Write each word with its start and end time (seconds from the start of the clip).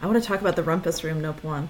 I 0.00 0.06
want 0.06 0.22
to 0.22 0.26
talk 0.26 0.40
about 0.40 0.56
the 0.56 0.62
rumpus 0.62 1.02
room, 1.02 1.22
Noppawan. 1.22 1.68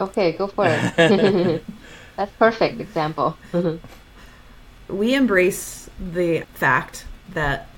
Okay, 0.00 0.32
go 0.32 0.46
for 0.48 0.66
it. 0.66 1.62
That's 2.16 2.32
perfect 2.32 2.80
example. 2.80 3.36
we 4.88 5.14
embrace 5.14 5.88
the 5.98 6.44
fact 6.54 7.06
that 7.30 7.68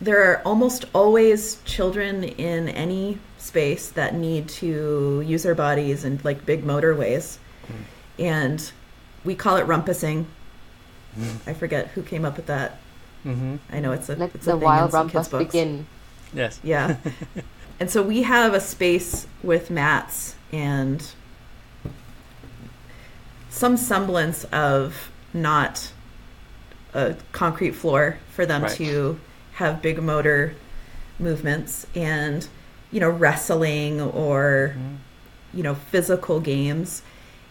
there 0.00 0.30
are 0.30 0.42
almost 0.44 0.84
always 0.94 1.60
children 1.64 2.24
in 2.24 2.68
any 2.68 3.18
space 3.38 3.90
that 3.90 4.14
need 4.14 4.48
to 4.48 5.22
use 5.26 5.42
their 5.42 5.54
bodies 5.54 6.04
in 6.04 6.20
like 6.24 6.44
big 6.46 6.64
motor 6.64 6.94
ways. 6.94 7.38
Mm. 7.66 7.74
And 8.18 8.72
we 9.24 9.34
call 9.34 9.56
it 9.56 9.66
rumpusing. 9.66 10.26
Mm. 11.18 11.36
I 11.46 11.54
forget 11.54 11.88
who 11.88 12.02
came 12.02 12.24
up 12.24 12.36
with 12.36 12.46
that. 12.46 12.78
Mm-hmm. 13.24 13.56
I 13.70 13.80
know 13.80 13.92
it's 13.92 14.08
a, 14.08 14.16
Let 14.16 14.34
it's 14.34 14.46
the 14.46 14.52
a 14.52 14.56
wild 14.56 14.92
rumpus 14.92 15.28
begin. 15.28 15.86
Yes. 16.32 16.60
Yeah. 16.62 16.96
and 17.78 17.90
so 17.90 18.02
we 18.02 18.22
have 18.22 18.54
a 18.54 18.60
space 18.60 19.26
with 19.42 19.70
mats 19.70 20.34
and 20.52 21.12
some 23.50 23.76
semblance 23.76 24.44
of 24.44 25.10
not 25.32 25.92
a 26.94 27.16
concrete 27.32 27.72
floor 27.72 28.18
for 28.30 28.46
them 28.46 28.62
right. 28.62 28.72
to 28.72 29.20
have 29.54 29.82
big 29.82 30.02
motor 30.02 30.54
movements 31.18 31.86
and 31.94 32.48
you 32.90 33.00
know 33.00 33.10
wrestling 33.10 34.00
or 34.00 34.74
mm. 34.76 34.96
you 35.54 35.62
know 35.62 35.74
physical 35.74 36.40
games 36.40 37.02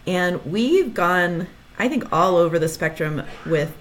and 0.06 0.44
we've 0.44 0.94
gone 0.94 1.46
i 1.78 1.88
think 1.88 2.12
all 2.12 2.36
over 2.36 2.58
the 2.58 2.68
spectrum 2.68 3.22
with 3.44 3.76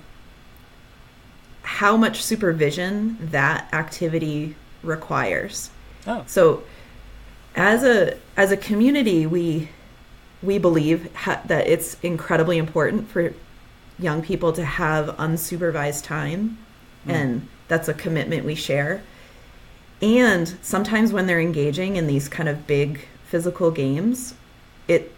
how 1.61 1.95
much 1.97 2.23
supervision 2.23 3.17
that 3.21 3.71
activity 3.73 4.55
requires 4.83 5.69
oh. 6.07 6.23
so 6.27 6.63
as 7.55 7.83
a 7.83 8.17
as 8.37 8.51
a 8.51 8.57
community 8.57 9.25
we 9.25 9.69
we 10.41 10.57
believe 10.57 11.13
ha- 11.15 11.41
that 11.45 11.67
it's 11.67 11.97
incredibly 12.01 12.57
important 12.57 13.07
for 13.09 13.33
young 13.97 14.21
people 14.21 14.51
to 14.51 14.63
have 14.63 15.07
unsupervised 15.17 16.03
time 16.03 16.57
mm. 17.05 17.11
and 17.13 17.47
that's 17.67 17.87
a 17.87 17.93
commitment 17.93 18.45
we 18.45 18.55
share 18.55 19.01
and 20.01 20.57
sometimes 20.61 21.13
when 21.13 21.25
they're 21.25 21.39
engaging 21.39 21.95
in 21.95 22.07
these 22.07 22.27
kind 22.27 22.49
of 22.49 22.67
big 22.67 23.07
physical 23.25 23.71
games 23.71 24.35
it 24.87 25.13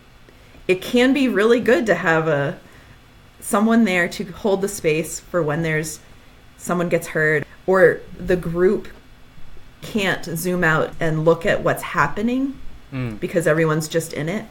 it 0.67 0.81
can 0.81 1.13
be 1.13 1.27
really 1.27 1.59
good 1.59 1.85
to 1.85 1.95
have 1.95 2.27
a 2.27 2.57
someone 3.39 3.85
there 3.85 4.07
to 4.07 4.23
hold 4.25 4.61
the 4.61 4.67
space 4.67 5.19
for 5.19 5.41
when 5.41 5.63
there's 5.63 5.99
someone 6.57 6.89
gets 6.89 7.07
hurt 7.07 7.45
or 7.65 8.01
the 8.19 8.35
group 8.35 8.87
can't 9.81 10.25
zoom 10.25 10.63
out 10.63 10.91
and 10.99 11.25
look 11.25 11.45
at 11.45 11.63
what's 11.63 11.83
happening 11.83 12.59
mm. 12.91 13.19
because 13.19 13.47
everyone's 13.47 13.87
just 13.87 14.13
in 14.13 14.27
it 14.27 14.45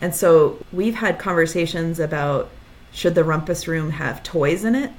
and 0.00 0.14
so 0.14 0.58
we've 0.72 0.94
had 0.94 1.18
conversations 1.18 2.00
about 2.00 2.50
should 2.92 3.14
the 3.14 3.24
rumpus 3.24 3.68
room 3.68 3.90
have 3.90 4.22
toys 4.22 4.64
in 4.64 4.74
it 4.74 4.90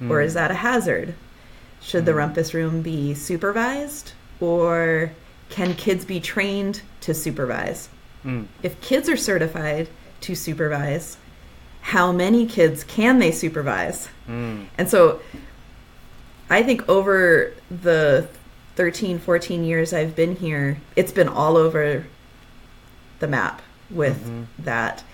mm. 0.00 0.10
or 0.10 0.20
is 0.20 0.34
that 0.34 0.50
a 0.50 0.54
hazard? 0.54 1.14
Should 1.80 2.02
mm. 2.02 2.06
the 2.06 2.14
rumpus 2.14 2.54
room 2.54 2.82
be 2.82 3.14
supervised 3.14 4.12
or 4.40 5.12
can 5.50 5.74
kids 5.74 6.04
be 6.04 6.20
trained 6.20 6.82
to 7.02 7.14
supervise? 7.14 7.88
Mm. 8.24 8.46
If 8.62 8.80
kids 8.80 9.08
are 9.08 9.16
certified 9.16 9.88
to 10.22 10.34
supervise, 10.34 11.16
how 11.82 12.12
many 12.12 12.46
kids 12.46 12.84
can 12.84 13.18
they 13.18 13.32
supervise? 13.32 14.08
Mm. 14.28 14.66
And 14.78 14.88
so 14.88 15.20
I 16.48 16.62
think 16.62 16.88
over 16.88 17.52
the 17.70 18.28
13, 18.80 19.18
14 19.18 19.62
years 19.62 19.92
I've 19.92 20.16
been 20.16 20.36
here, 20.36 20.78
it's 20.96 21.12
been 21.12 21.28
all 21.28 21.58
over 21.58 22.06
the 23.18 23.28
map 23.28 23.60
with 23.90 24.18
mm-hmm. 24.24 24.44
that. 24.60 25.04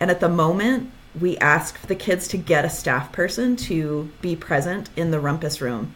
And 0.00 0.10
at 0.10 0.18
the 0.18 0.28
moment, 0.28 0.90
we 1.20 1.38
asked 1.38 1.86
the 1.86 1.94
kids 1.94 2.26
to 2.26 2.36
get 2.36 2.64
a 2.64 2.68
staff 2.68 3.12
person 3.12 3.54
to 3.54 4.10
be 4.20 4.34
present 4.34 4.90
in 4.96 5.12
the 5.12 5.20
rumpus 5.20 5.60
room. 5.60 5.94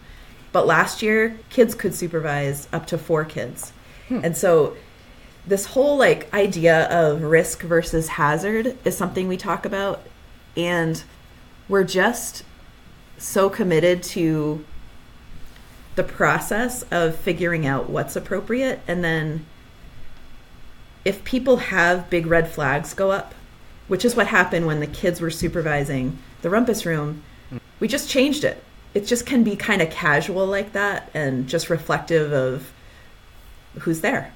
But 0.53 0.69
last 0.69 1.03
year, 1.03 1.37
kids 1.50 1.75
could 1.75 1.97
supervise 1.97 2.69
up 2.72 2.87
to 2.87 2.97
four 2.97 3.25
kids. 3.25 3.72
Hmm. 4.06 4.20
And 4.22 4.37
so 4.37 4.76
this 5.48 5.66
whole 5.66 5.97
like 5.97 6.32
idea 6.32 6.87
of 6.91 7.25
risk 7.25 7.62
versus 7.62 8.06
hazard 8.06 8.78
is 8.84 8.97
something 8.97 9.26
we 9.26 9.37
talk 9.37 9.66
about 9.66 10.06
and 10.56 11.03
we're 11.69 11.82
just 11.82 12.44
so 13.19 13.50
committed 13.50 14.04
to 14.04 14.64
the 15.96 16.04
process 16.04 16.84
of 16.90 17.16
figuring 17.16 17.66
out 17.66 17.90
what's 17.90 18.14
appropriate 18.16 18.80
and 18.86 19.02
then 19.02 19.44
if 21.06 21.22
people 21.24 21.56
have 21.58 22.10
big 22.10 22.26
red 22.26 22.50
flags 22.50 22.92
go 22.92 23.12
up, 23.12 23.32
which 23.86 24.04
is 24.04 24.16
what 24.16 24.26
happened 24.26 24.66
when 24.66 24.80
the 24.80 24.88
kids 24.88 25.20
were 25.20 25.30
supervising 25.30 26.18
the 26.42 26.50
rumpus 26.50 26.84
room, 26.84 27.22
mm. 27.48 27.60
we 27.78 27.86
just 27.86 28.10
changed 28.10 28.42
it. 28.42 28.62
It 28.92 29.06
just 29.06 29.24
can 29.24 29.44
be 29.44 29.54
kind 29.54 29.80
of 29.80 29.88
casual 29.88 30.46
like 30.46 30.72
that 30.72 31.08
and 31.14 31.48
just 31.48 31.70
reflective 31.70 32.32
of 32.32 32.72
who's 33.78 34.00
there. 34.00 34.34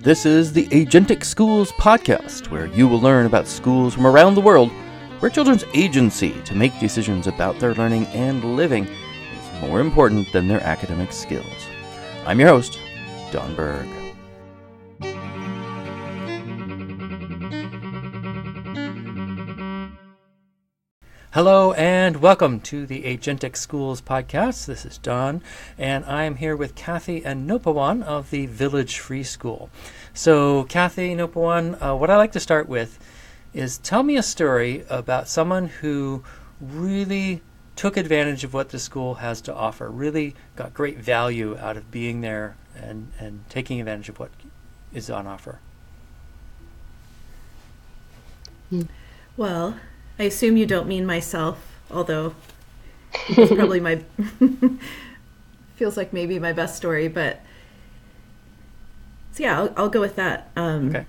This 0.00 0.26
is 0.26 0.52
the 0.52 0.66
Agentic 0.66 1.24
Schools 1.24 1.70
podcast, 1.72 2.50
where 2.50 2.66
you 2.66 2.88
will 2.88 3.00
learn 3.00 3.26
about 3.26 3.46
schools 3.46 3.94
from 3.94 4.08
around 4.08 4.34
the 4.34 4.40
world 4.40 4.72
where 5.20 5.30
children's 5.30 5.64
agency 5.72 6.34
to 6.44 6.54
make 6.54 6.78
decisions 6.78 7.26
about 7.26 7.58
their 7.58 7.74
learning 7.74 8.06
and 8.08 8.56
living 8.56 8.84
is 8.84 9.62
more 9.62 9.80
important 9.80 10.30
than 10.32 10.46
their 10.46 10.62
academic 10.62 11.10
skills. 11.10 11.46
I'm 12.26 12.38
your 12.38 12.50
host, 12.50 12.78
Don 13.32 13.54
Berg. 13.54 13.86
Hello 21.32 21.72
and 21.74 22.16
welcome 22.22 22.60
to 22.60 22.86
the 22.86 23.02
Agentic 23.04 23.56
Schools 23.56 24.00
podcast. 24.00 24.66
This 24.66 24.84
is 24.86 24.96
Don, 24.98 25.42
and 25.76 26.04
I'm 26.06 26.36
here 26.36 26.56
with 26.56 26.74
Kathy 26.74 27.24
and 27.24 27.48
Noppawan 27.48 28.02
of 28.02 28.30
the 28.30 28.46
Village 28.46 28.98
Free 28.98 29.22
School. 29.22 29.68
So, 30.14 30.64
Kathy, 30.64 31.14
Noppawan, 31.14 31.76
uh, 31.82 31.94
what 31.94 32.08
I 32.10 32.16
like 32.16 32.32
to 32.32 32.40
start 32.40 32.70
with 32.70 32.98
is 33.56 33.78
tell 33.78 34.02
me 34.02 34.16
a 34.16 34.22
story 34.22 34.84
about 34.90 35.28
someone 35.28 35.68
who 35.68 36.22
really 36.60 37.40
took 37.74 37.96
advantage 37.96 38.44
of 38.44 38.52
what 38.52 38.68
the 38.68 38.78
school 38.78 39.14
has 39.14 39.40
to 39.42 39.54
offer, 39.54 39.88
really 39.88 40.34
got 40.56 40.74
great 40.74 40.98
value 40.98 41.56
out 41.58 41.76
of 41.76 41.90
being 41.90 42.20
there 42.20 42.56
and, 42.74 43.10
and 43.18 43.44
taking 43.48 43.80
advantage 43.80 44.10
of 44.10 44.18
what 44.18 44.30
is 44.92 45.10
on 45.10 45.26
offer. 45.26 45.58
Well, 49.36 49.78
I 50.18 50.24
assume 50.24 50.56
you 50.56 50.66
don't 50.66 50.86
mean 50.86 51.06
myself, 51.06 51.58
although 51.90 52.34
it's 53.28 53.54
probably 53.54 53.80
my 53.80 54.02
feels 55.76 55.96
like 55.96 56.12
maybe 56.12 56.38
my 56.38 56.52
best 56.52 56.76
story, 56.76 57.08
but 57.08 57.40
so 59.32 59.42
yeah, 59.42 59.60
I'll, 59.60 59.72
I'll 59.76 59.88
go 59.88 60.00
with 60.00 60.16
that. 60.16 60.50
Um, 60.56 60.88
okay. 60.88 61.06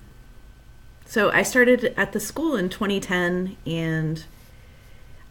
So 1.08 1.32
I 1.32 1.42
started 1.44 1.94
at 1.96 2.12
the 2.12 2.20
school 2.20 2.58
in 2.58 2.68
2010, 2.68 3.56
and 3.66 4.26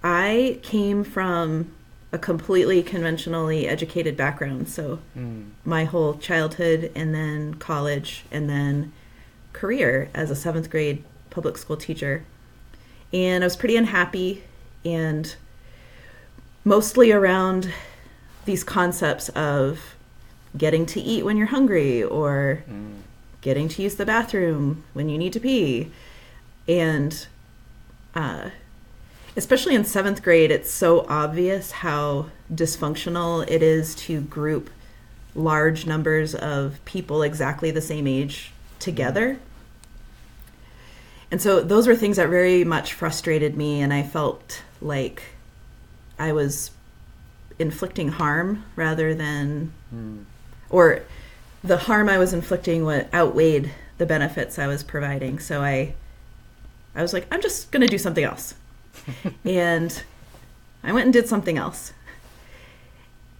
I 0.02 0.58
came 0.62 1.04
from 1.04 1.70
a 2.12 2.18
completely 2.18 2.82
conventionally 2.82 3.68
educated 3.68 4.16
background. 4.16 4.70
So 4.70 5.00
mm. 5.16 5.50
my 5.66 5.84
whole 5.84 6.14
childhood 6.14 6.90
and 6.94 7.14
then 7.14 7.54
college 7.54 8.24
and 8.30 8.48
then 8.48 8.92
career 9.52 10.08
as 10.14 10.30
a 10.30 10.36
seventh 10.36 10.70
grade 10.70 11.04
public 11.28 11.58
school 11.58 11.76
teacher. 11.76 12.24
And 13.12 13.44
I 13.44 13.46
was 13.46 13.56
pretty 13.56 13.76
unhappy 13.76 14.44
and 14.82 15.36
mostly 16.64 17.12
around 17.12 17.70
these 18.46 18.64
concepts 18.64 19.28
of 19.30 19.94
getting 20.56 20.86
to 20.86 21.00
eat 21.00 21.24
when 21.24 21.36
you're 21.36 21.48
hungry 21.48 22.02
or 22.02 22.64
mm. 22.70 22.94
Getting 23.46 23.68
to 23.68 23.80
use 23.80 23.94
the 23.94 24.04
bathroom 24.04 24.82
when 24.92 25.08
you 25.08 25.16
need 25.16 25.32
to 25.32 25.38
pee. 25.38 25.88
And 26.66 27.28
uh, 28.12 28.50
especially 29.36 29.76
in 29.76 29.84
seventh 29.84 30.20
grade, 30.20 30.50
it's 30.50 30.68
so 30.68 31.06
obvious 31.08 31.70
how 31.70 32.26
dysfunctional 32.52 33.48
it 33.48 33.62
is 33.62 33.94
to 33.94 34.20
group 34.22 34.68
large 35.36 35.86
numbers 35.86 36.34
of 36.34 36.84
people 36.84 37.22
exactly 37.22 37.70
the 37.70 37.80
same 37.80 38.08
age 38.08 38.50
together. 38.80 39.38
And 41.30 41.40
so 41.40 41.60
those 41.60 41.86
were 41.86 41.94
things 41.94 42.16
that 42.16 42.28
very 42.28 42.64
much 42.64 42.94
frustrated 42.94 43.56
me, 43.56 43.80
and 43.80 43.94
I 43.94 44.02
felt 44.02 44.60
like 44.80 45.22
I 46.18 46.32
was 46.32 46.72
inflicting 47.60 48.08
harm 48.08 48.64
rather 48.74 49.14
than, 49.14 49.72
mm. 49.94 50.24
or 50.68 51.02
the 51.62 51.76
harm 51.76 52.08
I 52.08 52.18
was 52.18 52.32
inflicting 52.32 52.84
what 52.84 53.12
outweighed 53.12 53.72
the 53.98 54.06
benefits 54.06 54.58
I 54.58 54.66
was 54.66 54.82
providing. 54.82 55.38
So 55.38 55.62
I, 55.62 55.94
I 56.94 57.02
was 57.02 57.12
like, 57.12 57.26
I'm 57.30 57.40
just 57.40 57.70
going 57.70 57.80
to 57.80 57.86
do 57.86 57.98
something 57.98 58.24
else. 58.24 58.54
and 59.44 60.02
I 60.82 60.92
went 60.92 61.04
and 61.04 61.12
did 61.12 61.28
something 61.28 61.58
else. 61.58 61.92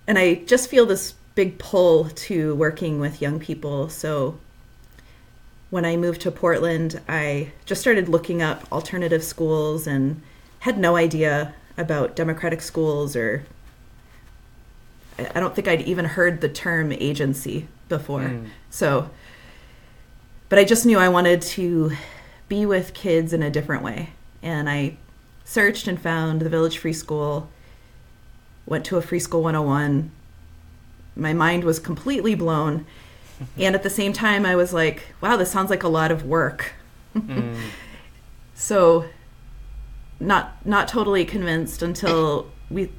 And 0.06 0.18
I 0.18 0.34
just 0.34 0.70
feel 0.70 0.86
this 0.86 1.14
big 1.34 1.58
pull 1.58 2.08
to 2.08 2.54
working 2.54 3.00
with 3.00 3.20
young 3.20 3.38
people. 3.38 3.88
So 3.88 4.38
when 5.70 5.84
I 5.84 5.96
moved 5.96 6.20
to 6.22 6.30
Portland, 6.30 7.00
I 7.08 7.52
just 7.64 7.80
started 7.80 8.08
looking 8.08 8.40
up 8.40 8.70
alternative 8.72 9.22
schools 9.22 9.86
and 9.86 10.22
had 10.60 10.78
no 10.78 10.96
idea 10.96 11.54
about 11.76 12.16
democratic 12.16 12.62
schools 12.62 13.14
or 13.14 13.44
I 15.18 15.40
don't 15.40 15.54
think 15.54 15.66
I'd 15.68 15.82
even 15.82 16.04
heard 16.04 16.40
the 16.40 16.48
term 16.48 16.92
agency 16.92 17.68
before. 17.88 18.20
Mm. 18.20 18.48
So, 18.70 19.10
but 20.48 20.58
I 20.58 20.64
just 20.64 20.86
knew 20.86 20.98
I 20.98 21.08
wanted 21.08 21.42
to 21.42 21.92
be 22.48 22.66
with 22.66 22.94
kids 22.94 23.32
in 23.32 23.42
a 23.42 23.50
different 23.50 23.82
way. 23.82 24.10
And 24.42 24.68
I 24.68 24.96
searched 25.44 25.88
and 25.88 26.00
found 26.00 26.40
the 26.40 26.48
Village 26.48 26.78
Free 26.78 26.92
School, 26.92 27.48
went 28.66 28.84
to 28.86 28.96
a 28.96 29.02
Free 29.02 29.18
School 29.18 29.42
101. 29.42 30.10
My 31.16 31.32
mind 31.32 31.64
was 31.64 31.78
completely 31.78 32.34
blown. 32.34 32.86
and 33.58 33.74
at 33.74 33.82
the 33.82 33.90
same 33.90 34.12
time, 34.12 34.46
I 34.46 34.56
was 34.56 34.72
like, 34.72 35.02
wow, 35.20 35.36
this 35.36 35.50
sounds 35.50 35.70
like 35.70 35.82
a 35.82 35.88
lot 35.88 36.10
of 36.10 36.24
work. 36.24 36.74
mm. 37.14 37.56
So, 38.58 39.04
not 40.18 40.64
not 40.64 40.88
totally 40.88 41.26
convinced 41.26 41.82
until 41.82 42.50
we 42.70 42.90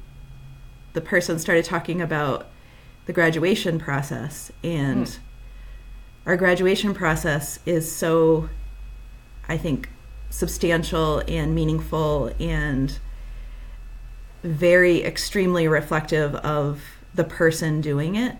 the 0.92 1.00
person 1.00 1.38
started 1.40 1.64
talking 1.64 2.00
about 2.00 2.46
the 3.08 3.12
graduation 3.12 3.80
process 3.80 4.52
and 4.62 5.06
mm. 5.06 5.18
our 6.26 6.36
graduation 6.36 6.94
process 6.94 7.58
is 7.66 7.90
so 7.90 8.48
i 9.48 9.56
think 9.56 9.88
substantial 10.30 11.22
and 11.26 11.54
meaningful 11.54 12.30
and 12.38 13.00
very 14.42 15.02
extremely 15.02 15.66
reflective 15.66 16.34
of 16.36 16.82
the 17.14 17.24
person 17.24 17.80
doing 17.80 18.14
it. 18.14 18.36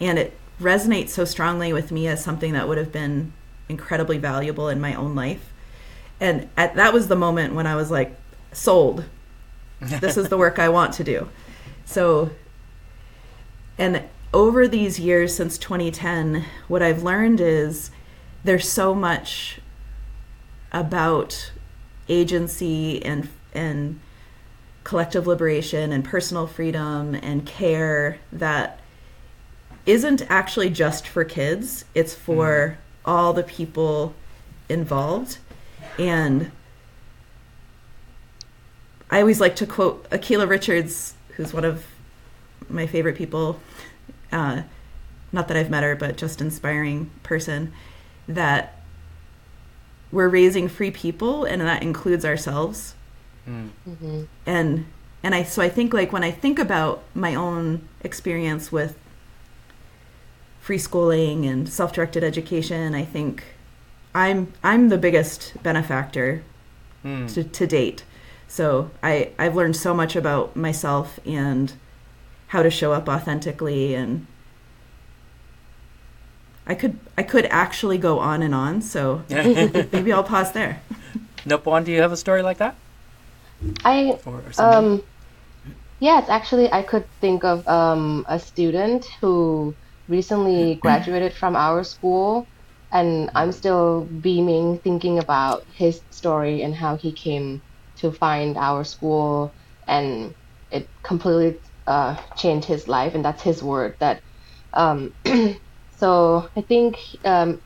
And 0.00 0.18
it 0.18 0.36
resonates 0.60 1.10
so 1.10 1.24
strongly 1.24 1.72
with 1.72 1.92
me 1.92 2.06
as 2.08 2.22
something 2.22 2.52
that 2.52 2.68
would 2.68 2.78
have 2.78 2.92
been 2.92 3.32
incredibly 3.68 4.18
valuable 4.18 4.68
in 4.68 4.80
my 4.80 4.94
own 4.94 5.14
life. 5.14 5.52
And 6.20 6.48
at, 6.56 6.74
that 6.76 6.92
was 6.92 7.08
the 7.08 7.16
moment 7.16 7.54
when 7.54 7.66
i 7.66 7.74
was 7.74 7.90
like 7.90 8.16
sold. 8.52 9.04
This 9.80 10.16
is 10.16 10.28
the 10.28 10.38
work 10.38 10.58
i 10.58 10.68
want 10.68 10.94
to 10.94 11.04
do. 11.04 11.28
So, 11.84 12.30
and 13.76 14.02
over 14.32 14.66
these 14.66 14.98
years 14.98 15.34
since 15.34 15.58
2010, 15.58 16.44
what 16.68 16.82
I've 16.82 17.02
learned 17.02 17.40
is 17.40 17.90
there's 18.44 18.68
so 18.68 18.94
much 18.94 19.60
about 20.72 21.52
agency 22.08 23.04
and 23.04 23.28
and 23.54 24.00
collective 24.84 25.26
liberation 25.26 25.92
and 25.92 26.04
personal 26.04 26.46
freedom 26.46 27.14
and 27.14 27.46
care 27.46 28.18
that 28.32 28.80
isn't 29.86 30.22
actually 30.28 30.70
just 30.70 31.06
for 31.06 31.24
kids. 31.24 31.84
It's 31.94 32.14
for 32.14 32.78
mm. 32.78 33.10
all 33.10 33.32
the 33.32 33.42
people 33.42 34.14
involved. 34.68 35.38
And 35.98 36.50
I 39.10 39.20
always 39.20 39.40
like 39.40 39.54
to 39.56 39.66
quote 39.66 40.08
Akilah 40.10 40.48
Richards 40.48 41.14
who's 41.36 41.52
one 41.52 41.64
of 41.64 41.84
my 42.68 42.86
favorite 42.86 43.16
people. 43.16 43.60
Uh, 44.32 44.62
not 45.30 45.48
that 45.48 45.56
I've 45.56 45.70
met 45.70 45.82
her, 45.82 45.94
but 45.94 46.16
just 46.16 46.40
inspiring 46.40 47.10
person. 47.22 47.72
That 48.28 48.80
we're 50.10 50.28
raising 50.28 50.68
free 50.68 50.90
people, 50.90 51.44
and 51.44 51.60
that 51.62 51.82
includes 51.82 52.24
ourselves. 52.24 52.94
Mm. 53.48 53.70
Mm-hmm. 53.88 54.22
And 54.46 54.86
and 55.22 55.34
I 55.34 55.42
so 55.42 55.62
I 55.62 55.68
think 55.68 55.92
like 55.92 56.12
when 56.12 56.24
I 56.24 56.30
think 56.30 56.58
about 56.58 57.02
my 57.14 57.34
own 57.34 57.88
experience 58.02 58.70
with 58.70 58.98
free 60.60 60.78
schooling 60.78 61.44
and 61.44 61.68
self-directed 61.68 62.22
education, 62.22 62.94
I 62.94 63.04
think 63.04 63.44
I'm 64.14 64.52
I'm 64.62 64.88
the 64.88 64.98
biggest 64.98 65.54
benefactor 65.62 66.42
mm. 67.04 67.32
to, 67.34 67.44
to 67.44 67.66
date 67.66 68.04
so 68.52 68.90
I, 69.02 69.30
I've 69.38 69.56
learned 69.56 69.76
so 69.76 69.94
much 69.94 70.14
about 70.14 70.54
myself 70.54 71.18
and 71.24 71.72
how 72.52 72.62
to 72.62 72.70
show 72.70 72.92
up 72.92 73.08
authentically 73.08 73.94
and 73.94 74.26
I 76.66 76.74
could 76.74 76.98
I 77.18 77.22
could 77.22 77.46
actually 77.46 77.98
go 77.98 78.18
on 78.20 78.42
and 78.42 78.54
on, 78.54 78.82
so 78.82 79.24
maybe 79.30 80.12
I'll 80.12 80.22
pause 80.22 80.52
there. 80.52 80.80
Noppawan, 81.44 81.84
do 81.84 81.90
you 81.90 82.00
have 82.00 82.12
a 82.12 82.16
story 82.16 82.42
like 82.42 82.58
that? 82.58 82.76
I 83.84 84.18
or, 84.26 84.42
or 84.58 84.62
um 84.62 85.02
yes, 85.98 86.28
actually 86.28 86.70
I 86.70 86.82
could 86.82 87.04
think 87.22 87.42
of 87.42 87.66
um, 87.66 88.26
a 88.28 88.38
student 88.38 89.06
who 89.20 89.74
recently 90.08 90.74
graduated 90.86 91.32
from 91.32 91.56
our 91.56 91.82
school 91.82 92.46
and 92.92 93.30
I'm 93.34 93.50
still 93.50 94.04
beaming 94.20 94.78
thinking 94.78 95.18
about 95.18 95.64
his 95.72 96.02
story 96.10 96.62
and 96.62 96.74
how 96.74 96.96
he 96.96 97.10
came 97.10 97.62
to 97.96 98.12
find 98.12 98.58
our 98.58 98.84
school, 98.84 99.52
and 99.86 100.34
it 100.70 100.86
completely 101.02 101.58
uh, 101.86 102.16
changed 102.36 102.66
his 102.66 102.88
life. 102.88 103.14
And 103.14 103.24
that's 103.24 103.42
his 103.42 103.62
word. 103.62 103.96
That 104.00 104.22
um, 104.72 105.14
so 105.96 106.48
I 106.56 106.62
think 106.62 106.96
um, 107.24 107.60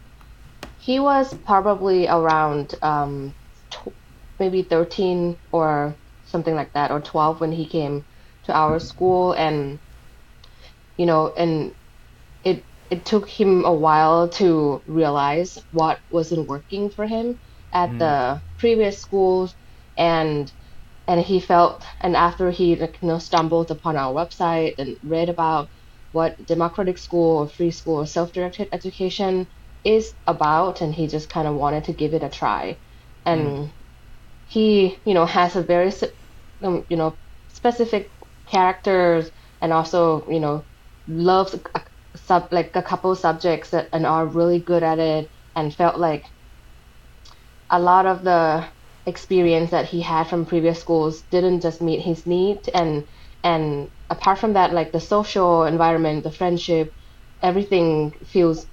he 0.79 1.01
was 1.01 1.33
probably 1.35 2.09
around 2.09 2.75
um, 2.83 3.35
tw- 3.71 3.95
maybe 4.39 4.63
13 4.63 5.39
or 5.53 5.97
something 6.25 6.55
like 6.55 6.73
that, 6.75 6.91
or 6.91 7.01
12 7.01 7.41
when 7.41 7.53
he 7.53 7.67
came 7.69 8.05
to 8.45 8.53
our 8.55 8.79
school, 8.79 9.33
and 9.33 9.79
you 10.97 11.07
know, 11.07 11.33
and 11.37 11.75
it 12.45 12.65
it 12.91 13.05
took 13.05 13.29
him 13.29 13.65
a 13.65 13.73
while 13.73 14.29
to 14.29 14.83
realize 14.87 15.59
what 15.73 15.99
wasn't 16.11 16.49
working 16.49 16.91
for 16.91 17.07
him 17.07 17.39
at 17.73 17.91
mm. 17.91 17.99
the 17.99 18.43
previous 18.59 19.01
schools 19.01 19.55
and 19.97 20.53
and 21.07 21.21
he 21.21 21.41
felt 21.41 21.85
and 22.01 22.17
after 22.17 22.51
he 22.51 22.77
like, 22.77 22.99
you 23.01 23.09
know 23.09 23.19
stumbled 23.19 23.71
upon 23.71 23.97
our 23.97 24.13
website 24.13 24.75
and 24.79 24.97
read 25.03 25.29
about 25.29 25.69
what 26.13 26.47
democratic 26.47 26.99
school 26.99 27.39
or 27.39 27.49
free 27.49 27.71
school 27.71 27.97
or 27.97 28.07
self-directed 28.07 28.69
education 28.73 29.47
is 29.85 30.15
about 30.27 30.81
and 30.81 30.95
he 30.95 31.07
just 31.07 31.29
kind 31.29 31.47
of 31.47 31.55
wanted 31.55 31.85
to 31.85 31.93
give 31.93 32.15
it 32.15 32.23
a 32.23 32.29
try 32.29 32.77
and 33.25 33.41
mm. 33.47 33.71
he 34.49 34.99
you 35.05 35.15
know 35.15 35.27
has 35.27 35.57
a 35.57 35.63
very 35.63 35.93
um, 36.63 36.85
you 36.89 36.97
know 36.97 37.15
specific 37.49 38.11
characters 38.47 39.31
and 39.61 39.73
also 39.73 40.29
you 40.29 40.41
know 40.41 40.65
loves 41.09 41.55
a, 41.75 41.81
sub 42.17 42.49
like 42.51 42.75
a 42.75 42.83
couple 42.83 43.15
subjects 43.15 43.71
that 43.71 43.89
and 43.93 44.07
are 44.07 44.27
really 44.27 44.59
good 44.59 44.83
at 44.83 44.99
it 44.99 45.31
and 45.55 45.75
felt 45.75 45.99
like 45.99 46.25
a 47.71 47.79
lot 47.79 48.07
of 48.07 48.25
the 48.25 48.65
experience 49.07 49.71
that 49.71 49.87
he 49.87 50.01
had 50.03 50.25
from 50.29 50.47
previous 50.47 50.81
schools 50.81 51.23
didn't 51.31 51.61
just 51.63 51.81
meet 51.81 52.01
his 52.01 52.27
need 52.27 52.59
and 52.75 53.07
and 53.45 53.91
apart 54.11 54.39
from 54.39 54.55
that 54.55 54.73
like 54.75 54.93
the 54.93 55.01
social 55.01 55.65
environment 55.65 56.25
the 56.25 56.31
friendship 56.33 56.95
everything 57.43 58.13
feels 58.25 58.67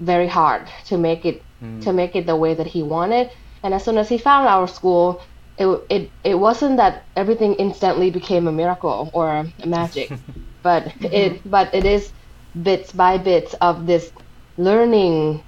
very 0.00 0.26
hard 0.28 0.68
to 0.86 0.98
make 0.98 1.24
it 1.24 1.46
mm. 1.62 1.82
to 1.82 1.92
make 1.92 2.16
it 2.16 2.26
the 2.26 2.36
way 2.36 2.54
that 2.54 2.66
he 2.66 2.82
wanted 2.82 3.30
and 3.62 3.74
as 3.74 3.84
soon 3.84 3.98
as 3.98 4.08
he 4.08 4.18
found 4.18 4.48
our 4.48 4.66
school 4.66 5.22
it 5.56 5.66
it, 5.90 6.12
it 6.24 6.34
wasn't 6.34 6.76
that 6.78 7.06
everything 7.16 7.54
instantly 7.54 8.10
became 8.10 8.48
a 8.48 8.52
miracle 8.52 9.10
or 9.14 9.46
a 9.62 9.66
magic 9.66 10.10
but 10.62 10.92
it 11.00 11.42
but 11.44 11.74
it 11.74 11.84
is 11.84 12.12
bits 12.60 12.92
by 12.92 13.18
bits 13.18 13.54
of 13.60 13.86
this 13.86 14.12
learning 14.56 15.44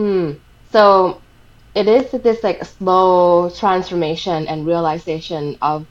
Hmm. 0.00 0.32
So 0.72 1.24
it 1.74 1.86
is 1.86 2.10
this 2.12 2.42
like 2.42 2.64
slow 2.64 3.50
transformation 3.50 4.46
and 4.48 4.66
realization 4.66 5.58
of 5.60 5.88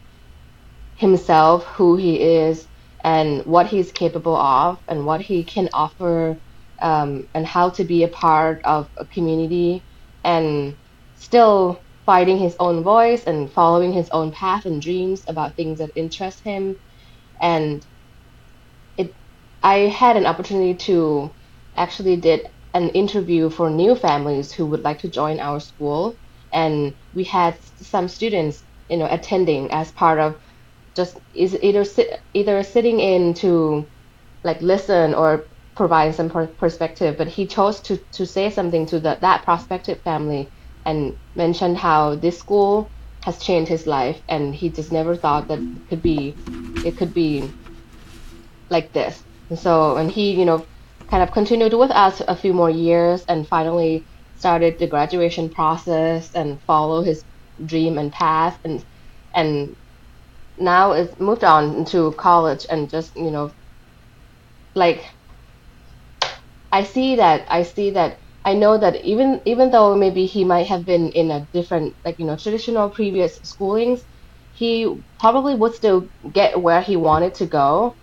himself, 0.96 1.66
who 1.66 1.96
he 1.96 2.22
is, 2.22 2.68
and 3.04 3.46
what 3.46 3.68
he's 3.68 3.92
capable 3.92 4.36
of, 4.36 4.80
and 4.88 5.06
what 5.06 5.22
he 5.22 5.44
can 5.44 5.70
offer, 5.74 6.42
um, 6.82 7.28
and 7.36 7.46
how 7.46 7.70
to 7.72 7.84
be 7.86 8.04
a 8.04 8.08
part 8.10 8.62
of 8.66 8.90
a 8.98 9.06
community, 9.06 9.86
and 10.24 10.78
still 11.16 11.86
finding 12.06 12.38
his 12.40 12.56
own 12.60 12.84
voice 12.84 13.26
and 13.26 13.52
following 13.54 13.94
his 13.94 14.10
own 14.10 14.32
path 14.32 14.66
and 14.66 14.82
dreams 14.82 15.24
about 15.28 15.56
things 15.56 15.80
that 15.80 15.92
interest 15.96 16.42
him. 16.44 16.78
And 17.42 17.86
it, 18.98 19.16
I 19.64 19.80
had 19.80 20.18
an 20.18 20.26
opportunity 20.26 20.76
to 20.88 21.36
actually 21.76 22.18
did 22.18 22.48
an 22.74 22.90
interview 22.90 23.50
for 23.50 23.70
new 23.70 23.96
families 23.96 24.52
who 24.52 24.68
would 24.68 24.82
like 24.82 25.00
to 25.00 25.10
join 25.10 25.40
our 25.40 25.60
school, 25.60 26.18
and 26.52 26.96
we 27.14 27.24
had 27.24 27.58
some 27.78 28.08
students, 28.08 28.64
you 28.90 28.98
know, 28.98 29.08
attending 29.10 29.72
as 29.72 29.92
part 29.92 30.20
of 30.20 30.40
just 30.96 31.18
is 31.34 31.58
either 31.62 31.84
sit, 31.84 32.22
either 32.34 32.64
sitting 32.64 33.00
in 33.00 33.34
to 33.36 33.90
like 34.44 34.62
listen 34.62 35.14
or 35.14 35.48
provide 35.76 36.16
some 36.16 36.30
per- 36.30 36.48
perspective. 36.48 37.18
But 37.18 37.28
he 37.28 37.48
chose 37.48 37.82
to 37.82 37.98
to 38.14 38.26
say 38.26 38.50
something 38.50 38.86
to 38.88 39.00
the, 39.00 39.18
that 39.22 39.44
prospective 39.44 40.02
family 40.04 40.52
and 40.86 41.18
mentioned 41.36 41.78
how 41.78 42.16
this 42.16 42.40
school 42.40 42.92
has 43.24 43.40
changed 43.40 43.70
his 43.70 43.88
life, 43.88 44.22
and 44.30 44.56
he 44.56 44.70
just 44.70 44.92
never 44.92 45.16
thought 45.16 45.48
that 45.50 45.60
it 45.60 45.90
could 45.90 46.02
be 46.02 46.36
it 46.86 46.98
could 46.98 47.14
be 47.14 47.52
like 48.70 48.94
this. 48.94 49.24
And 49.50 49.58
so, 49.58 49.98
and 49.98 50.12
he, 50.12 50.34
you 50.34 50.46
know, 50.46 50.68
kind 51.10 51.24
of 51.24 51.32
continued 51.32 51.74
with 51.74 51.92
us 51.92 52.22
a 52.28 52.36
few 52.36 52.54
more 52.54 52.70
years, 52.70 53.24
and 53.28 53.48
finally 53.48 54.08
started 54.36 54.80
the 54.80 54.88
graduation 54.88 55.50
process 55.52 56.32
and 56.34 56.62
follow 56.64 57.02
his 57.04 57.24
dream 57.66 57.98
and 57.98 58.12
path, 58.12 58.60
and 58.66 58.86
and 59.34 59.76
now 60.58 60.94
is 60.94 61.10
moved 61.20 61.44
on 61.44 61.86
to 61.86 62.14
college 62.14 62.66
and 62.70 62.90
just 62.90 63.16
you 63.16 63.32
know 63.32 63.52
like 64.76 65.06
I 66.72 66.84
see 66.84 67.16
that 67.18 67.46
I 67.50 67.64
see 67.64 67.92
that 67.92 68.20
I 68.46 68.54
know 68.56 68.78
that 68.78 69.04
even 69.06 69.42
even 69.46 69.72
though 69.72 69.96
maybe 69.96 70.26
he 70.26 70.44
might 70.46 70.68
have 70.68 70.86
been 70.86 71.10
in 71.12 71.32
a 71.32 71.48
different 71.54 71.96
like 72.06 72.18
you 72.20 72.26
know 72.26 72.38
traditional 72.38 72.90
previous 72.90 73.40
schoolings, 73.42 74.02
he 74.52 75.02
probably 75.20 75.56
would 75.56 75.76
still 75.76 76.10
get 76.34 76.60
where 76.62 76.82
he 76.82 76.96
wanted 76.98 77.36
to 77.36 77.46
go. 77.46 77.98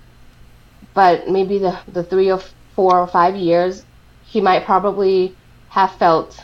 But 0.94 1.28
maybe 1.28 1.58
the 1.58 1.78
the 1.86 2.02
three 2.04 2.30
or 2.32 2.40
four 2.76 3.00
or 3.00 3.06
five 3.08 3.34
years, 3.34 3.84
he 4.20 4.40
might 4.40 4.64
probably 4.64 5.34
have 5.68 5.92
felt 5.92 6.38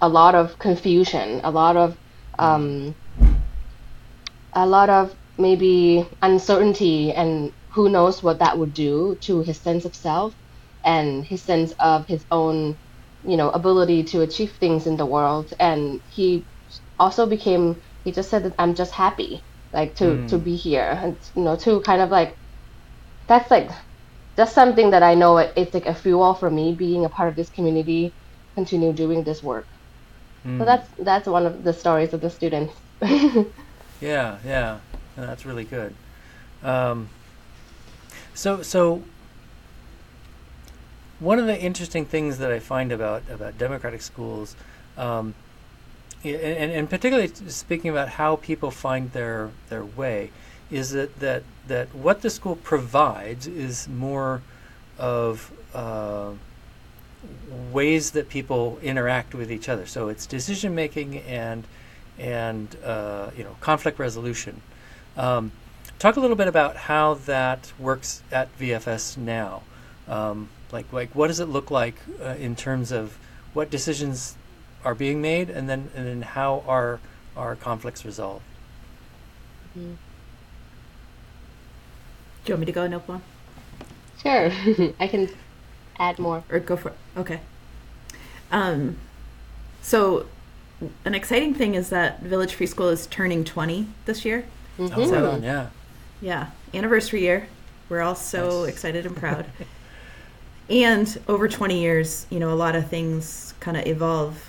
a 0.00 0.08
lot 0.08 0.34
of 0.34 0.58
confusion, 0.58 1.40
a 1.44 1.50
lot 1.50 1.76
of 1.76 1.96
um, 2.38 2.94
a 4.52 4.66
lot 4.66 4.90
of 4.90 5.14
maybe 5.38 6.08
uncertainty 6.22 7.12
and 7.12 7.52
who 7.72 7.88
knows 7.88 8.22
what 8.22 8.40
that 8.40 8.58
would 8.58 8.74
do 8.74 9.16
to 9.20 9.40
his 9.42 9.60
sense 9.60 9.84
of 9.84 9.94
self 9.94 10.34
and 10.84 11.24
his 11.24 11.42
sense 11.42 11.72
of 11.78 12.06
his 12.06 12.24
own 12.30 12.76
you 13.24 13.36
know 13.36 13.50
ability 13.50 14.02
to 14.04 14.20
achieve 14.22 14.52
things 14.52 14.86
in 14.86 14.96
the 14.96 15.06
world 15.06 15.52
and 15.60 16.00
he 16.08 16.44
also 16.98 17.26
became 17.26 17.80
he 18.04 18.12
just 18.12 18.30
said 18.30 18.44
that 18.44 18.54
i'm 18.58 18.74
just 18.74 18.92
happy 18.92 19.42
like 19.72 19.94
to 19.94 20.04
mm. 20.04 20.28
to 20.28 20.38
be 20.38 20.56
here 20.56 20.98
and 21.02 21.16
you 21.34 21.42
know 21.42 21.56
to 21.56 21.80
kind 21.80 22.00
of 22.00 22.10
like 22.10 22.36
that's 23.26 23.50
like 23.50 23.70
that's 24.38 24.52
something 24.52 24.90
that 24.94 25.02
i 25.02 25.14
know 25.22 25.36
it, 25.42 25.52
it's 25.60 25.74
like 25.74 25.86
a 25.86 25.94
fuel 25.94 26.32
for 26.34 26.50
me 26.58 26.66
being 26.72 27.04
a 27.04 27.08
part 27.08 27.28
of 27.28 27.36
this 27.36 27.50
community 27.50 28.12
continue 28.54 28.92
doing 28.92 29.22
this 29.24 29.42
work 29.42 29.66
mm. 30.46 30.58
so 30.58 30.64
that's 30.64 30.88
that's 31.10 31.26
one 31.36 31.44
of 31.50 31.64
the 31.64 31.72
stories 31.72 32.12
of 32.14 32.20
the 32.26 32.30
students 32.30 32.74
yeah 34.00 34.38
yeah 34.54 34.78
that's 35.26 35.44
really 35.44 35.64
good. 35.64 35.94
Um, 36.62 37.08
so, 38.34 38.62
so 38.62 39.02
one 41.18 41.38
of 41.38 41.46
the 41.46 41.60
interesting 41.60 42.04
things 42.04 42.38
that 42.38 42.52
I 42.52 42.58
find 42.58 42.92
about 42.92 43.22
about 43.28 43.58
democratic 43.58 44.02
schools, 44.02 44.54
um, 44.96 45.34
and, 46.24 46.70
and 46.72 46.90
particularly 46.90 47.28
speaking 47.48 47.90
about 47.90 48.10
how 48.10 48.36
people 48.36 48.70
find 48.70 49.12
their 49.12 49.50
their 49.68 49.84
way, 49.84 50.30
is 50.70 50.90
that 50.90 51.18
that 51.20 51.42
that 51.66 51.94
what 51.94 52.22
the 52.22 52.30
school 52.30 52.56
provides 52.56 53.46
is 53.46 53.88
more 53.88 54.42
of 54.98 55.52
uh, 55.74 56.32
ways 57.72 58.12
that 58.12 58.28
people 58.28 58.78
interact 58.82 59.34
with 59.34 59.50
each 59.50 59.68
other. 59.68 59.86
So 59.86 60.08
it's 60.08 60.26
decision 60.26 60.74
making 60.74 61.18
and 61.18 61.64
and 62.18 62.76
uh, 62.84 63.30
you 63.36 63.44
know 63.44 63.56
conflict 63.60 63.98
resolution. 63.98 64.60
Um, 65.16 65.52
talk 65.98 66.16
a 66.16 66.20
little 66.20 66.36
bit 66.36 66.48
about 66.48 66.76
how 66.76 67.14
that 67.14 67.72
works 67.78 68.22
at 68.30 68.56
VFS 68.58 69.16
now. 69.16 69.62
Um, 70.06 70.48
like, 70.72 70.92
like 70.92 71.14
what 71.14 71.28
does 71.28 71.40
it 71.40 71.46
look 71.46 71.70
like 71.70 71.96
uh, 72.22 72.34
in 72.38 72.56
terms 72.56 72.92
of 72.92 73.18
what 73.52 73.70
decisions 73.70 74.36
are 74.84 74.94
being 74.94 75.20
made, 75.20 75.50
and 75.50 75.68
then 75.68 75.90
and 75.94 76.06
then 76.06 76.22
how 76.22 76.62
are 76.66 77.00
our 77.36 77.56
conflicts 77.56 78.04
resolved? 78.04 78.44
Mm-hmm. 79.78 79.94
Do 82.48 82.52
you 82.52 82.56
want 82.56 82.60
me 82.60 82.72
to 82.72 82.72
go, 82.72 82.88
Noppawan? 82.88 83.20
Sure, 84.22 84.94
I 84.98 85.06
can 85.06 85.28
add 85.98 86.18
more. 86.18 86.42
Or 86.48 86.58
go 86.60 86.78
for 86.78 86.88
it. 86.88 86.96
Okay. 87.14 87.40
Um, 88.50 88.96
so, 89.82 90.24
an 91.04 91.14
exciting 91.14 91.52
thing 91.52 91.74
is 91.74 91.90
that 91.90 92.22
Village 92.22 92.54
Free 92.54 92.64
School 92.64 92.88
is 92.88 93.06
turning 93.08 93.44
20 93.44 93.86
this 94.06 94.24
year. 94.24 94.46
Mm-hmm. 94.78 94.98
Oh, 94.98 95.06
so, 95.06 95.40
yeah. 95.42 95.68
Yeah. 96.22 96.46
Anniversary 96.72 97.20
year. 97.20 97.48
We're 97.90 98.00
all 98.00 98.14
so 98.14 98.62
nice. 98.62 98.70
excited 98.70 99.04
and 99.04 99.14
proud. 99.14 99.44
and 100.70 101.20
over 101.28 101.48
20 101.48 101.78
years, 101.78 102.26
you 102.30 102.38
know, 102.38 102.50
a 102.50 102.56
lot 102.56 102.74
of 102.74 102.88
things 102.88 103.52
kind 103.60 103.76
of 103.76 103.86
evolve 103.86 104.48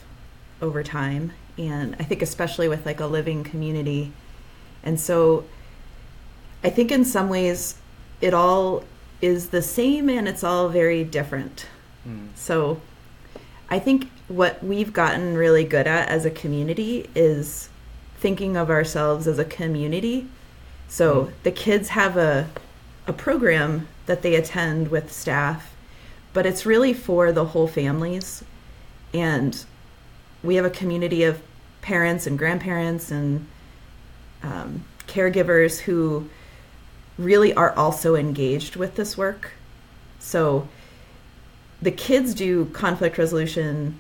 over 0.61 0.83
time. 0.83 1.33
And 1.57 1.97
I 1.99 2.05
think, 2.05 2.21
especially 2.21 2.69
with 2.69 2.85
like 2.85 3.01
a 3.01 3.07
living 3.07 3.43
community. 3.43 4.13
And 4.83 4.97
so 4.97 5.43
I 6.63 6.69
think 6.69 6.93
in 6.93 7.03
some 7.03 7.27
ways 7.27 7.75
it 8.21 8.33
all 8.33 8.83
is 9.21 9.49
the 9.49 9.61
same 9.61 10.09
and 10.09 10.27
it's 10.27 10.43
all 10.43 10.69
very 10.69 11.03
different. 11.03 11.67
Mm. 12.07 12.29
So 12.35 12.81
I 13.69 13.79
think 13.79 14.09
what 14.27 14.63
we've 14.63 14.93
gotten 14.93 15.35
really 15.35 15.63
good 15.63 15.87
at 15.87 16.09
as 16.09 16.25
a 16.25 16.31
community 16.31 17.09
is 17.15 17.69
thinking 18.17 18.55
of 18.57 18.69
ourselves 18.69 19.27
as 19.27 19.39
a 19.39 19.45
community. 19.45 20.27
So 20.87 21.25
mm. 21.25 21.31
the 21.43 21.51
kids 21.51 21.89
have 21.89 22.17
a 22.17 22.49
a 23.09 23.13
program 23.13 23.87
that 24.05 24.21
they 24.21 24.35
attend 24.35 24.89
with 24.89 25.11
staff, 25.11 25.75
but 26.31 26.45
it's 26.45 26.65
really 26.65 26.93
for 26.93 27.31
the 27.31 27.45
whole 27.45 27.67
families. 27.67 28.43
And 29.13 29.65
we 30.43 30.55
have 30.55 30.65
a 30.65 30.69
community 30.69 31.23
of 31.23 31.41
parents 31.81 32.27
and 32.27 32.37
grandparents 32.37 33.09
and 33.09 33.47
um, 34.43 34.85
caregivers 35.07 35.79
who 35.79 36.29
really 37.19 37.53
are 37.53 37.75
also 37.75 38.15
engaged 38.15 38.75
with 38.75 38.95
this 38.95 39.15
work. 39.15 39.51
So 40.19 40.67
the 41.79 41.91
kids 41.91 42.33
do 42.33 42.65
conflict 42.65 43.19
resolution 43.19 43.99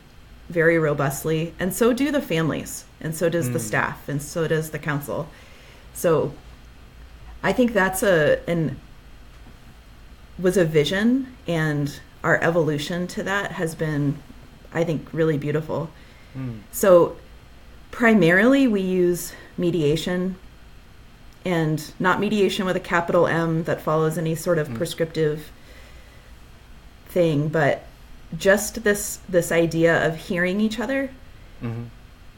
very 0.49 0.79
robustly, 0.79 1.53
and 1.59 1.75
so 1.75 1.93
do 1.93 2.11
the 2.11 2.21
families 2.21 2.85
and 3.01 3.15
so 3.15 3.29
does 3.29 3.49
mm. 3.49 3.53
the 3.53 3.59
staff 3.59 4.07
and 4.09 4.21
so 4.21 4.47
does 4.47 4.71
the 4.71 4.79
council 4.79 5.27
so 5.93 6.33
i 7.43 7.51
think 7.51 7.73
that's 7.73 8.03
a 8.03 8.39
an 8.49 8.79
was 10.37 10.57
a 10.57 10.65
vision 10.65 11.35
and 11.47 11.99
our 12.23 12.41
evolution 12.41 13.07
to 13.07 13.23
that 13.23 13.53
has 13.53 13.75
been 13.75 14.17
i 14.73 14.83
think 14.83 15.07
really 15.13 15.37
beautiful 15.37 15.89
mm. 16.35 16.59
so 16.71 17.15
primarily 17.91 18.67
we 18.67 18.81
use 18.81 19.33
mediation 19.57 20.35
and 21.49 21.93
not 21.99 22.19
mediation 22.19 22.65
with 22.65 22.75
a 22.75 22.81
capital 22.81 23.27
M 23.27 23.63
that 23.63 23.81
follows 23.81 24.17
any 24.17 24.35
sort 24.35 24.57
of 24.57 24.67
mm. 24.69 24.75
prescriptive 24.75 25.51
thing, 27.07 27.47
but 27.47 27.83
just 28.37 28.83
this 28.83 29.19
this 29.27 29.51
idea 29.51 30.05
of 30.05 30.15
hearing 30.15 30.61
each 30.61 30.79
other 30.79 31.09
mm-hmm 31.61 31.85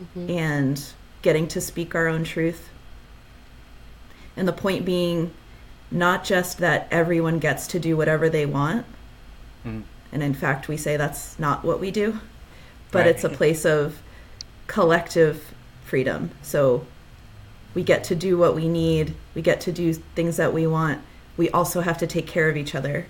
mm-hmm. 0.01 0.29
and 0.29 0.83
getting 1.21 1.47
to 1.49 1.61
speak 1.61 1.95
our 1.95 2.07
own 2.07 2.23
truth. 2.23 2.69
And 4.35 4.47
the 4.47 4.53
point 4.53 4.85
being, 4.85 5.33
not 5.89 6.23
just 6.23 6.59
that 6.59 6.87
everyone 6.89 7.39
gets 7.39 7.67
to 7.67 7.79
do 7.79 7.97
whatever 7.97 8.29
they 8.29 8.45
want. 8.45 8.85
Mm. 9.65 9.83
And 10.11 10.23
in 10.23 10.33
fact, 10.33 10.67
we 10.67 10.77
say 10.77 10.97
that's 10.97 11.37
not 11.37 11.63
what 11.63 11.79
we 11.79 11.91
do, 11.91 12.19
but 12.91 12.99
right. 12.99 13.07
it's 13.07 13.23
a 13.23 13.29
place 13.29 13.65
of 13.65 14.01
collective 14.67 15.53
freedom. 15.85 16.31
So 16.41 16.85
we 17.73 17.83
get 17.83 18.03
to 18.05 18.15
do 18.15 18.37
what 18.37 18.55
we 18.55 18.67
need, 18.67 19.15
we 19.35 19.41
get 19.41 19.61
to 19.61 19.71
do 19.71 19.93
things 19.93 20.37
that 20.37 20.53
we 20.53 20.67
want. 20.67 21.01
We 21.37 21.49
also 21.49 21.81
have 21.81 21.97
to 21.99 22.07
take 22.07 22.27
care 22.27 22.49
of 22.49 22.57
each 22.57 22.75
other 22.75 23.07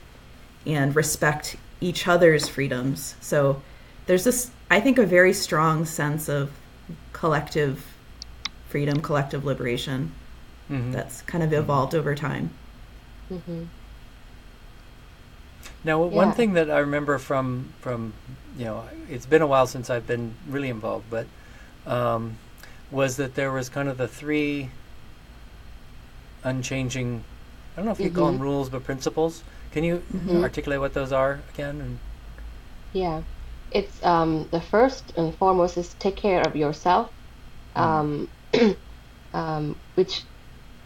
and 0.66 0.96
respect 0.96 1.56
each 1.80 2.08
other's 2.08 2.48
freedoms. 2.48 3.16
So 3.20 3.62
there's 4.06 4.24
this, 4.24 4.52
I 4.70 4.80
think, 4.80 4.98
a 4.98 5.06
very 5.06 5.34
strong 5.34 5.86
sense 5.86 6.30
of 6.30 6.52
collective 7.14 7.86
freedom, 8.70 9.02
collective 9.02 9.44
liberation 9.44 10.12
mm-hmm. 10.70 10.92
that's 10.92 11.22
kind 11.24 11.44
of 11.44 11.52
evolved 11.54 11.96
over 11.96 12.16
time. 12.16 12.52
Mm-hmm. 13.32 13.64
Now, 15.84 16.04
yeah. 16.04 16.10
one 16.10 16.32
thing 16.34 16.54
that 16.54 16.70
I 16.70 16.80
remember 16.80 17.18
from 17.18 17.74
from 17.82 18.14
you 18.58 18.66
know, 18.66 18.84
it's 19.10 19.26
been 19.26 19.42
a 19.42 19.48
while 19.48 19.68
since 19.68 19.90
I've 19.90 20.06
been 20.06 20.36
really 20.48 20.70
involved, 20.70 21.06
but 21.10 21.26
um, 21.88 22.38
was 22.92 23.18
that 23.18 23.36
there 23.36 23.52
was 23.52 23.70
kind 23.70 23.88
of 23.88 23.98
the 23.98 24.08
three 24.08 24.70
unchanging. 26.44 27.24
I 27.74 27.78
don't 27.78 27.86
know 27.86 27.92
if 27.92 28.00
you 28.00 28.08
mm-hmm. 28.08 28.16
call 28.16 28.32
them 28.32 28.40
rules, 28.40 28.70
but 28.70 28.84
principles. 28.84 29.44
Can 29.72 29.84
you 29.84 30.04
mm-hmm. 30.14 30.44
articulate 30.44 30.82
what 30.82 30.94
those 30.94 31.14
are 31.14 31.40
again? 31.54 31.80
And 31.80 32.00
yeah, 32.94 33.22
it's 33.72 34.04
um, 34.04 34.48
the 34.52 34.60
first 34.60 35.14
and 35.18 35.34
foremost 35.36 35.78
is 35.78 35.94
take 35.96 36.18
care 36.18 36.42
of 36.42 36.56
yourself, 36.56 37.10
mm. 37.76 37.82
um, 37.82 38.30
um, 39.34 39.76
which 39.96 40.24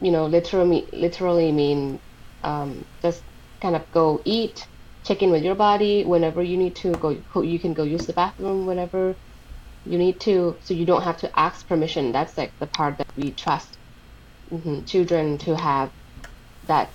you 0.01 0.11
know 0.11 0.27
literally 0.27 0.85
literally 0.93 1.51
mean 1.51 1.99
um, 2.43 2.85
just 3.01 3.23
kind 3.61 3.75
of 3.75 3.91
go 3.91 4.21
eat, 4.23 4.67
check 5.03 5.23
in 5.23 5.31
with 5.31 5.43
your 5.43 5.55
body 5.55 6.05
whenever 6.05 6.43
you 6.43 6.57
need 6.57 6.75
to 6.75 6.91
go. 6.93 7.17
You 7.41 7.57
can 7.57 7.73
go 7.73 7.83
use 7.83 8.05
the 8.05 8.13
bathroom 8.13 8.67
whenever 8.67 9.15
you 9.85 9.97
need 9.97 10.19
to 10.21 10.55
so 10.63 10.73
you 10.73 10.85
don't 10.85 11.03
have 11.03 11.17
to 11.17 11.39
ask 11.39 11.67
permission. 11.67 12.11
That's 12.11 12.37
like 12.37 12.57
the 12.59 12.67
part 12.67 12.97
that 12.97 13.07
we 13.15 13.31
trust 13.31 13.77
mm-hmm, 14.51 14.83
children 14.85 15.37
to 15.39 15.55
have 15.55 15.91
that 16.67 16.89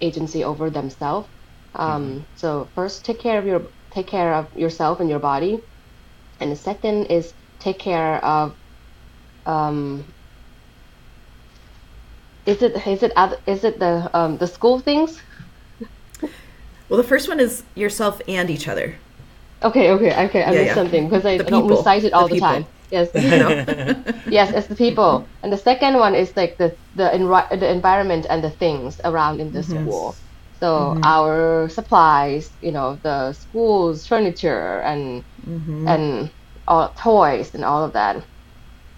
agency 0.00 0.44
over 0.44 0.70
themselves. 0.70 1.28
Um, 1.74 2.02
mm-hmm. 2.02 2.20
so 2.36 2.68
first 2.74 3.04
take 3.04 3.20
care 3.20 3.38
of 3.38 3.46
your 3.46 3.62
take 3.90 4.06
care 4.06 4.34
of 4.34 4.56
yourself 4.56 5.00
and 5.00 5.08
your 5.08 5.18
body. 5.18 5.60
And 6.40 6.50
the 6.52 6.56
second 6.56 7.06
is 7.06 7.32
take 7.58 7.78
care 7.78 8.24
of 8.24 8.54
um, 9.46 10.04
is 12.46 12.62
it 12.62 12.86
is 12.86 13.02
it 13.02 13.12
is 13.46 13.64
it 13.64 13.78
the 13.78 14.10
um, 14.14 14.36
the 14.38 14.46
school 14.46 14.78
things? 14.80 15.20
Well 16.88 16.96
the 16.96 17.08
first 17.08 17.28
one 17.28 17.38
is 17.38 17.62
yourself 17.74 18.20
and 18.26 18.50
each 18.50 18.66
other 18.66 18.96
Okay, 19.62 19.90
okay, 19.90 20.26
okay. 20.26 20.42
I 20.42 20.52
yeah, 20.52 20.58
missed 20.58 20.66
yeah. 20.66 20.74
something 20.74 21.08
because 21.08 21.26
I, 21.26 21.32
I 21.32 21.38
don't 21.38 21.68
recite 21.68 22.04
it 22.04 22.12
all 22.12 22.28
the, 22.28 22.34
the 22.34 22.40
time. 22.40 22.66
Yes. 22.90 23.10
yes, 24.26 24.52
it's 24.52 24.66
the 24.66 24.76
people. 24.76 25.28
And 25.42 25.52
the 25.52 25.58
second 25.58 25.98
one 25.98 26.14
is 26.14 26.36
like 26.36 26.56
the 26.58 26.76
the, 26.94 27.10
enri- 27.10 27.50
the 27.50 27.70
environment 27.70 28.26
and 28.28 28.42
the 28.42 28.50
things 28.50 29.00
around 29.04 29.40
in 29.40 29.52
the 29.52 29.60
mm-hmm. 29.60 29.86
school. 29.86 30.16
So 30.60 30.66
mm-hmm. 30.66 31.04
our 31.04 31.68
supplies, 31.68 32.50
you 32.60 32.72
know, 32.72 32.98
the 33.02 33.32
school's 33.32 34.06
furniture 34.06 34.80
and 34.80 35.24
mm-hmm. 35.46 35.88
and 35.88 36.30
all 36.66 36.88
toys 36.96 37.54
and 37.54 37.64
all 37.64 37.84
of 37.84 37.92
that. 37.94 38.22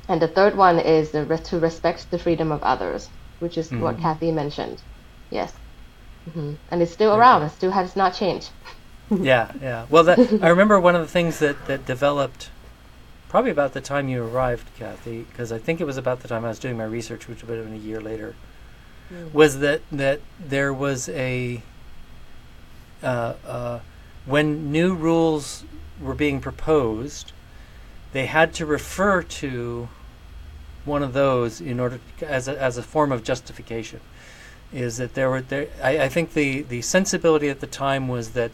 And 0.09 0.21
the 0.21 0.29
third 0.29 0.57
one 0.57 0.79
is 0.79 1.11
the 1.11 1.25
to 1.51 1.59
respect 1.59 2.11
the 2.11 2.19
freedom 2.19 2.53
of 2.53 2.63
others, 2.63 3.09
which 3.39 3.57
is 3.59 3.71
what 3.71 3.95
mm-hmm. 3.95 4.03
Kathy 4.03 4.33
mentioned. 4.33 4.83
Yes. 5.31 5.53
Mm-hmm. 6.29 6.55
And 6.71 6.83
it's 6.83 6.93
still 6.93 7.15
around. 7.15 7.43
It 7.43 7.51
still 7.51 7.71
has 7.71 7.97
not 7.97 8.15
changed. 8.15 8.51
yeah, 9.21 9.53
yeah. 9.61 9.87
Well, 9.91 10.05
that, 10.05 10.19
I 10.43 10.49
remember 10.49 10.79
one 10.81 10.95
of 10.95 11.01
the 11.01 11.09
things 11.09 11.39
that, 11.41 11.67
that 11.67 11.87
developed 11.87 12.51
probably 13.29 13.51
about 13.51 13.73
the 13.73 13.81
time 13.81 14.09
you 14.09 14.23
arrived, 14.23 14.69
Kathy, 14.79 15.23
because 15.23 15.53
I 15.53 15.59
think 15.59 15.81
it 15.81 15.85
was 15.85 15.97
about 15.97 16.21
the 16.21 16.29
time 16.29 16.45
I 16.45 16.49
was 16.49 16.59
doing 16.59 16.77
my 16.77 16.85
research, 16.85 17.29
which 17.29 17.43
would 17.45 17.57
have 17.57 17.67
been 17.67 17.75
a 17.75 17.79
year 17.79 18.01
later, 18.01 18.35
mm. 19.13 19.33
was 19.33 19.61
that, 19.61 19.81
that 19.91 20.21
there 20.39 20.73
was 20.73 21.09
a, 21.09 21.63
uh, 23.03 23.35
uh, 23.47 23.81
when 24.27 24.71
new 24.71 24.95
rules 24.95 25.65
were 26.01 26.15
being 26.15 26.41
proposed, 26.41 27.33
they 28.13 28.27
had 28.27 28.53
to 28.55 28.67
refer 28.67 29.23
to 29.23 29.89
one 30.85 31.03
of 31.03 31.13
those 31.13 31.61
in 31.61 31.81
order 31.81 32.01
to, 32.19 32.31
as 32.31 32.49
a, 32.49 32.61
as 32.61 32.77
a 32.77 32.83
form 32.83 33.13
of 33.13 33.23
justification. 33.23 34.01
Is 34.73 34.97
that 34.97 35.15
there 35.15 35.29
were 35.29 35.43
there? 35.43 35.69
I, 35.83 36.05
I 36.05 36.09
think 36.09 36.33
the 36.33 36.63
the 36.63 36.81
sensibility 36.81 37.51
at 37.51 37.61
the 37.61 37.67
time 37.67 38.09
was 38.09 38.31
that 38.31 38.51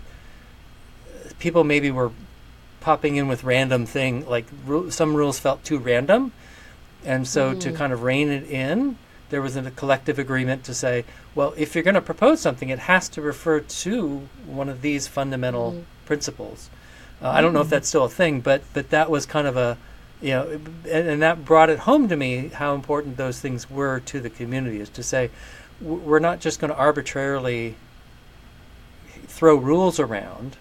people 1.38 1.64
maybe 1.64 1.90
were 1.90 2.10
popping 2.80 3.16
in 3.16 3.28
with 3.28 3.44
random 3.44 3.86
thing 3.86 4.26
like 4.28 4.46
ru- 4.64 4.90
some 4.90 5.14
rules 5.14 5.38
felt 5.38 5.62
too 5.64 5.78
random 5.78 6.32
and 7.04 7.26
so 7.26 7.54
mm. 7.54 7.60
to 7.60 7.72
kind 7.72 7.92
of 7.92 8.02
rein 8.02 8.28
it 8.28 8.48
in 8.48 8.96
there 9.30 9.42
was 9.42 9.56
a 9.56 9.70
collective 9.72 10.18
agreement 10.18 10.64
to 10.64 10.72
say 10.72 11.04
well 11.34 11.52
if 11.56 11.74
you're 11.74 11.84
going 11.84 11.94
to 11.94 12.00
propose 12.00 12.40
something 12.40 12.68
it 12.68 12.78
has 12.78 13.08
to 13.08 13.20
refer 13.20 13.60
to 13.60 14.28
one 14.46 14.68
of 14.68 14.80
these 14.80 15.06
fundamental 15.06 15.72
mm. 15.72 15.82
principles 16.06 16.70
uh, 17.20 17.28
i 17.28 17.40
don't 17.40 17.52
know 17.52 17.60
if 17.60 17.66
mm. 17.66 17.70
that's 17.70 17.88
still 17.88 18.04
a 18.04 18.08
thing 18.08 18.40
but 18.40 18.62
but 18.72 18.90
that 18.90 19.10
was 19.10 19.26
kind 19.26 19.46
of 19.46 19.56
a 19.56 19.76
you 20.20 20.30
know 20.30 20.60
and, 20.90 21.08
and, 21.08 21.22
that 21.22 21.44
brought 21.44 21.70
it 21.70 21.80
home 21.80 22.08
to 22.08 22.16
me 22.16 22.48
how 22.48 22.74
important 22.74 23.16
those 23.16 23.40
things 23.40 23.70
were 23.70 24.00
to 24.00 24.20
the 24.20 24.30
community 24.30 24.80
is 24.80 24.88
to 24.88 25.02
say 25.02 25.30
we're 25.80 26.18
not 26.18 26.40
just 26.40 26.58
going 26.58 26.72
to 26.72 26.76
arbitrarily 26.76 27.76
throw 29.26 29.54
rules 29.54 30.00
around 30.00 30.56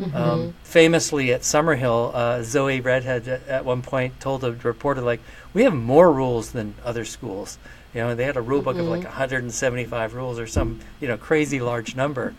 Mm-hmm. 0.00 0.16
Um, 0.16 0.54
famously 0.62 1.32
at 1.32 1.42
Summerhill, 1.42 2.14
uh, 2.14 2.42
Zoe 2.42 2.80
Readhead 2.80 3.48
at 3.48 3.64
one 3.64 3.82
point 3.82 4.18
told 4.18 4.42
a 4.44 4.52
reporter, 4.52 5.02
like, 5.02 5.20
we 5.52 5.64
have 5.64 5.74
more 5.74 6.10
rules 6.10 6.52
than 6.52 6.74
other 6.84 7.04
schools. 7.04 7.58
You 7.94 8.00
know, 8.00 8.14
they 8.14 8.24
had 8.24 8.36
a 8.36 8.40
rule 8.40 8.62
book 8.62 8.76
mm-hmm. 8.76 8.84
of 8.84 8.90
like 8.90 9.04
175 9.04 10.14
rules 10.14 10.38
or 10.38 10.46
some, 10.46 10.80
you 11.00 11.08
know, 11.08 11.16
crazy 11.16 11.60
large 11.60 11.96
number. 11.96 12.34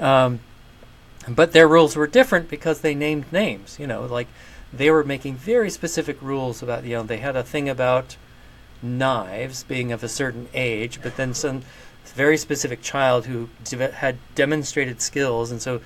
um, 0.00 0.40
but 1.28 1.52
their 1.52 1.68
rules 1.68 1.94
were 1.94 2.06
different 2.06 2.48
because 2.48 2.80
they 2.80 2.94
named 2.94 3.30
names. 3.32 3.78
You 3.78 3.86
know, 3.86 4.06
like 4.06 4.28
they 4.72 4.90
were 4.90 5.04
making 5.04 5.36
very 5.36 5.70
specific 5.70 6.20
rules 6.22 6.62
about, 6.62 6.84
you 6.84 6.94
know, 6.94 7.02
they 7.02 7.18
had 7.18 7.36
a 7.36 7.42
thing 7.42 7.68
about 7.68 8.16
knives 8.82 9.62
being 9.62 9.92
of 9.92 10.02
a 10.02 10.08
certain 10.08 10.48
age, 10.54 11.00
but 11.02 11.16
then 11.16 11.34
some 11.34 11.62
very 12.14 12.36
specific 12.36 12.82
child 12.82 13.26
who 13.26 13.48
de- 13.64 13.92
had 13.92 14.18
demonstrated 14.34 15.00
skills, 15.00 15.50
and 15.50 15.60
so 15.60 15.80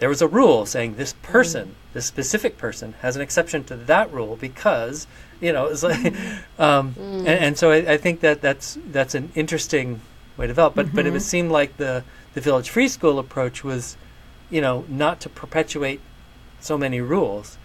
there 0.00 0.08
was 0.08 0.22
a 0.22 0.26
rule 0.26 0.66
saying 0.66 0.96
this 0.96 1.12
person, 1.22 1.76
this 1.92 2.06
specific 2.06 2.56
person, 2.56 2.94
has 3.02 3.16
an 3.16 3.22
exception 3.22 3.62
to 3.64 3.76
that 3.76 4.12
rule 4.12 4.36
because 4.36 5.06
you 5.40 5.52
know 5.52 5.66
it's 5.66 5.82
like, 5.82 6.00
mm-hmm. 6.00 6.62
um, 6.62 6.94
mm. 6.94 7.18
and, 7.18 7.28
and, 7.28 7.58
so 7.58 7.70
I, 7.70 7.92
I, 7.92 7.96
think 7.98 8.20
that 8.20 8.40
that's 8.40 8.78
that's 8.90 9.14
an 9.14 9.30
interesting 9.34 10.00
way 10.36 10.46
to 10.46 10.48
develop. 10.48 10.74
But 10.74 10.86
mm-hmm. 10.86 10.96
but 10.96 11.06
it 11.06 11.10
would 11.10 11.20
mm-hmm. 11.20 11.28
seem 11.28 11.50
like 11.50 11.76
the 11.76 12.02
the 12.32 12.40
village 12.40 12.70
free 12.70 12.88
school 12.88 13.18
approach 13.18 13.62
was, 13.62 13.96
you 14.48 14.62
know, 14.62 14.86
not 14.88 15.20
to 15.20 15.28
perpetuate 15.28 16.00
so 16.60 16.78
many 16.78 17.02
rules, 17.02 17.58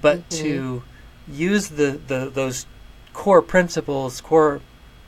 but 0.00 0.28
mm-hmm. 0.28 0.44
to 0.44 0.82
use 1.28 1.70
the, 1.70 2.00
the 2.06 2.30
those 2.32 2.66
core 3.12 3.42
principles, 3.42 4.20
core 4.20 4.60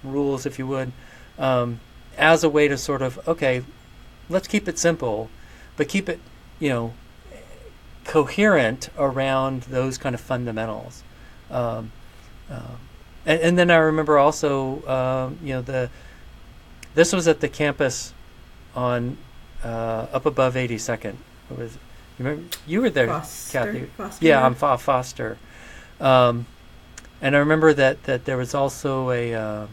rules, 0.02 0.46
if 0.46 0.58
you 0.58 0.66
would, 0.66 0.90
um, 1.38 1.78
as 2.18 2.42
a 2.42 2.48
way 2.48 2.66
to 2.66 2.76
sort 2.76 3.02
of 3.02 3.20
okay, 3.28 3.62
let's 4.28 4.48
keep 4.48 4.66
it 4.66 4.80
simple, 4.80 5.30
but 5.76 5.86
keep 5.86 6.08
it 6.08 6.18
you 6.62 6.68
know, 6.68 6.94
coherent 8.04 8.88
around 8.96 9.62
those 9.62 9.98
kind 9.98 10.14
of 10.14 10.20
fundamentals. 10.20 11.02
Um, 11.50 11.90
uh, 12.48 12.76
and, 13.26 13.40
and, 13.40 13.58
then 13.58 13.68
I 13.68 13.78
remember 13.78 14.16
also, 14.16 14.86
um, 14.86 15.38
you 15.42 15.54
know, 15.54 15.62
the 15.62 15.90
this 16.94 17.12
was 17.12 17.26
at 17.26 17.40
the 17.40 17.48
campus 17.48 18.14
on 18.76 19.18
uh, 19.64 20.06
up 20.12 20.24
above 20.24 20.54
82nd. 20.54 21.16
What 21.48 21.58
was 21.58 21.72
you 22.16 22.24
remember? 22.24 22.56
You 22.64 22.82
were 22.82 22.90
there, 22.90 23.08
Foster, 23.08 23.58
Kathy. 23.58 23.86
Foster. 23.96 24.24
Yeah, 24.24 24.46
I'm 24.46 24.54
Foster. 24.54 25.38
Um, 26.00 26.46
and 27.20 27.34
I 27.34 27.40
remember 27.40 27.74
that 27.74 28.04
that 28.04 28.24
there 28.24 28.36
was 28.36 28.54
also 28.54 29.10
a 29.10 29.34
uh, 29.34 29.66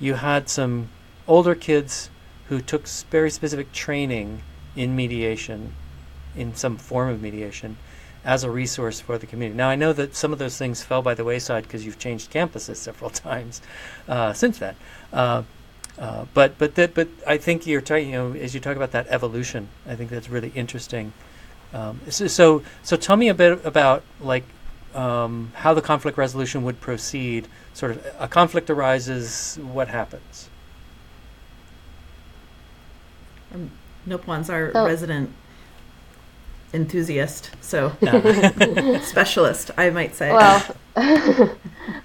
you 0.00 0.14
had 0.14 0.48
some 0.48 0.88
older 1.28 1.54
kids 1.54 2.10
who 2.48 2.60
took 2.60 2.88
very 2.88 3.30
specific 3.30 3.70
training 3.72 4.42
in 4.76 4.94
mediation, 4.94 5.72
in 6.36 6.54
some 6.54 6.76
form 6.76 7.08
of 7.08 7.22
mediation, 7.22 7.76
as 8.24 8.44
a 8.44 8.50
resource 8.50 9.00
for 9.00 9.18
the 9.18 9.26
community. 9.26 9.56
Now, 9.56 9.68
I 9.68 9.76
know 9.76 9.92
that 9.92 10.14
some 10.14 10.32
of 10.32 10.38
those 10.38 10.58
things 10.58 10.82
fell 10.82 11.00
by 11.00 11.14
the 11.14 11.24
wayside 11.24 11.62
because 11.62 11.86
you've 11.86 11.98
changed 11.98 12.32
campuses 12.32 12.76
several 12.76 13.10
times 13.28 13.62
uh, 14.08 14.32
since 14.32 14.58
then. 14.58 14.76
Uh, 15.12 15.42
uh, 15.98 16.26
but 16.34 16.58
but 16.58 16.74
that 16.74 16.92
but 16.92 17.08
I 17.26 17.38
think 17.38 17.66
you're 17.66 17.80
talking 17.80 18.10
you 18.10 18.16
know 18.16 18.32
as 18.34 18.52
you 18.52 18.60
talk 18.60 18.76
about 18.76 18.90
that 18.90 19.06
evolution, 19.08 19.68
I 19.88 19.94
think 19.94 20.10
that's 20.10 20.28
really 20.28 20.52
interesting. 20.54 21.14
Um, 21.72 22.00
so, 22.08 22.26
so, 22.26 22.62
so 22.82 22.96
tell 22.96 23.16
me 23.16 23.28
a 23.28 23.34
bit 23.34 23.64
about 23.64 24.02
like 24.20 24.44
um, 24.94 25.52
how 25.54 25.74
the 25.74 25.82
conflict 25.82 26.16
resolution 26.18 26.62
would 26.64 26.80
proceed. 26.80 27.48
Sort 27.74 27.92
of 27.92 28.06
a 28.18 28.28
conflict 28.28 28.70
arises, 28.70 29.58
what 29.60 29.88
happens? 29.88 30.48
Um, 33.54 33.70
Noppawan's 34.06 34.50
our 34.50 34.72
so, 34.72 34.86
resident 34.86 35.30
enthusiast, 36.72 37.50
so 37.60 37.92
specialist, 39.02 39.70
I 39.76 39.90
might 39.90 40.14
say. 40.14 40.32
Well, 40.32 40.76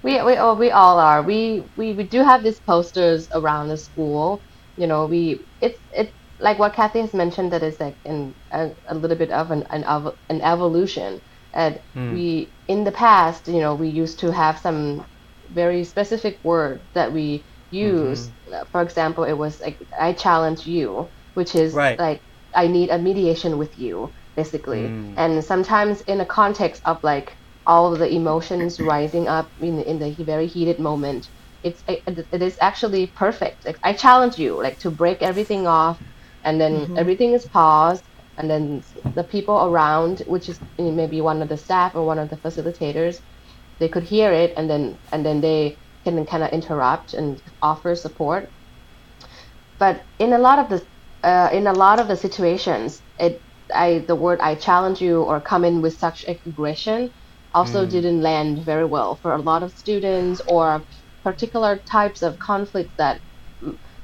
we 0.02 0.22
we 0.22 0.36
oh, 0.36 0.54
we 0.54 0.70
all 0.70 0.98
are. 0.98 1.22
We, 1.22 1.64
we 1.76 1.92
we 1.92 2.04
do 2.04 2.22
have 2.24 2.42
these 2.42 2.60
posters 2.60 3.28
around 3.32 3.68
the 3.68 3.76
school. 3.76 4.40
You 4.76 4.86
know, 4.86 5.06
we 5.06 5.40
it's 5.60 5.78
it's 5.92 6.12
like 6.38 6.58
what 6.58 6.74
Kathy 6.74 7.00
has 7.00 7.14
mentioned 7.14 7.52
that 7.52 7.62
is 7.62 7.78
like 7.78 7.96
in 8.04 8.34
a, 8.50 8.70
a 8.88 8.94
little 8.94 9.16
bit 9.16 9.30
of 9.30 9.50
an 9.50 9.62
an, 9.70 9.84
an 10.28 10.40
evolution. 10.40 11.20
And 11.54 11.78
mm. 11.94 12.14
we 12.14 12.48
in 12.66 12.84
the 12.84 12.92
past, 12.92 13.46
you 13.46 13.60
know, 13.60 13.74
we 13.74 13.88
used 13.88 14.18
to 14.20 14.32
have 14.32 14.58
some 14.58 15.04
very 15.50 15.84
specific 15.84 16.38
word 16.42 16.80
that 16.94 17.12
we 17.12 17.44
use. 17.70 18.28
Mm-hmm. 18.28 18.64
For 18.70 18.80
example, 18.80 19.24
it 19.24 19.34
was 19.34 19.60
like 19.60 19.78
I 19.98 20.14
challenge 20.14 20.66
you 20.66 21.08
which 21.34 21.54
is 21.54 21.74
right. 21.74 21.98
like 21.98 22.20
I 22.54 22.66
need 22.66 22.90
a 22.90 22.98
mediation 22.98 23.58
with 23.58 23.78
you, 23.78 24.10
basically. 24.36 24.82
Mm. 24.82 25.14
And 25.16 25.44
sometimes 25.44 26.02
in 26.02 26.20
a 26.20 26.26
context 26.26 26.82
of 26.84 27.02
like 27.02 27.32
all 27.66 27.92
of 27.92 27.98
the 27.98 28.08
emotions 28.10 28.80
rising 28.94 29.28
up 29.28 29.48
in 29.60 29.82
in 29.82 29.98
the 29.98 30.12
very 30.24 30.46
heated 30.46 30.78
moment, 30.78 31.28
it's 31.62 31.82
it, 31.88 32.02
it 32.32 32.42
is 32.42 32.58
actually 32.60 33.06
perfect. 33.06 33.64
Like 33.64 33.78
I 33.82 33.92
challenge 33.92 34.38
you, 34.38 34.56
like 34.56 34.78
to 34.80 34.90
break 34.90 35.22
everything 35.22 35.66
off, 35.66 36.00
and 36.44 36.60
then 36.60 36.72
mm-hmm. 36.72 36.98
everything 36.98 37.32
is 37.32 37.46
paused, 37.46 38.04
and 38.36 38.50
then 38.50 38.82
the 39.14 39.24
people 39.24 39.66
around, 39.66 40.20
which 40.26 40.48
is 40.48 40.58
maybe 40.78 41.20
one 41.20 41.42
of 41.42 41.48
the 41.48 41.56
staff 41.56 41.94
or 41.94 42.04
one 42.04 42.18
of 42.18 42.30
the 42.30 42.36
facilitators, 42.36 43.20
they 43.78 43.88
could 43.88 44.02
hear 44.02 44.32
it, 44.32 44.52
and 44.56 44.68
then 44.68 44.96
and 45.12 45.24
then 45.24 45.40
they 45.40 45.76
can 46.04 46.26
kind 46.26 46.42
of 46.42 46.50
interrupt 46.50 47.14
and 47.14 47.40
offer 47.60 47.94
support. 47.94 48.48
But 49.78 50.02
in 50.18 50.32
a 50.32 50.38
lot 50.38 50.58
of 50.58 50.68
the 50.68 50.84
uh, 51.22 51.48
in 51.52 51.66
a 51.66 51.72
lot 51.72 52.00
of 52.00 52.08
the 52.08 52.16
situations, 52.16 53.02
it 53.18 53.40
I 53.74 53.98
the 54.00 54.16
word 54.16 54.40
I 54.40 54.54
challenge 54.54 55.00
you 55.00 55.22
or 55.22 55.40
come 55.40 55.64
in 55.64 55.82
with 55.82 55.98
such 55.98 56.26
aggression, 56.28 57.10
also 57.54 57.86
mm. 57.86 57.90
didn't 57.90 58.22
land 58.22 58.58
very 58.58 58.84
well 58.84 59.14
for 59.16 59.32
a 59.32 59.38
lot 59.38 59.62
of 59.62 59.76
students 59.76 60.40
or 60.46 60.82
particular 61.22 61.76
types 61.76 62.22
of 62.22 62.38
conflict 62.38 62.90
that 62.96 63.20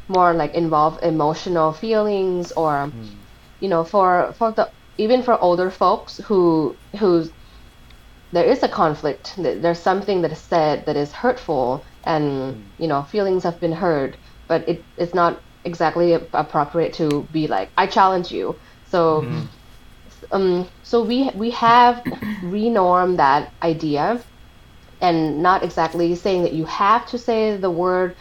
more 0.09 0.33
like 0.33 0.55
involve 0.55 1.03
emotional 1.03 1.73
feelings 1.73 2.53
or 2.53 2.91
mm. 2.91 3.11
you 3.61 3.69
know 3.69 3.85
for 3.85 4.33
for 4.39 4.53
the 4.53 4.71
even 4.97 5.23
for 5.23 5.39
older 5.41 5.71
folks 5.71 6.19
who 6.25 6.75
who's 6.99 7.31
there 8.33 8.45
is 8.45 8.63
a 8.63 8.69
conflict 8.69 9.35
there's 9.37 9.79
something 9.79 10.23
that 10.23 10.33
is 10.33 10.39
said 10.39 10.85
that 10.87 10.97
is 10.97 11.13
hurtful 11.13 11.85
and 12.05 12.25
mm. 12.55 12.63
you 12.79 12.87
know 12.87 13.03
feelings 13.03 13.43
have 13.43 13.61
been 13.61 13.73
hurt 13.73 14.17
but 14.47 14.67
it, 14.69 14.83
it's 14.97 15.15
not 15.15 15.41
exactly 15.69 16.15
appropriate 16.35 16.95
to 16.95 17.29
be 17.33 17.49
like 17.49 17.73
i 17.79 17.87
challenge 17.87 18.33
you 18.33 18.59
so 18.85 19.23
mm 19.23 19.49
um, 20.33 20.69
so 20.83 21.05
we 21.05 21.31
we 21.35 21.51
have 21.53 22.03
renormed 22.43 23.19
that 23.19 23.55
idea, 23.63 24.25
and 25.01 25.43
not 25.43 25.65
exactly 25.65 26.15
saying 26.17 26.43
that 26.45 26.55
you 26.55 26.67
have 26.67 27.07
to 27.09 27.19
say 27.19 27.57
the 27.57 27.71
word, 27.71 28.17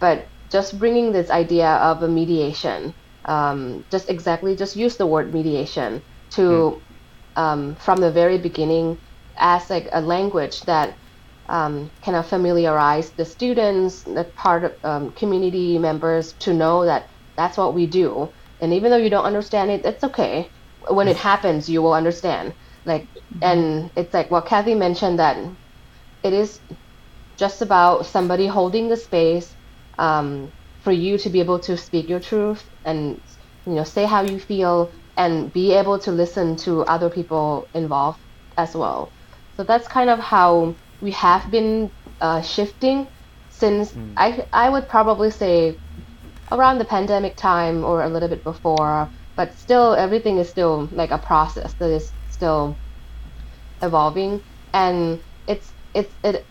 but 0.00 0.30
just 0.50 0.78
bringing 0.78 1.12
this 1.12 1.30
idea 1.30 1.68
of 1.68 2.02
a 2.02 2.08
mediation. 2.08 2.94
Um, 3.26 3.86
just 3.90 4.10
exactly 4.10 4.56
just 4.56 4.76
use 4.76 4.96
the 4.96 5.06
word 5.06 5.34
mediation 5.34 6.02
to 6.32 6.42
mm. 6.42 7.42
um, 7.42 7.76
from 7.76 8.00
the 8.00 8.12
very 8.12 8.38
beginning 8.38 8.98
as 9.36 9.70
like 9.70 9.88
a 9.92 10.02
language 10.02 10.60
that 10.62 10.98
um, 11.48 11.92
kind 12.04 12.16
of 12.16 12.26
familiarize 12.28 13.12
the 13.14 13.24
students, 13.26 14.04
the 14.04 14.30
part 14.36 14.64
of 14.64 14.72
um, 14.84 15.12
community 15.12 15.78
members 15.78 16.34
to 16.40 16.54
know 16.54 16.86
that 16.86 17.08
that's 17.36 17.58
what 17.58 17.74
we 17.74 17.86
do. 17.86 18.32
And 18.60 18.74
even 18.74 18.90
though 18.90 18.98
you 18.98 19.10
don't 19.10 19.24
understand 19.26 19.70
it, 19.70 19.82
that's 19.82 20.04
okay 20.04 20.52
when 20.88 21.08
it 21.08 21.16
happens, 21.18 21.68
you 21.68 21.82
will 21.82 21.94
understand. 21.94 22.54
Like, 22.86 23.10
and 23.42 23.90
it's 23.96 24.14
like 24.14 24.30
what 24.30 24.46
Kathy 24.46 24.74
mentioned 24.74 25.18
that 25.20 25.38
it 26.24 26.34
is 26.34 26.60
just 27.38 27.62
about 27.62 28.06
somebody 28.06 28.48
holding 28.48 28.88
the 28.88 28.98
space 28.98 29.56
um, 29.98 30.52
for 30.80 30.92
you 30.92 31.18
to 31.18 31.30
be 31.30 31.40
able 31.40 31.60
to 31.60 31.78
speak 31.78 32.08
your 32.08 32.20
truth 32.20 32.68
and 32.84 33.20
you 33.66 33.74
know 33.74 33.84
say 33.84 34.06
how 34.06 34.22
you 34.22 34.40
feel 34.40 34.92
and 35.16 35.52
be 35.52 35.72
able 35.74 35.98
to 36.00 36.12
listen 36.12 36.56
to 36.56 36.82
other 36.84 37.10
people 37.10 37.70
involved 37.74 38.20
as 38.58 38.74
well. 38.76 39.14
So 39.56 39.64
that's 39.64 39.88
kind 39.88 40.10
of 40.10 40.20
how 40.20 40.76
we 41.02 41.12
have 41.12 41.50
been 41.50 41.92
uh, 42.22 42.42
shifting 42.42 43.08
since 43.50 43.92
mm. 43.94 44.14
I 44.16 44.46
I 44.54 44.70
would 44.70 44.88
probably 44.88 45.30
say 45.32 45.80
around 46.52 46.78
the 46.78 46.86
pandemic 46.86 47.36
time 47.36 47.84
or 47.84 48.02
a 48.02 48.10
little 48.10 48.28
bit 48.30 48.44
before 48.44 49.12
but 49.36 49.58
still 49.58 49.94
everything 49.94 50.38
is 50.38 50.50
still 50.50 50.88
like 50.92 51.10
a 51.12 51.18
process 51.18 51.74
that 51.80 51.90
is 51.90 52.12
still 52.28 52.80
evolving 53.82 54.42
and 54.74 55.22
it's 55.46 55.74
it's 55.94 56.14
it 56.24 56.46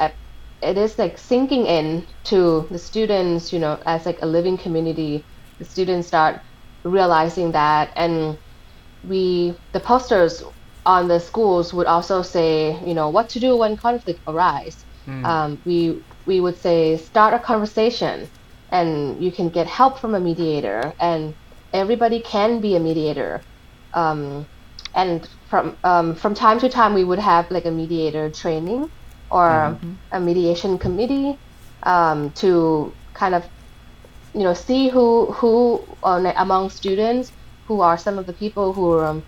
it 0.61 0.77
is 0.77 0.97
like 0.99 1.17
sinking 1.17 1.67
in 1.67 2.07
to 2.25 2.67
the 2.71 2.79
students 2.79 3.53
you 3.53 3.59
know 3.59 3.81
as 3.85 4.05
like 4.05 4.19
a 4.21 4.27
living 4.27 4.57
community 4.57 5.27
the 5.59 5.65
students 5.65 6.07
start 6.07 6.41
realizing 6.85 7.53
that 7.53 7.91
and 7.95 8.37
we 9.03 9.57
the 9.73 9.81
posters 9.81 10.43
on 10.85 11.07
the 11.07 11.19
schools 11.19 11.73
would 11.73 11.87
also 11.87 12.21
say 12.21 12.77
you 12.85 12.93
know 12.93 13.09
what 13.09 13.29
to 13.29 13.39
do 13.39 13.55
when 13.55 13.77
conflict 13.77 14.19
arise 14.27 14.83
mm. 15.07 15.23
um, 15.25 15.61
we 15.65 16.01
we 16.25 16.39
would 16.39 16.57
say 16.57 16.97
start 16.97 17.33
a 17.33 17.39
conversation 17.39 18.27
and 18.71 19.21
you 19.21 19.31
can 19.31 19.49
get 19.49 19.67
help 19.67 19.99
from 19.99 20.15
a 20.15 20.19
mediator 20.19 20.93
and 20.99 21.33
everybody 21.73 22.19
can 22.19 22.61
be 22.61 22.75
a 22.75 22.79
mediator. 22.79 23.41
Um, 23.93 24.45
and 24.93 25.27
from 25.49 25.77
um, 25.83 26.15
from 26.15 26.33
time 26.33 26.59
to 26.59 26.69
time, 26.69 26.93
we 26.93 27.03
would 27.03 27.19
have 27.19 27.49
like 27.51 27.65
a 27.65 27.71
mediator 27.71 28.29
training 28.29 28.91
or 29.29 29.47
mm-hmm. 29.47 29.93
a 30.11 30.19
mediation 30.19 30.77
committee 30.77 31.37
um, 31.83 32.31
to 32.31 32.93
kind 33.13 33.35
of 33.35 33.45
you 34.33 34.43
know 34.43 34.53
see 34.53 34.89
who 34.89 35.27
who 35.27 35.81
uh, 36.03 36.33
among 36.37 36.69
students 36.69 37.31
who 37.67 37.81
are 37.81 37.97
some 37.97 38.17
of 38.17 38.25
the 38.25 38.33
people 38.33 38.73
who 38.73 38.91
are 38.91 39.05
um, 39.05 39.23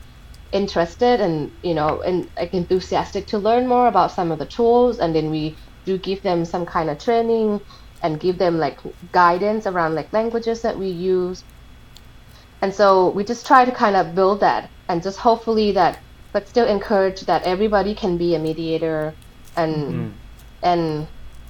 interested 0.53 1.19
and 1.19 1.51
you 1.63 1.73
know 1.73 2.01
and 2.01 2.29
like 2.37 2.53
enthusiastic 2.53 3.25
to 3.25 3.37
learn 3.37 3.67
more 3.67 3.87
about 3.87 4.11
some 4.11 4.31
of 4.31 4.39
the 4.39 4.45
tools 4.45 4.99
and 4.99 5.15
then 5.15 5.29
we 5.29 5.55
do 5.85 5.97
give 5.97 6.21
them 6.21 6.45
some 6.45 6.65
kind 6.65 6.89
of 6.89 6.97
training 6.99 7.59
and 8.03 8.19
give 8.19 8.37
them 8.37 8.57
like 8.57 8.79
guidance 9.11 9.65
around 9.65 9.95
like 9.95 10.13
languages 10.13 10.61
that 10.61 10.77
we 10.77 10.87
use 10.87 11.43
and 12.63 12.73
so 12.73 13.09
we 13.09 13.25
just 13.25 13.45
try 13.45 13.65
to 13.65 13.71
kind 13.73 13.97
of 13.97 14.15
build 14.15 14.39
that 14.39 14.69
and 14.87 15.03
just 15.03 15.19
hopefully 15.19 15.73
that, 15.73 15.99
but 16.31 16.47
still 16.47 16.65
encourage 16.65 17.19
that 17.21 17.43
everybody 17.43 17.93
can 17.93 18.15
be 18.17 18.35
a 18.35 18.39
mediator 18.39 19.13
and, 19.57 19.75
mm-hmm. 19.75 20.09
and, 20.61 21.07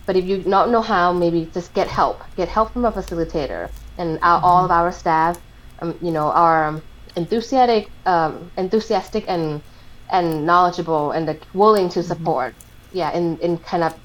but 0.08 0.16
if 0.16 0.26
you 0.26 0.40
don't 0.40 0.72
know 0.72 0.82
how, 0.82 1.14
maybe 1.14 1.48
just 1.54 1.72
get 1.76 1.88
help. 1.88 2.24
Get 2.36 2.48
help 2.50 2.74
from 2.74 2.86
a 2.86 2.92
facilitator. 2.92 3.70
And 4.00 4.18
our, 4.24 4.38
mm-hmm. 4.38 4.46
all 4.46 4.66
of 4.66 4.72
our 4.72 4.92
staff, 4.92 5.40
um, 5.82 5.96
you 6.02 6.10
know, 6.10 6.32
are 6.32 6.82
enthusiastic, 7.16 7.90
um, 8.06 8.52
enthusiastic 8.58 9.26
and 9.28 9.62
and 10.12 10.46
knowledgeable 10.46 11.12
and 11.12 11.26
like, 11.26 11.42
willing 11.54 11.90
to 11.90 12.00
mm-hmm. 12.00 12.08
support. 12.08 12.54
Mm-hmm. 12.54 12.98
Yeah, 12.98 13.12
in 13.12 13.38
in 13.40 13.58
kind 13.58 13.84
of 13.84 13.96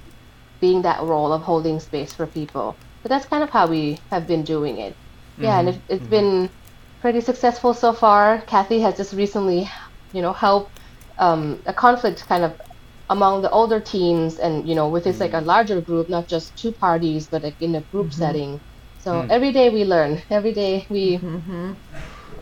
being 0.61 0.83
that 0.83 1.03
role 1.03 1.33
of 1.33 1.43
holding 1.43 1.81
space 1.81 2.13
for 2.13 2.27
people. 2.27 2.77
But 3.03 3.11
that's 3.11 3.27
kind 3.27 3.43
of 3.43 3.51
how 3.51 3.67
we 3.69 3.99
have 4.11 4.27
been 4.27 4.43
doing 4.43 4.79
it. 4.79 4.97
Yeah, 5.39 5.61
and 5.61 5.69
it, 5.69 5.81
has 5.89 6.01
mm-hmm. 6.01 6.11
been 6.11 6.51
pretty 7.01 7.21
successful 7.21 7.75
so 7.75 7.93
far. 7.93 8.41
Kathy 8.47 8.81
has 8.81 8.97
just 8.97 9.13
recently, 9.13 9.71
you 10.13 10.21
know, 10.21 10.33
helped 10.33 10.73
um, 11.19 11.63
a 11.67 11.73
conflict 11.73 12.27
kind 12.27 12.43
of 12.45 12.61
among 13.11 13.43
the 13.43 13.51
older 13.51 13.81
teens, 13.81 14.39
and 14.39 14.69
you 14.69 14.75
know, 14.75 14.89
with 14.89 15.05
this 15.05 15.21
like 15.21 15.33
a 15.33 15.37
mm-hmm. 15.37 15.47
larger 15.47 15.81
group, 15.81 16.09
not 16.09 16.27
just 16.27 16.57
two 16.57 16.73
parties, 16.73 17.29
but 17.29 17.43
like 17.43 17.61
in 17.61 17.75
a 17.77 17.81
group 17.93 18.07
mm-hmm. 18.09 18.19
setting. 18.19 18.61
So 19.01 19.23
mm. 19.23 19.31
every 19.31 19.53
day 19.53 19.71
we 19.71 19.85
learn. 19.85 20.21
Every 20.29 20.53
day 20.53 20.87
we 20.91 21.19
mm-hmm. 21.19 21.73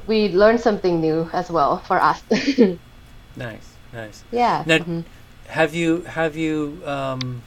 We 0.07 0.29
learned 0.29 0.61
something 0.61 1.01
new 1.01 1.29
as 1.33 1.51
well 1.51 1.79
for 1.79 2.01
us. 2.01 2.23
nice, 3.37 3.75
nice. 3.93 4.25
Yeah. 4.31 4.63
Now, 4.67 4.79
mm-hmm. 4.79 5.01
have 5.49 5.75
you 5.75 6.03
have 6.03 6.37
you 6.37 6.81
um, 6.85 7.43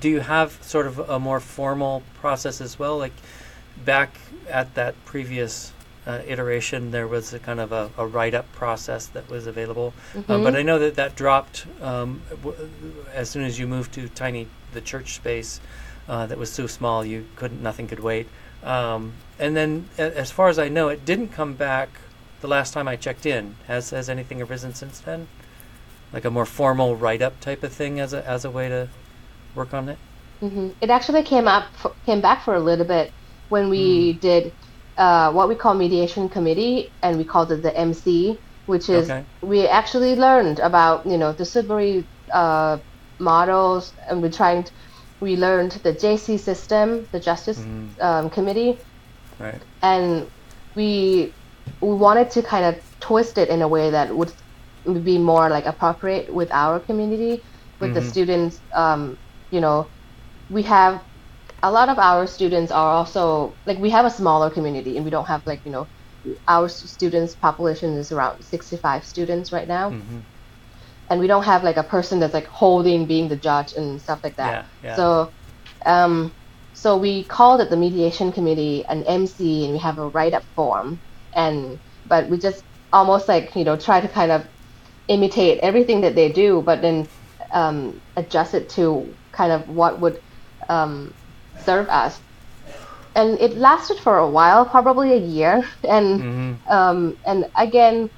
do 0.00 0.08
you 0.08 0.20
have 0.20 0.58
sort 0.62 0.86
of 0.86 0.98
a 0.98 1.18
more 1.18 1.40
formal 1.40 2.02
process 2.20 2.60
as 2.60 2.78
well? 2.78 2.98
Like 2.98 3.14
back 3.84 4.16
at 4.48 4.74
that 4.74 4.94
previous 5.04 5.72
uh, 6.06 6.20
iteration, 6.26 6.90
there 6.90 7.08
was 7.08 7.32
a 7.32 7.38
kind 7.38 7.60
of 7.60 7.72
a, 7.72 7.90
a 7.96 8.06
write-up 8.06 8.50
process 8.52 9.06
that 9.08 9.28
was 9.30 9.46
available. 9.46 9.94
Mm-hmm. 10.12 10.30
Um, 10.30 10.42
but 10.42 10.54
I 10.54 10.62
know 10.62 10.78
that 10.78 10.96
that 10.96 11.16
dropped 11.16 11.66
um, 11.80 12.20
w- 12.42 12.68
as 13.12 13.30
soon 13.30 13.44
as 13.44 13.58
you 13.58 13.66
moved 13.66 13.92
to 13.94 14.08
tiny 14.08 14.46
the 14.72 14.80
church 14.80 15.14
space 15.14 15.60
uh, 16.08 16.26
that 16.26 16.36
was 16.36 16.52
so 16.52 16.66
small 16.66 17.04
you 17.04 17.24
couldn't 17.36 17.62
nothing 17.62 17.86
could 17.86 18.00
wait. 18.00 18.28
Um, 18.64 19.12
and 19.38 19.56
then, 19.56 19.88
a- 19.98 20.16
as 20.16 20.30
far 20.30 20.48
as 20.48 20.58
I 20.58 20.68
know, 20.68 20.88
it 20.88 21.04
didn't 21.04 21.28
come 21.28 21.54
back 21.54 21.90
the 22.40 22.48
last 22.48 22.72
time 22.72 22.88
I 22.88 22.96
checked 22.96 23.26
in. 23.26 23.56
Has 23.66 23.90
has 23.90 24.08
anything 24.08 24.42
arisen 24.42 24.74
since 24.74 24.98
then? 25.00 25.28
Like 26.12 26.24
a 26.24 26.30
more 26.30 26.46
formal 26.46 26.96
write-up 26.96 27.40
type 27.40 27.62
of 27.62 27.72
thing 27.72 28.00
as 28.00 28.12
a 28.12 28.26
as 28.26 28.44
a 28.44 28.50
way 28.50 28.68
to 28.68 28.88
work 29.54 29.74
on 29.74 29.88
it. 29.88 29.98
Mm-hmm. 30.42 30.68
It 30.80 30.90
actually 30.90 31.22
came 31.22 31.46
up 31.46 31.66
for, 31.76 31.92
came 32.06 32.20
back 32.20 32.44
for 32.44 32.54
a 32.54 32.60
little 32.60 32.84
bit 32.84 33.12
when 33.48 33.68
we 33.68 34.14
mm. 34.14 34.20
did 34.20 34.52
uh, 34.96 35.32
what 35.32 35.48
we 35.48 35.54
call 35.54 35.74
mediation 35.74 36.28
committee, 36.28 36.90
and 37.02 37.18
we 37.18 37.24
called 37.24 37.50
it 37.52 37.62
the 37.62 37.76
MC, 37.76 38.38
which 38.66 38.88
is 38.88 39.10
okay. 39.10 39.24
we 39.40 39.66
actually 39.66 40.14
learned 40.14 40.58
about 40.58 41.06
you 41.06 41.18
know 41.18 41.32
the 41.32 41.44
Sudbury 41.44 42.04
uh, 42.32 42.78
models, 43.18 43.92
and 44.08 44.22
we're 44.22 44.30
trying. 44.30 44.64
To, 44.64 44.72
we 45.24 45.36
learned 45.36 45.72
the 45.86 45.92
JC 46.02 46.38
system, 46.38 47.08
the 47.10 47.18
Justice 47.18 47.58
mm. 47.58 47.88
um, 48.08 48.28
Committee, 48.28 48.78
right. 49.40 49.60
and 49.80 50.30
we 50.74 51.32
we 51.80 51.94
wanted 52.06 52.30
to 52.36 52.42
kind 52.42 52.64
of 52.70 52.74
twist 53.00 53.38
it 53.38 53.48
in 53.48 53.62
a 53.62 53.68
way 53.74 53.90
that 53.90 54.14
would 54.14 54.32
be 55.12 55.16
more 55.32 55.48
like 55.48 55.64
appropriate 55.64 56.32
with 56.40 56.50
our 56.52 56.78
community, 56.78 57.42
with 57.80 57.90
mm-hmm. 57.90 57.94
the 57.94 58.02
students. 58.12 58.60
Um, 58.74 59.16
you 59.50 59.60
know, 59.64 59.86
we 60.50 60.62
have 60.64 61.02
a 61.62 61.70
lot 61.70 61.88
of 61.88 61.98
our 61.98 62.26
students 62.26 62.70
are 62.70 62.92
also 62.98 63.54
like 63.64 63.78
we 63.78 63.90
have 63.96 64.04
a 64.04 64.10
smaller 64.10 64.50
community 64.50 64.96
and 64.96 65.04
we 65.08 65.10
don't 65.10 65.28
have 65.34 65.46
like 65.46 65.60
you 65.64 65.72
know 65.72 65.86
our 66.48 66.68
students 66.68 67.34
population 67.34 67.96
is 67.96 68.12
around 68.12 68.42
65 68.42 69.04
students 69.04 69.52
right 69.52 69.68
now 69.68 69.90
mm-hmm. 69.90 70.18
And 71.10 71.20
we 71.20 71.26
don't 71.26 71.44
have 71.44 71.62
like 71.62 71.76
a 71.76 71.82
person 71.82 72.20
that's 72.20 72.34
like 72.34 72.46
holding 72.46 73.06
being 73.06 73.28
the 73.28 73.36
judge 73.36 73.74
and 73.74 74.00
stuff 74.00 74.22
like 74.24 74.36
that 74.36 74.66
yeah, 74.82 74.88
yeah. 74.88 74.96
so 74.96 75.32
um 75.86 76.32
so 76.72 76.96
we 76.96 77.24
called 77.24 77.60
it 77.60 77.70
the 77.70 77.76
mediation 77.76 78.32
committee 78.32 78.84
an 78.88 79.04
mc 79.04 79.64
and 79.64 79.72
we 79.72 79.78
have 79.78 79.98
a 79.98 80.08
write-up 80.08 80.44
form 80.54 80.98
and 81.34 81.78
but 82.06 82.28
we 82.28 82.38
just 82.38 82.64
almost 82.92 83.28
like 83.28 83.54
you 83.56 83.64
know 83.64 83.76
try 83.76 84.00
to 84.00 84.08
kind 84.08 84.32
of 84.32 84.44
imitate 85.08 85.58
everything 85.60 86.00
that 86.00 86.14
they 86.14 86.30
do 86.32 86.62
but 86.62 86.80
then 86.80 87.06
um, 87.54 88.00
adjust 88.16 88.52
it 88.52 88.68
to 88.70 89.14
kind 89.32 89.52
of 89.52 89.68
what 89.68 90.00
would 90.00 90.20
um, 90.68 91.14
serve 91.60 91.88
us. 91.88 92.20
And 93.14 93.38
it 93.38 93.56
lasted 93.56 93.98
for 93.98 94.18
a 94.18 94.28
while, 94.28 94.66
probably 94.66 95.12
a 95.12 95.18
year. 95.18 95.64
And 95.84 96.20
mm-hmm. 96.20 96.72
um, 96.72 97.16
and 97.24 97.48
again, 97.56 98.10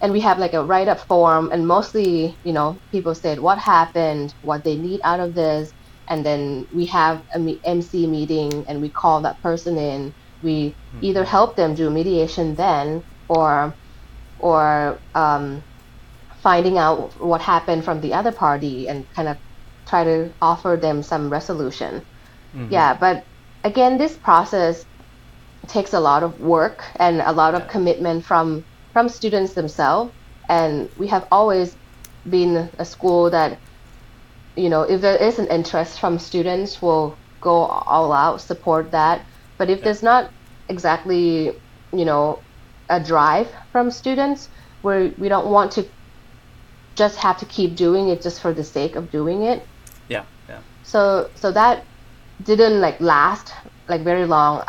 and 0.00 0.12
we 0.12 0.20
have 0.20 0.38
like 0.38 0.52
a 0.54 0.62
write 0.62 0.88
up 0.88 1.00
form 1.00 1.50
and 1.52 1.66
mostly 1.66 2.34
you 2.44 2.52
know 2.52 2.76
people 2.92 3.14
said 3.14 3.38
what 3.40 3.58
happened 3.58 4.34
what 4.42 4.64
they 4.64 4.76
need 4.76 5.00
out 5.04 5.20
of 5.20 5.34
this 5.34 5.72
and 6.08 6.24
then 6.24 6.66
we 6.74 6.84
have 6.86 7.22
a 7.34 7.58
mc 7.64 8.06
meeting 8.06 8.64
and 8.68 8.80
we 8.80 8.88
call 8.88 9.20
that 9.20 9.40
person 9.42 9.76
in 9.78 10.12
we 10.42 10.70
mm-hmm. 10.70 11.04
either 11.04 11.24
help 11.24 11.56
them 11.56 11.74
do 11.74 11.90
mediation 11.90 12.54
then 12.54 13.02
or 13.28 13.74
or 14.38 14.98
um, 15.14 15.62
finding 16.42 16.76
out 16.76 17.10
what 17.20 17.40
happened 17.40 17.82
from 17.84 18.00
the 18.02 18.12
other 18.12 18.30
party 18.30 18.88
and 18.88 19.10
kind 19.14 19.28
of 19.28 19.36
try 19.86 20.04
to 20.04 20.30
offer 20.42 20.76
them 20.80 21.02
some 21.02 21.30
resolution 21.30 22.04
mm-hmm. 22.54 22.70
yeah 22.70 22.94
but 22.94 23.24
again 23.64 23.96
this 23.96 24.16
process 24.16 24.84
takes 25.66 25.94
a 25.94 26.00
lot 26.00 26.22
of 26.22 26.40
work 26.40 26.84
and 26.96 27.20
a 27.22 27.32
lot 27.32 27.54
of 27.54 27.66
commitment 27.66 28.24
from 28.24 28.64
from 28.96 29.10
students 29.10 29.52
themselves. 29.52 30.10
And 30.48 30.88
we 30.96 31.06
have 31.08 31.28
always 31.30 31.76
been 32.30 32.70
a 32.78 32.84
school 32.86 33.28
that, 33.28 33.58
you 34.56 34.70
know, 34.70 34.84
if 34.84 35.02
there 35.02 35.18
is 35.22 35.38
an 35.38 35.48
interest 35.48 36.00
from 36.00 36.18
students, 36.18 36.80
we'll 36.80 37.14
go 37.42 37.52
all 37.92 38.10
out, 38.10 38.40
support 38.40 38.92
that. 38.92 39.20
But 39.58 39.68
if 39.68 39.82
there's 39.82 40.02
not 40.02 40.30
exactly, 40.70 41.52
you 41.92 42.06
know, 42.06 42.38
a 42.88 42.98
drive 42.98 43.48
from 43.70 43.90
students, 43.90 44.48
where 44.80 45.12
we 45.18 45.28
don't 45.28 45.48
want 45.48 45.72
to 45.72 45.86
just 46.94 47.18
have 47.18 47.36
to 47.40 47.44
keep 47.44 47.76
doing 47.76 48.08
it 48.08 48.22
just 48.22 48.40
for 48.40 48.54
the 48.54 48.64
sake 48.64 48.96
of 48.96 49.10
doing 49.10 49.42
it. 49.42 49.62
Yeah, 50.08 50.24
yeah. 50.48 50.60
So 50.84 51.28
so 51.34 51.52
that 51.52 51.84
didn't 52.42 52.80
like 52.80 52.98
last 53.00 53.52
like 53.88 54.00
very 54.00 54.24
long. 54.24 54.64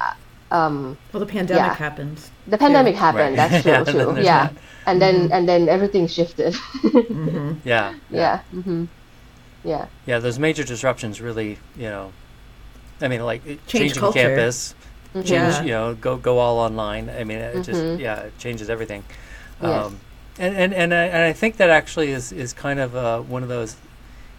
Um, 0.49 0.97
well, 1.11 1.19
the 1.19 1.25
pandemic 1.25 1.61
yeah. 1.61 1.73
happened. 1.75 2.21
The 2.47 2.57
pandemic 2.57 2.95
too. 2.95 2.99
happened. 2.99 3.37
Right. 3.37 3.49
That's 3.49 3.63
true 3.63 3.71
yeah, 3.71 3.83
too. 3.83 4.21
Yeah, 4.21 4.47
that. 4.47 4.55
and 4.85 5.01
then 5.01 5.15
mm-hmm. 5.15 5.33
and 5.33 5.49
then 5.49 5.69
everything 5.69 6.07
shifted. 6.07 6.53
mm-hmm. 6.53 7.53
Yeah. 7.67 7.95
Yeah. 8.09 8.41
Mm-hmm. 8.53 8.85
Yeah. 9.63 9.87
Yeah. 10.05 10.19
Those 10.19 10.39
major 10.39 10.63
disruptions 10.63 11.19
really, 11.19 11.59
you 11.75 11.89
know, 11.89 12.13
I 13.01 13.07
mean, 13.07 13.23
like 13.23 13.43
Change 13.45 13.59
changing 13.67 13.99
culture. 13.99 14.19
campus, 14.19 14.73
mm-hmm. 15.09 15.21
change, 15.21 15.53
yeah. 15.53 15.61
you 15.63 15.71
know, 15.71 15.95
go 15.95 16.15
go 16.15 16.39
all 16.39 16.59
online. 16.59 17.09
I 17.09 17.23
mean, 17.23 17.39
it 17.39 17.63
just 17.63 17.81
mm-hmm. 17.81 17.99
yeah, 17.99 18.21
it 18.21 18.37
changes 18.37 18.69
everything. 18.69 19.03
Yes. 19.61 19.85
Um, 19.85 19.99
and 20.39 20.55
and 20.55 20.73
and 20.73 20.93
I, 20.93 21.03
and 21.05 21.23
I 21.23 21.33
think 21.33 21.57
that 21.57 21.69
actually 21.69 22.11
is 22.11 22.31
is 22.31 22.53
kind 22.53 22.79
of 22.79 22.95
uh, 22.95 23.19
one 23.21 23.43
of 23.43 23.49
those. 23.49 23.75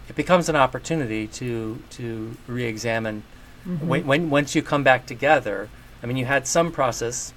It 0.07 0.15
becomes 0.15 0.49
an 0.49 0.55
opportunity 0.55 1.27
to 1.27 1.79
to 1.91 2.35
re-examine 2.47 3.21
mm-hmm. 3.67 3.87
when, 3.87 4.07
when 4.07 4.29
once 4.31 4.55
you 4.55 4.63
come 4.63 4.83
back 4.83 5.05
together 5.05 5.69
I 6.01 6.05
mean, 6.05 6.17
you 6.17 6.25
had 6.25 6.47
some 6.47 6.71
process 6.71 7.33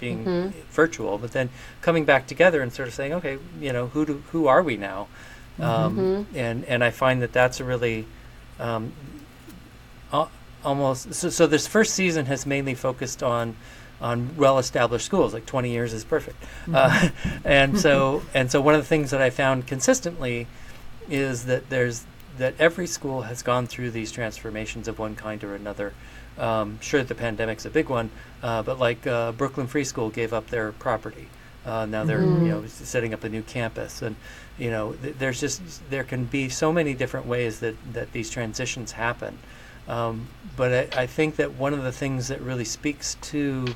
being 0.00 0.24
mm-hmm. 0.24 0.60
virtual, 0.70 1.18
but 1.18 1.32
then 1.32 1.48
coming 1.80 2.04
back 2.04 2.26
together 2.26 2.60
and 2.60 2.72
sort 2.72 2.88
of 2.88 2.94
saying, 2.94 3.12
okay, 3.14 3.38
you 3.60 3.72
know, 3.72 3.86
who 3.88 4.04
do, 4.04 4.22
who 4.32 4.46
are 4.46 4.62
we 4.62 4.76
now? 4.76 5.08
Um, 5.58 5.96
mm-hmm. 5.96 6.36
And 6.36 6.64
and 6.64 6.82
I 6.82 6.90
find 6.90 7.22
that 7.22 7.32
that's 7.32 7.60
a 7.60 7.64
really 7.64 8.06
um, 8.58 8.92
almost 10.64 11.14
so, 11.14 11.30
so. 11.30 11.46
This 11.46 11.66
first 11.66 11.94
season 11.94 12.26
has 12.26 12.46
mainly 12.46 12.74
focused 12.74 13.22
on 13.22 13.56
on 14.00 14.36
well-established 14.36 15.06
schools, 15.06 15.32
like 15.32 15.46
20 15.46 15.70
years 15.70 15.92
is 15.92 16.02
perfect. 16.04 16.42
Mm-hmm. 16.66 16.74
Uh, 16.74 17.08
and 17.44 17.78
so 17.78 18.22
and 18.34 18.50
so 18.50 18.60
one 18.60 18.74
of 18.74 18.80
the 18.80 18.86
things 18.86 19.10
that 19.10 19.20
I 19.20 19.30
found 19.30 19.66
consistently 19.66 20.46
is 21.08 21.44
that 21.44 21.68
there's 21.70 22.04
that 22.38 22.54
every 22.58 22.86
school 22.86 23.22
has 23.22 23.42
gone 23.42 23.66
through 23.66 23.90
these 23.90 24.10
transformations 24.10 24.88
of 24.88 24.98
one 24.98 25.14
kind 25.14 25.42
or 25.44 25.54
another. 25.54 25.92
Um, 26.38 26.78
sure, 26.80 27.02
the 27.02 27.14
pandemic's 27.14 27.66
a 27.66 27.70
big 27.70 27.88
one, 27.88 28.10
uh, 28.42 28.62
but 28.62 28.78
like 28.78 29.06
uh, 29.06 29.32
Brooklyn 29.32 29.66
Free 29.66 29.84
School 29.84 30.10
gave 30.10 30.32
up 30.32 30.48
their 30.48 30.72
property. 30.72 31.28
Uh, 31.64 31.86
now 31.86 32.04
they're 32.04 32.20
mm-hmm. 32.20 32.46
you 32.46 32.52
know 32.52 32.66
setting 32.66 33.14
up 33.14 33.22
a 33.24 33.28
new 33.28 33.42
campus, 33.42 34.02
and 34.02 34.16
you 34.58 34.70
know 34.70 34.94
th- 34.94 35.16
there's 35.18 35.40
just 35.40 35.62
there 35.90 36.04
can 36.04 36.24
be 36.24 36.48
so 36.48 36.72
many 36.72 36.94
different 36.94 37.26
ways 37.26 37.60
that 37.60 37.76
that 37.92 38.12
these 38.12 38.30
transitions 38.30 38.92
happen. 38.92 39.38
Um, 39.86 40.28
but 40.56 40.94
I, 40.94 41.02
I 41.02 41.06
think 41.06 41.36
that 41.36 41.54
one 41.54 41.72
of 41.72 41.82
the 41.82 41.92
things 41.92 42.28
that 42.28 42.40
really 42.40 42.64
speaks 42.64 43.16
to 43.20 43.74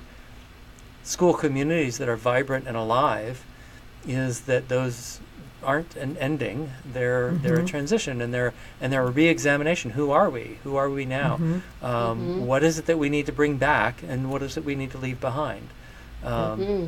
school 1.03 1.35
communities 1.35 1.99
that 1.99 2.09
are 2.09 2.16
vibrant 2.16 2.66
and 2.66 2.77
alive 2.77 3.45
is 4.07 4.42
that 4.42 4.69
those 4.69 5.21
aren't 5.62 5.97
an 5.97 6.16
ending; 6.19 6.71
they're 6.85 7.31
mm-hmm. 7.31 7.42
they're 7.42 7.55
a 7.55 7.59
mm-hmm. 7.59 7.66
transition, 7.66 8.21
and 8.21 8.33
they're 8.33 8.55
and 8.81 8.92
they're 8.92 9.07
a 9.07 9.11
re-examination. 9.11 9.92
Who 9.92 10.11
are 10.11 10.31
we? 10.31 10.59
Who 10.64 10.77
are 10.77 10.88
we 10.88 11.05
now? 11.05 11.37
Mm-hmm. 11.37 11.85
Um, 11.85 11.92
mm-hmm. 12.19 12.47
what 12.47 12.62
is 12.62 12.79
it 12.79 12.87
that 12.87 12.99
we 12.99 13.09
need 13.09 13.27
to 13.27 13.33
bring 13.33 13.57
back, 13.57 14.03
and 14.07 14.31
what 14.31 14.42
is 14.42 14.57
it 14.57 14.64
we 14.64 14.75
need 14.75 14.90
to 14.92 14.99
leave 14.99 15.21
behind? 15.21 15.69
Um, 16.25 16.61
mm-hmm. 16.61 16.87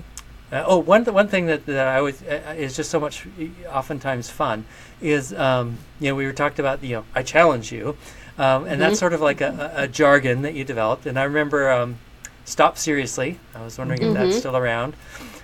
uh, 0.55 0.65
oh, 0.67 0.79
one 0.79 1.05
th- 1.05 1.15
one 1.15 1.29
thing 1.29 1.47
that, 1.47 1.67
that 1.67 1.87
I 1.87 1.99
always 1.99 2.23
uh, 2.23 2.55
is 2.57 2.77
just 2.77 2.91
so 2.91 3.01
much, 3.01 3.27
oftentimes 3.71 4.31
fun, 4.31 4.65
is 5.01 5.33
um, 5.35 5.79
you 6.01 6.11
know 6.11 6.15
we 6.15 6.27
were 6.27 6.33
talked 6.33 6.59
about 6.59 6.83
you 6.83 6.97
know 6.97 7.05
I 7.15 7.23
challenge 7.23 7.73
you, 7.73 7.97
um, 8.39 8.67
and 8.67 8.81
that's 8.81 8.95
mm-hmm. 8.95 8.99
sort 8.99 9.13
of 9.13 9.21
like 9.21 9.41
a, 9.41 9.73
a, 9.75 9.89
jargon 9.89 10.43
that 10.43 10.55
you 10.55 10.65
developed. 10.65 11.07
And 11.07 11.19
I 11.19 11.25
remember 11.25 11.71
um, 11.71 11.99
stop 12.45 12.79
seriously. 12.79 13.39
I 13.55 13.63
was 13.63 13.79
wondering 13.79 14.03
if 14.03 14.15
that's 14.15 14.39
still 14.39 14.57
around. 14.57 14.95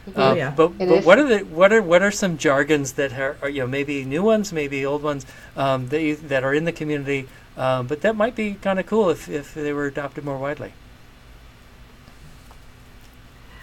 Mm-hmm. 0.08 0.20
Uh, 0.20 0.30
oh, 0.30 0.34
yeah. 0.34 0.50
But, 0.50 0.78
but 0.78 1.04
what 1.04 1.18
are 1.18 1.26
the 1.26 1.38
what 1.44 1.72
are 1.72 1.82
what 1.82 2.02
are 2.02 2.10
some 2.10 2.36
jargons 2.36 2.92
that 2.92 3.12
are, 3.14 3.36
are 3.40 3.48
you 3.48 3.60
know 3.60 3.66
maybe 3.66 4.04
new 4.04 4.22
ones, 4.22 4.52
maybe 4.52 4.84
old 4.84 5.02
ones 5.02 5.24
um, 5.56 5.88
that 5.88 6.02
you, 6.02 6.16
that 6.16 6.44
are 6.44 6.54
in 6.54 6.64
the 6.64 6.72
community, 6.72 7.28
um, 7.56 7.86
but 7.86 8.02
that 8.02 8.14
might 8.14 8.36
be 8.36 8.54
kind 8.54 8.78
of 8.78 8.86
cool 8.86 9.10
if 9.10 9.28
if 9.28 9.54
they 9.54 9.72
were 9.72 9.86
adopted 9.86 10.24
more 10.24 10.38
widely. 10.38 10.72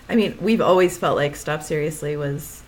I 0.10 0.16
mean, 0.16 0.38
we've 0.42 0.62
always 0.62 0.98
felt 0.98 1.16
like 1.16 1.38
Stop 1.38 1.64
Seriously 1.64 2.18
was 2.18 2.64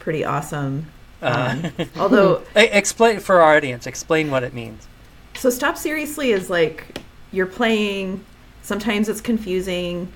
pretty 0.00 0.24
awesome. 0.24 0.86
Uh, 1.22 1.70
um, 1.78 1.88
although, 1.96 2.42
explain 2.56 3.20
for 3.20 3.40
our 3.40 3.56
audience, 3.56 3.86
explain 3.86 4.32
what 4.32 4.42
it 4.42 4.52
means. 4.52 4.88
So, 5.36 5.48
Stop 5.48 5.76
Seriously 5.76 6.32
is 6.32 6.50
like 6.50 6.98
you're 7.30 7.46
playing. 7.46 8.24
Sometimes 8.62 9.08
it's 9.08 9.20
confusing 9.20 10.12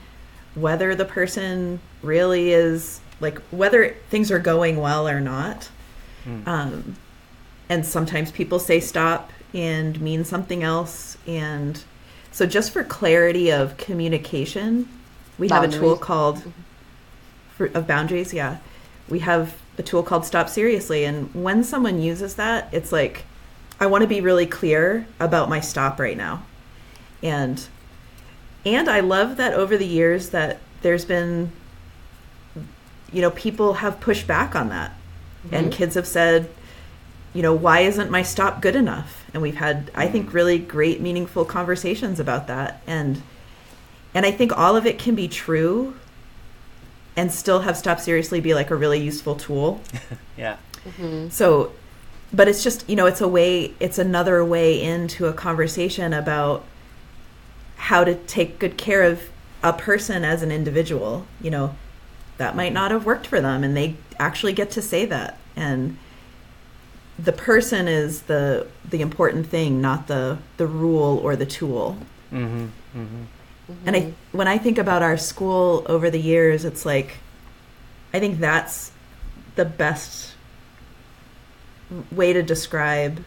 whether 0.55 0.95
the 0.95 1.05
person 1.05 1.81
really 2.03 2.53
is 2.53 3.01
like 3.21 3.39
whether 3.51 3.91
things 4.11 4.31
are 4.31 4.39
going 4.39 4.77
well 4.77 5.09
or 5.09 5.21
not. 5.21 5.69
Mm. 6.25 6.47
Um, 6.47 6.97
and 7.69 7.85
sometimes 7.85 8.31
people 8.31 8.59
say 8.59 8.81
stop 8.81 9.33
and 9.53 10.01
mean 10.01 10.25
something 10.25 10.63
else. 10.63 11.17
And 11.27 11.83
so, 12.33 12.47
just 12.47 12.73
for 12.73 12.85
clarity 12.85 13.51
of 13.51 13.77
communication, 13.77 14.89
we 15.39 15.49
boundaries. 15.49 15.75
have 15.75 15.83
a 15.83 15.85
tool 15.85 15.97
called 15.97 16.43
for, 17.55 17.67
of 17.67 17.87
boundaries. 17.87 18.35
Yeah, 18.35 18.59
we 19.09 19.21
have 19.21 19.57
a 19.79 19.83
tool 19.83 20.03
called 20.03 20.25
Stop 20.25 20.49
Seriously. 20.49 21.05
And 21.05 21.33
when 21.35 21.65
someone 21.65 22.01
uses 22.01 22.37
that, 22.37 22.69
it's 22.73 22.93
like, 22.93 23.25
I 23.81 23.87
want 23.87 24.03
to 24.03 24.09
be 24.09 24.21
really 24.21 24.47
clear 24.47 25.07
about 25.21 25.49
my 25.49 25.61
stop 25.61 25.99
right 25.99 26.17
now. 26.17 26.45
And 27.23 27.67
and 28.65 28.89
I 28.89 29.01
love 29.01 29.37
that 29.37 29.55
over 29.55 29.77
the 29.77 29.87
years 29.87 30.31
that 30.31 30.61
there's 30.83 31.05
been 31.05 31.53
you 33.13 33.23
know 33.23 33.31
people 33.31 33.75
have 33.75 34.01
pushed 34.01 34.27
back 34.27 34.55
on 34.55 34.69
that 34.69 34.91
mm-hmm. 35.45 35.55
and 35.55 35.73
kids 35.73 35.95
have 35.95 36.07
said 36.07 36.51
you 37.33 37.43
know 37.43 37.55
why 37.55 37.81
isn't 37.81 38.11
my 38.11 38.23
stop 38.23 38.61
good 38.61 38.77
enough 38.77 39.25
and 39.33 39.43
we've 39.43 39.57
had 39.57 39.91
i 39.95 40.07
think 40.07 40.29
mm. 40.29 40.35
really 40.35 40.59
great 40.59 41.01
meaningful 41.01 41.45
conversations 41.45 42.21
about 42.21 42.49
that 42.49 42.83
and 42.87 43.23
and 44.13 44.27
i 44.27 44.31
think 44.31 44.57
all 44.57 44.77
of 44.77 44.85
it 44.85 44.99
can 44.99 45.15
be 45.15 45.29
true 45.29 45.95
and 47.17 47.33
still 47.33 47.61
have 47.61 47.77
stop 47.77 48.01
seriously 48.01 48.41
be 48.41 48.53
like 48.53 48.71
a 48.71 48.77
really 48.77 49.01
useful 49.01 49.37
tool 49.37 49.81
yeah 50.37 50.57
mm-hmm. 50.85 51.29
so 51.29 51.73
but 52.33 52.49
it's 52.49 52.65
just 52.65 52.89
you 52.89 52.97
know 52.97 53.07
it's 53.07 53.21
a 53.21 53.29
way 53.29 53.73
it's 53.79 53.99
another 53.99 54.45
way 54.45 54.83
into 54.83 55.27
a 55.27 55.33
conversation 55.33 56.13
about 56.13 56.65
how 57.89 58.05
to 58.05 58.15
take 58.15 58.59
good 58.59 58.77
care 58.77 59.03
of 59.03 59.31
a 59.63 59.73
person 59.73 60.25
as 60.25 60.43
an 60.43 60.51
individual 60.51 61.27
you 61.41 61.51
know 61.51 61.75
that 62.37 62.57
might 62.57 62.73
not 62.73 62.91
have 62.91 63.07
worked 63.07 63.27
for 63.27 63.41
them 63.41 63.63
and 63.63 63.77
they 63.77 63.97
actually 64.19 64.53
get 64.53 64.71
to 64.73 64.83
say 64.83 65.07
that. 65.07 65.39
And 65.57 65.99
the 67.19 67.33
person 67.33 67.87
is 67.87 68.23
the 68.23 68.67
the 68.89 69.01
important 69.01 69.47
thing 69.47 69.81
not 69.81 70.09
the 70.09 70.39
the 70.57 70.67
rule 70.67 71.19
or 71.19 71.37
the 71.37 71.47
tool. 71.47 71.97
Mm-hmm, 72.33 72.65
mm-hmm. 72.99 73.23
and 73.87 73.97
i 73.97 74.13
when 74.33 74.49
i 74.49 74.59
think 74.59 74.77
about 74.77 75.03
our 75.03 75.17
school 75.17 75.87
over 75.87 76.11
the 76.11 76.21
years 76.21 76.65
it's 76.65 76.85
like 76.85 77.19
i 78.13 78.19
think 78.19 78.41
that's 78.41 78.91
the 79.55 79.65
best 79.65 80.35
way 82.11 82.33
to 82.33 82.43
describe 82.43 83.25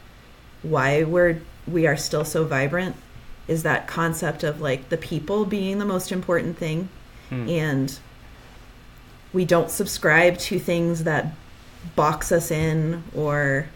why 0.64 1.04
we're 1.04 1.40
we 1.66 1.88
are 1.88 1.96
still 1.96 2.26
so 2.26 2.44
vibrant 2.44 2.98
is 3.48 3.64
that 3.64 3.88
concept 3.88 4.44
of 4.44 4.62
like 4.62 4.90
the 4.90 4.98
people 4.98 5.46
being 5.46 5.80
the 5.80 5.86
most 5.86 6.12
important 6.12 6.58
thing 6.58 6.90
hmm. 7.30 7.48
and 7.48 8.00
we 9.34 9.46
don't 9.46 9.70
subscribe 9.70 10.38
to 10.38 10.60
things 10.60 11.04
that 11.04 11.34
box 11.96 12.32
us 12.32 12.52
in 12.52 13.04
or 13.16 13.68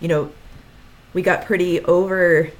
you 0.00 0.08
know 0.08 0.30
we 1.12 1.22
got 1.22 1.44
pretty 1.44 1.84
over 1.84 2.50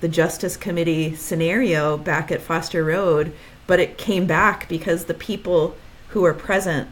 the 0.00 0.08
justice 0.08 0.56
committee 0.56 1.14
scenario 1.14 1.96
back 1.96 2.30
at 2.30 2.40
foster 2.40 2.84
road 2.84 3.32
but 3.66 3.80
it 3.80 3.98
came 3.98 4.26
back 4.26 4.68
because 4.68 5.04
the 5.04 5.14
people 5.14 5.76
who 6.08 6.22
were 6.22 6.34
present 6.34 6.88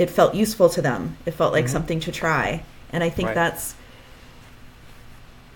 it 0.00 0.08
felt 0.08 0.34
useful 0.34 0.70
to 0.70 0.80
them. 0.80 1.18
It 1.26 1.32
felt 1.32 1.52
like 1.52 1.66
mm-hmm. 1.66 1.72
something 1.72 2.00
to 2.00 2.10
try. 2.10 2.62
And 2.90 3.04
I 3.04 3.10
think 3.10 3.28
right. 3.28 3.34
that's 3.34 3.74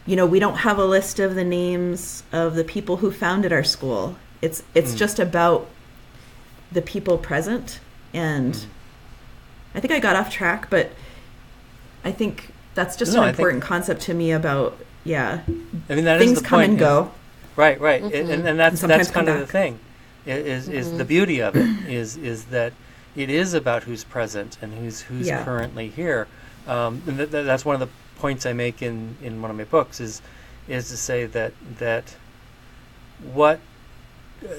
you 0.06 0.16
know, 0.16 0.26
we 0.26 0.38
don't 0.38 0.56
have 0.56 0.78
a 0.78 0.84
list 0.84 1.18
of 1.18 1.34
the 1.34 1.44
names 1.44 2.22
of 2.32 2.54
the 2.54 2.64
people 2.64 2.98
who 2.98 3.10
founded 3.10 3.52
our 3.52 3.64
school. 3.64 4.16
It's 4.42 4.62
it's 4.74 4.94
mm. 4.94 4.98
just 4.98 5.18
about 5.18 5.68
the 6.72 6.82
people 6.82 7.18
present 7.18 7.80
and 8.12 8.54
mm. 8.54 8.66
I 9.74 9.80
think 9.80 9.92
I 9.92 9.98
got 9.98 10.16
off 10.16 10.30
track, 10.30 10.70
but 10.70 10.90
I 12.04 12.12
think 12.12 12.52
that's 12.74 12.96
just 12.96 13.14
no, 13.14 13.22
an 13.22 13.30
important 13.30 13.62
think, 13.62 13.68
concept 13.68 14.02
to 14.02 14.14
me 14.14 14.30
about 14.30 14.78
yeah. 15.04 15.40
I 15.88 15.94
mean 15.94 16.04
that 16.04 16.20
things 16.20 16.40
come 16.40 16.60
point, 16.60 16.70
and 16.70 16.78
go. 16.78 17.10
Right, 17.56 17.80
right, 17.80 18.02
mm-hmm. 18.02 18.30
and, 18.30 18.48
and 18.48 18.58
that's 18.58 18.82
and 18.82 18.90
that's 18.90 19.10
kind 19.10 19.28
of 19.28 19.40
the 19.40 19.46
thing. 19.46 19.80
Is 20.26 20.68
is 20.68 20.88
mm-hmm. 20.88 20.98
the 20.98 21.04
beauty 21.04 21.40
of 21.40 21.56
it 21.56 21.66
is 21.88 22.16
is 22.16 22.46
that 22.46 22.72
it 23.16 23.30
is 23.30 23.54
about 23.54 23.82
who's 23.82 24.04
present 24.04 24.58
and 24.62 24.72
who's 24.74 25.02
who's 25.02 25.26
yeah. 25.26 25.44
currently 25.44 25.88
here. 25.88 26.28
Um, 26.66 27.02
and 27.06 27.18
th- 27.18 27.30
th- 27.30 27.44
that's 27.44 27.64
one 27.64 27.74
of 27.74 27.80
the 27.80 27.88
points 28.24 28.46
I 28.46 28.54
make 28.54 28.80
in, 28.80 29.18
in 29.20 29.42
one 29.42 29.50
of 29.50 29.56
my 29.58 29.64
books 29.64 30.00
is 30.00 30.22
is 30.66 30.88
to 30.88 30.96
say 30.96 31.26
that 31.26 31.52
that 31.78 32.16
what 33.34 33.60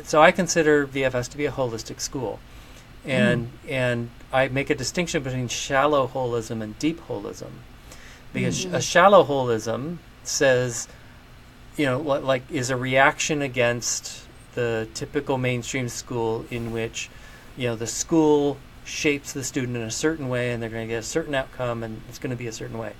so 0.03 0.21
I 0.21 0.29
consider 0.31 0.85
VFS 0.85 1.31
to 1.31 1.37
be 1.37 1.47
a 1.47 1.51
holistic 1.51 1.99
school, 1.99 2.39
and 3.03 3.47
mm. 3.47 3.71
and 3.71 4.09
I 4.31 4.49
make 4.49 4.69
a 4.69 4.75
distinction 4.75 5.23
between 5.23 5.47
shallow 5.47 6.07
holism 6.07 6.61
and 6.61 6.77
deep 6.77 6.99
holism, 7.07 7.53
because 8.33 8.67
mm-hmm. 8.67 8.75
a 8.75 8.81
shallow 8.81 9.23
holism 9.23 9.97
says, 10.23 10.87
you 11.75 11.87
know, 11.87 11.99
like 11.99 12.43
is 12.51 12.69
a 12.69 12.77
reaction 12.77 13.41
against 13.41 14.27
the 14.53 14.87
typical 14.93 15.39
mainstream 15.39 15.89
school 15.89 16.45
in 16.51 16.71
which, 16.71 17.09
you 17.57 17.67
know, 17.67 17.75
the 17.75 17.87
school 17.87 18.57
shapes 18.83 19.33
the 19.33 19.43
student 19.43 19.75
in 19.75 19.81
a 19.81 19.97
certain 20.05 20.29
way 20.29 20.51
and 20.51 20.61
they're 20.61 20.69
going 20.69 20.87
to 20.87 20.93
get 20.93 20.99
a 20.99 21.11
certain 21.17 21.33
outcome 21.33 21.81
and 21.81 22.03
it's 22.07 22.19
going 22.19 22.29
to 22.29 22.37
be 22.37 22.45
a 22.45 22.57
certain 22.61 22.77
way. 22.77 22.93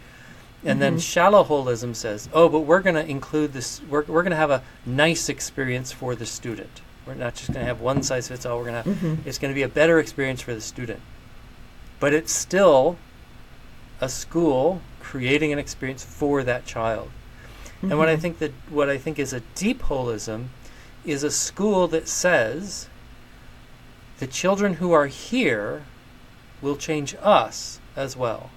And 0.66 0.74
mm-hmm. 0.74 0.80
then 0.80 1.00
shallow 1.00 1.44
holism 1.44 1.96
says, 1.96 2.28
oh, 2.34 2.50
but 2.50 2.62
we're 2.62 2.82
going 2.82 2.96
to 2.96 3.06
include 3.06 3.54
this, 3.54 3.82
we're, 3.88 4.04
we're 4.06 4.24
going 4.24 4.32
to 4.32 4.36
have 4.36 4.50
a 4.50 4.64
nice 4.86 5.30
experience 5.30 5.92
for 5.92 6.16
the 6.16 6.26
student. 6.26 6.82
We're 7.06 7.14
not 7.14 7.36
just 7.36 7.54
going 7.54 7.60
to 7.60 7.68
have 7.68 7.82
one 7.82 8.02
size 8.02 8.28
fits 8.28 8.48
all. 8.48 8.58
We're 8.58 8.72
going 8.72 8.84
to, 8.84 8.90
mm-hmm. 8.90 9.30
it's 9.30 9.38
going 9.38 9.54
to 9.54 9.56
be 9.56 9.62
a 9.62 9.70
better 9.70 10.00
experience 10.00 10.42
for 10.42 10.56
the 10.56 10.62
student. 10.62 11.02
But 12.00 12.14
it's 12.14 12.34
still 12.34 12.98
a 14.02 14.10
school 14.10 14.82
creating 15.00 15.54
an 15.54 15.60
experience 15.60 16.04
for 16.04 16.44
that 16.44 16.66
child. 16.66 17.10
Mm-hmm. 17.78 17.92
And 17.92 18.00
what 18.00 18.10
I 18.10 18.14
mm-hmm. 18.14 18.22
think 18.22 18.40
that 18.40 18.52
what 18.70 18.90
I 18.90 18.98
think 18.98 19.20
is 19.20 19.34
a 19.34 19.42
deep 19.54 19.84
holism 19.84 20.48
is 21.06 21.24
a 21.24 21.30
school 21.30 21.88
that 21.90 22.08
says 22.08 22.90
the 24.18 24.26
children 24.26 24.76
who 24.76 24.92
are 24.94 25.06
here 25.06 25.84
will 26.62 26.76
change 26.76 27.16
us 27.22 27.80
as 27.96 28.18
well. 28.18 28.50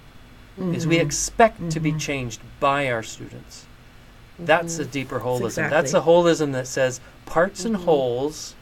Mm-hmm. 0.58 0.74
Is 0.74 0.86
we 0.86 0.96
mm-hmm. 0.96 1.06
expect 1.06 1.56
mm-hmm. 1.56 1.68
to 1.68 1.80
be 1.80 1.90
mm-hmm. 1.90 1.98
changed 1.98 2.40
by 2.58 2.90
our 2.90 3.02
students. 3.02 3.66
That's 4.38 4.78
a 4.78 4.84
deeper 4.84 5.20
holism. 5.20 5.40
That's, 5.40 5.58
exactly. 5.58 5.76
That's 5.76 5.94
a 5.94 6.00
holism 6.00 6.52
that 6.52 6.66
says 6.66 7.00
parts 7.26 7.64
and 7.64 7.76
wholes 7.76 8.54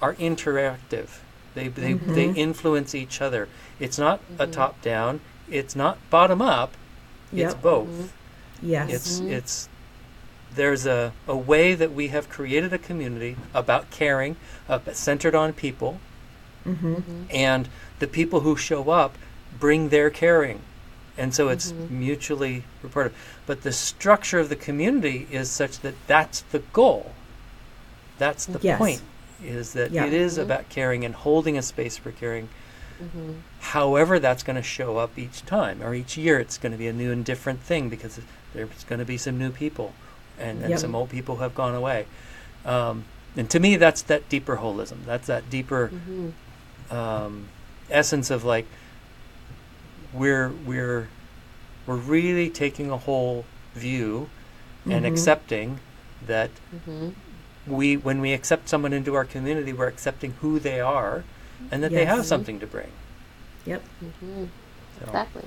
are 0.00 0.14
interactive. 0.14 1.18
They 1.54 1.68
they, 1.68 1.94
they 1.94 2.30
influence 2.30 2.94
each 2.94 3.20
other. 3.20 3.48
It's 3.78 3.98
not 3.98 4.20
a 4.38 4.46
top 4.46 4.80
down. 4.82 5.20
It's 5.50 5.74
not 5.74 5.98
bottom 6.10 6.40
up. 6.40 6.74
Yep. 7.32 7.44
It's 7.44 7.54
both. 7.60 8.12
Yes. 8.62 8.90
It's 8.90 9.20
it's 9.20 9.68
there's 10.54 10.86
a, 10.86 11.12
a 11.28 11.36
way 11.36 11.74
that 11.74 11.92
we 11.92 12.08
have 12.08 12.28
created 12.28 12.72
a 12.72 12.78
community 12.78 13.36
about 13.54 13.90
caring, 13.90 14.36
uh, 14.68 14.80
centered 14.92 15.34
on 15.34 15.52
people, 15.52 16.00
mm-hmm. 16.66 17.24
and 17.30 17.68
the 17.98 18.06
people 18.06 18.40
who 18.40 18.56
show 18.56 18.90
up 18.90 19.16
bring 19.58 19.90
their 19.90 20.10
caring. 20.10 20.60
And 21.16 21.34
so 21.34 21.48
it's 21.48 21.72
mm-hmm. 21.72 22.00
mutually 22.00 22.64
reported. 22.82 23.12
But 23.46 23.62
the 23.62 23.72
structure 23.72 24.38
of 24.38 24.48
the 24.48 24.56
community 24.56 25.26
is 25.30 25.50
such 25.50 25.80
that 25.80 25.94
that's 26.06 26.42
the 26.42 26.60
goal. 26.72 27.12
That's 28.18 28.46
the 28.46 28.58
yes. 28.60 28.78
point, 28.78 29.02
is 29.42 29.72
that 29.72 29.90
yeah. 29.92 30.06
it 30.06 30.12
is 30.12 30.34
mm-hmm. 30.34 30.42
about 30.42 30.68
caring 30.68 31.04
and 31.04 31.14
holding 31.14 31.56
a 31.56 31.62
space 31.62 31.96
for 31.96 32.12
caring. 32.12 32.48
Mm-hmm. 33.02 33.32
However, 33.60 34.18
that's 34.18 34.42
going 34.42 34.56
to 34.56 34.62
show 34.62 34.98
up 34.98 35.18
each 35.18 35.44
time 35.46 35.82
or 35.82 35.94
each 35.94 36.16
year, 36.16 36.38
it's 36.38 36.58
going 36.58 36.72
to 36.72 36.78
be 36.78 36.86
a 36.86 36.92
new 36.92 37.10
and 37.10 37.24
different 37.24 37.60
thing 37.60 37.88
because 37.88 38.20
there's 38.52 38.84
going 38.84 38.98
to 38.98 39.04
be 39.04 39.16
some 39.16 39.38
new 39.38 39.50
people 39.50 39.94
and, 40.38 40.60
and 40.60 40.70
yep. 40.70 40.78
some 40.78 40.94
old 40.94 41.08
people 41.08 41.36
who 41.36 41.42
have 41.42 41.54
gone 41.54 41.74
away. 41.74 42.06
Um, 42.64 43.04
and 43.36 43.48
to 43.50 43.60
me, 43.60 43.76
that's 43.76 44.02
that 44.02 44.28
deeper 44.28 44.56
holism. 44.56 45.04
That's 45.06 45.28
that 45.28 45.48
deeper 45.48 45.88
mm-hmm. 45.88 46.94
um, 46.94 47.48
essence 47.88 48.30
of 48.30 48.44
like 48.44 48.66
we're 50.12 50.50
we're 50.66 51.08
we're 51.86 51.96
really 51.96 52.50
taking 52.50 52.90
a 52.90 52.96
whole 52.96 53.44
view 53.74 54.28
mm-hmm. 54.80 54.92
and 54.92 55.06
accepting 55.06 55.80
that 56.26 56.50
mm-hmm. 56.74 57.10
we 57.66 57.96
when 57.96 58.20
we 58.20 58.32
accept 58.32 58.68
someone 58.68 58.92
into 58.92 59.14
our 59.14 59.24
community, 59.24 59.72
we're 59.72 59.88
accepting 59.88 60.32
who 60.40 60.58
they 60.58 60.80
are 60.80 61.24
and 61.70 61.82
that 61.82 61.92
yes. 61.92 61.98
they 61.98 62.04
have 62.04 62.26
something 62.26 62.60
to 62.60 62.66
bring. 62.66 62.90
Yep. 63.66 63.82
Mm-hmm. 64.04 64.44
So. 64.98 65.04
Exactly. 65.06 65.44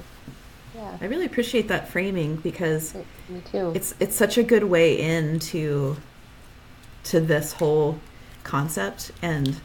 Yeah. 0.76 0.98
I 1.02 1.06
really 1.06 1.26
appreciate 1.26 1.68
that 1.68 1.90
framing 1.90 2.38
because 2.38 2.96
me 3.30 3.42
too. 3.52 3.72
It's 3.76 3.94
it's 4.00 4.16
such 4.16 4.38
a 4.38 4.44
good 4.44 4.64
way 4.64 5.00
into 5.00 5.98
to 7.06 7.20
this 7.20 7.54
whole 7.54 8.00
concept 8.44 9.12
and 9.22 9.60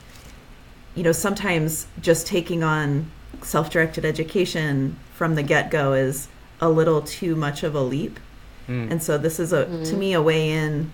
you 0.94 1.02
know 1.02 1.12
sometimes 1.12 1.86
just 2.00 2.26
taking 2.26 2.62
on 2.62 3.10
self-directed 3.42 4.04
education 4.04 4.96
from 5.14 5.34
the 5.34 5.42
get-go 5.42 5.92
is 5.92 6.28
a 6.60 6.68
little 6.68 7.02
too 7.02 7.36
much 7.36 7.62
of 7.62 7.74
a 7.74 7.80
leap. 7.80 8.18
Mm. 8.66 8.90
And 8.90 9.02
so 9.02 9.16
this 9.18 9.40
is 9.40 9.52
a 9.52 9.66
mm. 9.66 9.88
to 9.88 9.96
me 9.96 10.12
a 10.12 10.22
way 10.22 10.50
in 10.50 10.92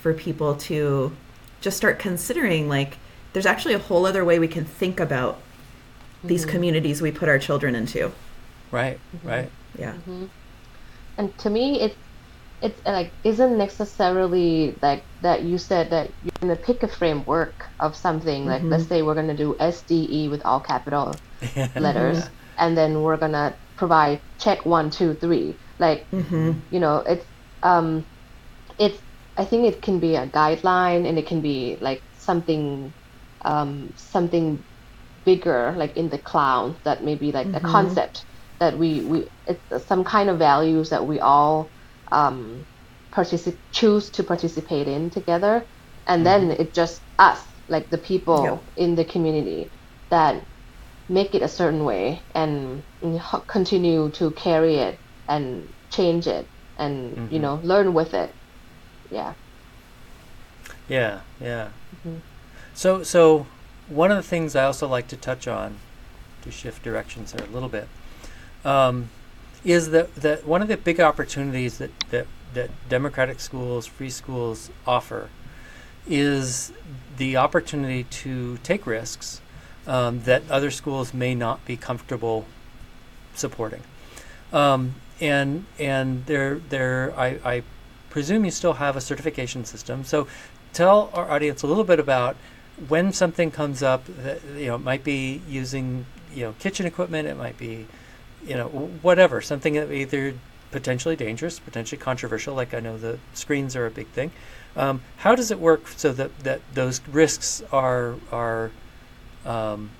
for 0.00 0.12
people 0.12 0.54
to 0.56 1.12
just 1.60 1.76
start 1.76 1.98
considering 1.98 2.68
like 2.68 2.98
there's 3.32 3.46
actually 3.46 3.74
a 3.74 3.78
whole 3.78 4.06
other 4.06 4.24
way 4.24 4.38
we 4.38 4.48
can 4.48 4.64
think 4.64 5.00
about 5.00 5.40
these 6.24 6.42
mm-hmm. 6.42 6.50
communities 6.50 7.02
we 7.02 7.10
put 7.10 7.28
our 7.28 7.38
children 7.38 7.74
into. 7.74 8.12
Right, 8.70 8.98
mm-hmm. 9.14 9.28
right. 9.28 9.50
Yeah. 9.78 9.92
Mm-hmm. 9.92 10.26
And 11.18 11.38
to 11.38 11.50
me, 11.50 11.80
it's 11.80 11.96
it's 12.62 12.84
like 12.86 13.12
isn't 13.22 13.58
necessarily 13.58 14.74
like 14.80 15.02
that 15.20 15.42
you 15.42 15.58
said 15.58 15.90
that 15.90 16.10
you're 16.22 16.32
gonna 16.40 16.56
pick 16.56 16.82
a 16.82 16.88
framework 16.88 17.66
of 17.80 17.94
something 17.94 18.46
like 18.46 18.62
mm-hmm. 18.62 18.70
let's 18.70 18.86
say 18.86 19.02
we're 19.02 19.14
gonna 19.14 19.36
do 19.36 19.54
SDE 19.60 20.30
with 20.30 20.44
all 20.44 20.60
capital 20.60 21.14
letters 21.76 22.18
yeah. 22.18 22.28
and 22.58 22.76
then 22.76 23.02
we're 23.02 23.16
gonna 23.16 23.54
provide 23.76 24.20
check 24.38 24.64
one 24.64 24.90
two 24.90 25.14
three 25.14 25.54
like 25.78 26.10
mm-hmm. 26.10 26.52
you 26.70 26.80
know 26.80 26.98
it's 26.98 27.24
um 27.62 28.04
it's 28.78 28.98
I 29.38 29.44
think 29.44 29.66
it 29.66 29.82
can 29.82 29.98
be 29.98 30.16
a 30.16 30.26
guideline 30.26 31.06
and 31.06 31.18
it 31.18 31.26
can 31.26 31.40
be 31.40 31.76
like 31.80 32.02
something 32.18 32.92
um 33.42 33.92
something 33.96 34.62
bigger 35.26 35.74
like 35.76 35.96
in 35.96 36.08
the 36.08 36.18
cloud 36.18 36.74
that 36.84 37.04
maybe 37.04 37.32
like 37.32 37.48
a 37.48 37.50
mm-hmm. 37.50 37.66
concept 37.66 38.24
that 38.58 38.78
we, 38.78 39.00
we 39.00 39.28
it's 39.46 39.86
some 39.86 40.02
kind 40.04 40.30
of 40.30 40.38
values 40.38 40.88
that 40.88 41.06
we 41.06 41.20
all 41.20 41.68
um, 42.12 42.64
particip- 43.12 43.56
choose 43.72 44.08
to 44.10 44.22
participate 44.22 44.88
in 44.88 45.10
together 45.10 45.64
and 46.06 46.24
mm-hmm. 46.24 46.48
then 46.48 46.56
it's 46.58 46.74
just 46.74 47.02
us 47.18 47.42
like 47.68 47.90
the 47.90 47.98
people 47.98 48.44
yep. 48.44 48.62
in 48.76 48.94
the 48.94 49.04
community 49.04 49.70
that 50.08 50.42
make 51.08 51.34
it 51.34 51.42
a 51.42 51.48
certain 51.48 51.84
way 51.84 52.20
and, 52.34 52.82
continue 53.46 54.10
to 54.10 54.30
carry 54.32 54.76
it 54.76 54.98
and 55.28 55.68
change 55.90 56.26
it 56.26 56.46
and 56.78 57.16
mm-hmm. 57.16 57.34
you 57.34 57.40
know 57.40 57.60
learn 57.62 57.94
with 57.94 58.12
it 58.12 58.34
yeah 59.10 59.32
yeah 60.88 61.20
yeah 61.40 61.68
mm-hmm. 61.96 62.16
so 62.74 63.02
so 63.02 63.46
one 63.88 64.10
of 64.10 64.16
the 64.16 64.22
things 64.22 64.54
i 64.56 64.64
also 64.64 64.86
like 64.86 65.06
to 65.06 65.16
touch 65.16 65.46
on 65.48 65.78
to 66.42 66.50
shift 66.50 66.82
directions 66.82 67.32
there 67.32 67.46
a 67.46 67.50
little 67.50 67.68
bit 67.68 67.88
um, 68.66 69.08
is 69.64 69.90
that, 69.90 70.14
that 70.16 70.46
one 70.46 70.62
of 70.62 70.68
the 70.68 70.76
big 70.76 71.00
opportunities 71.00 71.78
that, 71.78 71.90
that, 72.10 72.26
that 72.54 72.70
democratic 72.88 73.40
schools, 73.40 73.86
free 73.86 74.10
schools 74.10 74.70
offer 74.86 75.30
is 76.08 76.72
the 77.16 77.36
opportunity 77.36 78.04
to 78.04 78.58
take 78.58 78.86
risks 78.86 79.40
um, 79.86 80.22
that 80.22 80.42
other 80.50 80.70
schools 80.70 81.14
may 81.14 81.34
not 81.34 81.64
be 81.64 81.76
comfortable 81.76 82.46
supporting. 83.34 83.82
Um, 84.52 84.94
and 85.20 85.64
and 85.78 86.26
there 86.26 86.56
there 86.68 87.14
I, 87.18 87.38
I 87.44 87.62
presume 88.10 88.44
you 88.44 88.50
still 88.50 88.74
have 88.74 88.96
a 88.96 89.00
certification 89.00 89.64
system. 89.64 90.04
So 90.04 90.26
tell 90.72 91.10
our 91.14 91.30
audience 91.30 91.62
a 91.62 91.66
little 91.66 91.84
bit 91.84 91.98
about 91.98 92.36
when 92.88 93.12
something 93.12 93.50
comes 93.50 93.82
up 93.82 94.04
that 94.22 94.40
you 94.56 94.66
know 94.66 94.78
might 94.78 95.04
be 95.04 95.42
using 95.48 96.06
you 96.34 96.44
know 96.44 96.54
kitchen 96.58 96.86
equipment, 96.86 97.28
it 97.28 97.36
might 97.36 97.58
be 97.58 97.86
you 98.46 98.54
know, 98.54 98.68
whatever, 99.02 99.40
something 99.40 99.74
that 99.74 99.90
either 99.90 100.34
potentially 100.70 101.16
dangerous, 101.16 101.58
potentially 101.58 101.98
controversial, 101.98 102.54
like 102.54 102.72
I 102.72 102.80
know 102.80 102.96
the 102.96 103.18
screens 103.34 103.74
are 103.76 103.86
a 103.86 103.90
big 103.90 104.06
thing. 104.08 104.30
Um, 104.76 105.02
how 105.18 105.34
does 105.34 105.50
it 105.50 105.58
work 105.58 105.88
so 105.88 106.12
that, 106.12 106.38
that 106.40 106.60
those 106.72 107.00
risks 107.08 107.62
are 107.72 108.16
are 108.30 108.70
um, 109.46 109.90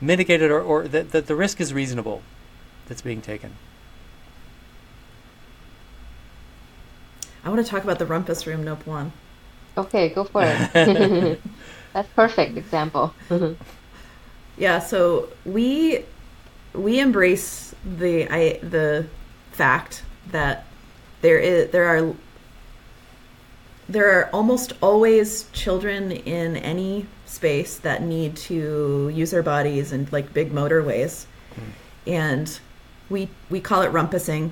mitigated 0.00 0.50
or, 0.50 0.60
or 0.60 0.88
that, 0.88 1.12
that 1.12 1.26
the 1.26 1.36
risk 1.36 1.60
is 1.60 1.72
reasonable 1.72 2.22
that's 2.86 3.02
being 3.02 3.20
taken? 3.20 3.54
I 7.44 7.50
want 7.50 7.64
to 7.64 7.70
talk 7.70 7.84
about 7.84 7.98
the 7.98 8.06
rumpus 8.06 8.46
room, 8.46 8.64
Noppawan. 8.64 9.12
Okay, 9.76 10.08
go 10.08 10.24
for 10.24 10.42
it. 10.44 11.40
That's 11.92 12.08
perfect 12.10 12.56
example. 12.56 13.14
yeah, 14.58 14.78
so 14.80 15.28
we 15.44 16.04
we 16.74 17.00
embrace 17.00 17.74
the 17.84 18.28
I 18.30 18.58
the 18.62 19.06
fact 19.52 20.02
that 20.30 20.66
there 21.22 21.38
is 21.38 21.70
there 21.70 21.86
are 21.86 22.14
there 23.88 24.10
are 24.10 24.30
almost 24.32 24.74
always 24.82 25.48
children 25.52 26.12
in 26.12 26.56
any 26.56 27.06
space 27.28 27.76
that 27.78 28.02
need 28.02 28.36
to 28.36 29.10
use 29.14 29.30
their 29.30 29.42
bodies 29.42 29.92
in 29.92 30.08
like 30.10 30.32
big 30.32 30.52
motorways 30.52 31.26
mm. 31.54 31.62
and 32.06 32.60
we 33.10 33.28
we 33.50 33.60
call 33.60 33.82
it 33.82 33.92
rumpusing 33.92 34.50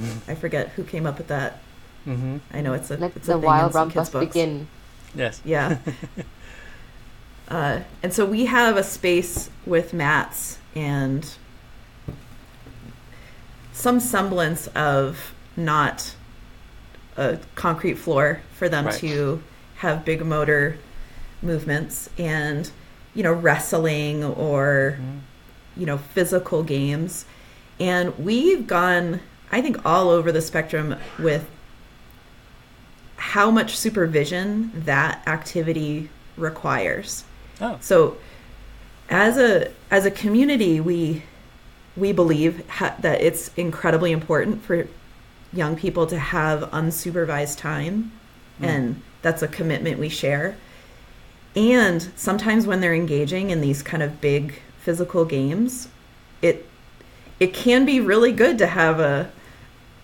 mm. 0.00 0.28
i 0.28 0.34
forget 0.34 0.68
who 0.70 0.84
came 0.84 1.06
up 1.06 1.18
with 1.18 1.28
that 1.28 1.58
mm-hmm. 2.06 2.38
i 2.52 2.60
know 2.60 2.72
it's 2.72 2.90
a 2.90 2.96
let 2.96 3.14
it's 3.16 3.26
the 3.26 3.34
a 3.34 3.38
wild 3.38 3.74
rumpus 3.74 4.08
begin 4.08 4.66
yes 5.14 5.42
yeah 5.44 5.78
uh, 7.48 7.80
and 8.02 8.12
so 8.12 8.24
we 8.24 8.46
have 8.46 8.76
a 8.76 8.82
space 8.82 9.50
with 9.66 9.92
mats 9.92 10.58
and 10.74 11.34
some 13.72 14.00
semblance 14.00 14.68
of 14.68 15.34
not 15.56 16.14
a 17.16 17.38
concrete 17.54 17.94
floor 17.94 18.40
for 18.54 18.68
them 18.68 18.86
right. 18.86 18.94
to 18.94 19.42
have 19.76 20.04
big 20.04 20.24
motor 20.24 20.78
movements 21.44 22.08
and 22.18 22.70
you 23.14 23.22
know 23.22 23.32
wrestling 23.32 24.24
or 24.24 24.98
mm-hmm. 24.98 25.18
you 25.76 25.86
know 25.86 25.98
physical 25.98 26.62
games 26.62 27.24
and 27.78 28.16
we've 28.18 28.66
gone 28.66 29.20
i 29.52 29.60
think 29.60 29.84
all 29.84 30.08
over 30.10 30.32
the 30.32 30.40
spectrum 30.40 30.96
with 31.18 31.48
how 33.16 33.50
much 33.50 33.76
supervision 33.76 34.70
that 34.74 35.26
activity 35.26 36.08
requires 36.36 37.24
oh. 37.60 37.78
so 37.80 38.16
as 39.08 39.38
a 39.38 39.70
as 39.90 40.04
a 40.04 40.10
community 40.10 40.80
we 40.80 41.22
we 41.96 42.12
believe 42.12 42.68
ha- 42.68 42.96
that 43.00 43.20
it's 43.20 43.50
incredibly 43.56 44.10
important 44.10 44.62
for 44.62 44.88
young 45.52 45.76
people 45.76 46.06
to 46.06 46.18
have 46.18 46.62
unsupervised 46.70 47.58
time 47.58 48.10
mm. 48.60 48.66
and 48.66 49.00
that's 49.22 49.42
a 49.42 49.48
commitment 49.48 49.98
we 49.98 50.08
share 50.08 50.56
and 51.56 52.10
sometimes 52.16 52.66
when 52.66 52.80
they're 52.80 52.94
engaging 52.94 53.50
in 53.50 53.60
these 53.60 53.82
kind 53.82 54.02
of 54.02 54.20
big 54.20 54.60
physical 54.78 55.24
games 55.24 55.88
it 56.42 56.66
it 57.40 57.54
can 57.54 57.84
be 57.84 58.00
really 58.00 58.32
good 58.32 58.58
to 58.58 58.66
have 58.66 59.00
a 59.00 59.30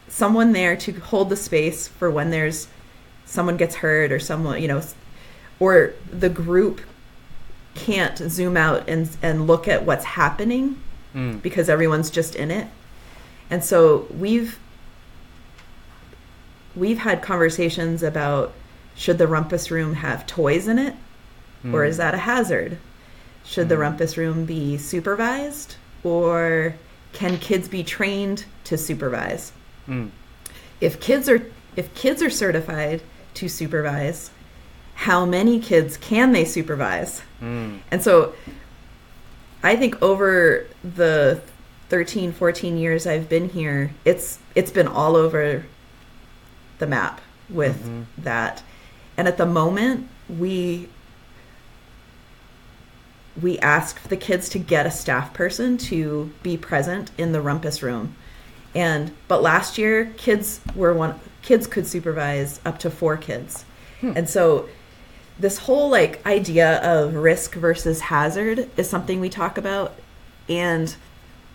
someone 0.08 0.52
there 0.52 0.76
to 0.76 0.92
hold 0.92 1.28
the 1.28 1.36
space 1.36 1.88
for 1.88 2.10
when 2.10 2.30
there's 2.30 2.68
someone 3.24 3.56
gets 3.56 3.76
hurt 3.76 4.10
or 4.10 4.18
someone 4.18 4.60
you 4.60 4.68
know 4.68 4.82
or 5.58 5.92
the 6.10 6.28
group 6.28 6.80
can't 7.74 8.18
zoom 8.18 8.56
out 8.56 8.88
and 8.88 9.16
and 9.22 9.46
look 9.46 9.68
at 9.68 9.84
what's 9.84 10.04
happening 10.04 10.80
mm. 11.14 11.40
because 11.42 11.68
everyone's 11.68 12.10
just 12.10 12.34
in 12.34 12.50
it 12.50 12.66
and 13.48 13.64
so 13.64 14.06
we've 14.18 14.58
we've 16.74 16.98
had 16.98 17.22
conversations 17.22 18.02
about 18.02 18.52
should 18.96 19.18
the 19.18 19.26
rumpus 19.26 19.70
room 19.70 19.94
have 19.94 20.26
toys 20.26 20.66
in 20.66 20.78
it 20.78 20.94
mm. 21.64 21.72
or 21.72 21.84
is 21.84 21.96
that 21.96 22.14
a 22.14 22.18
hazard? 22.18 22.78
Should 23.44 23.66
mm. 23.66 23.70
the 23.70 23.78
rumpus 23.78 24.16
room 24.16 24.44
be 24.44 24.76
supervised 24.76 25.76
or 26.02 26.74
can 27.12 27.38
kids 27.38 27.68
be 27.68 27.82
trained 27.82 28.44
to 28.64 28.78
supervise? 28.78 29.52
Mm. 29.88 30.10
If 30.80 31.00
kids 31.00 31.28
are 31.28 31.44
if 31.76 31.94
kids 31.94 32.22
are 32.22 32.30
certified 32.30 33.02
to 33.34 33.48
supervise, 33.48 34.30
how 34.94 35.24
many 35.24 35.60
kids 35.60 35.96
can 35.96 36.32
they 36.32 36.44
supervise? 36.44 37.22
Mm. 37.40 37.80
And 37.90 38.02
so 38.02 38.34
I 39.62 39.76
think 39.76 40.00
over 40.02 40.66
the 40.82 41.40
13 41.88 42.32
14 42.32 42.76
years 42.76 43.06
I've 43.06 43.28
been 43.28 43.48
here, 43.48 43.92
it's 44.04 44.38
it's 44.54 44.70
been 44.70 44.88
all 44.88 45.16
over 45.16 45.64
the 46.78 46.86
map 46.86 47.20
with 47.48 47.78
mm-hmm. 47.78 48.02
that. 48.18 48.62
And 49.16 49.28
at 49.28 49.36
the 49.36 49.46
moment, 49.46 50.08
we 50.28 50.88
we 53.40 53.58
ask 53.58 54.02
the 54.08 54.16
kids 54.16 54.48
to 54.50 54.58
get 54.58 54.86
a 54.86 54.90
staff 54.90 55.32
person 55.32 55.76
to 55.76 56.32
be 56.42 56.56
present 56.56 57.10
in 57.16 57.32
the 57.32 57.40
rumpus 57.40 57.82
room. 57.82 58.14
And 58.74 59.12
but 59.28 59.42
last 59.42 59.78
year 59.78 60.12
kids 60.16 60.60
were 60.74 60.94
one 60.94 61.18
kids 61.42 61.66
could 61.66 61.86
supervise 61.86 62.60
up 62.64 62.78
to 62.80 62.90
4 62.90 63.16
kids. 63.16 63.64
Hmm. 64.00 64.12
And 64.16 64.28
so 64.28 64.68
this 65.38 65.58
whole 65.58 65.88
like 65.88 66.24
idea 66.26 66.78
of 66.82 67.14
risk 67.14 67.54
versus 67.54 68.00
hazard 68.00 68.68
is 68.76 68.88
something 68.88 69.20
we 69.20 69.30
talk 69.30 69.56
about 69.56 69.94
and 70.48 70.94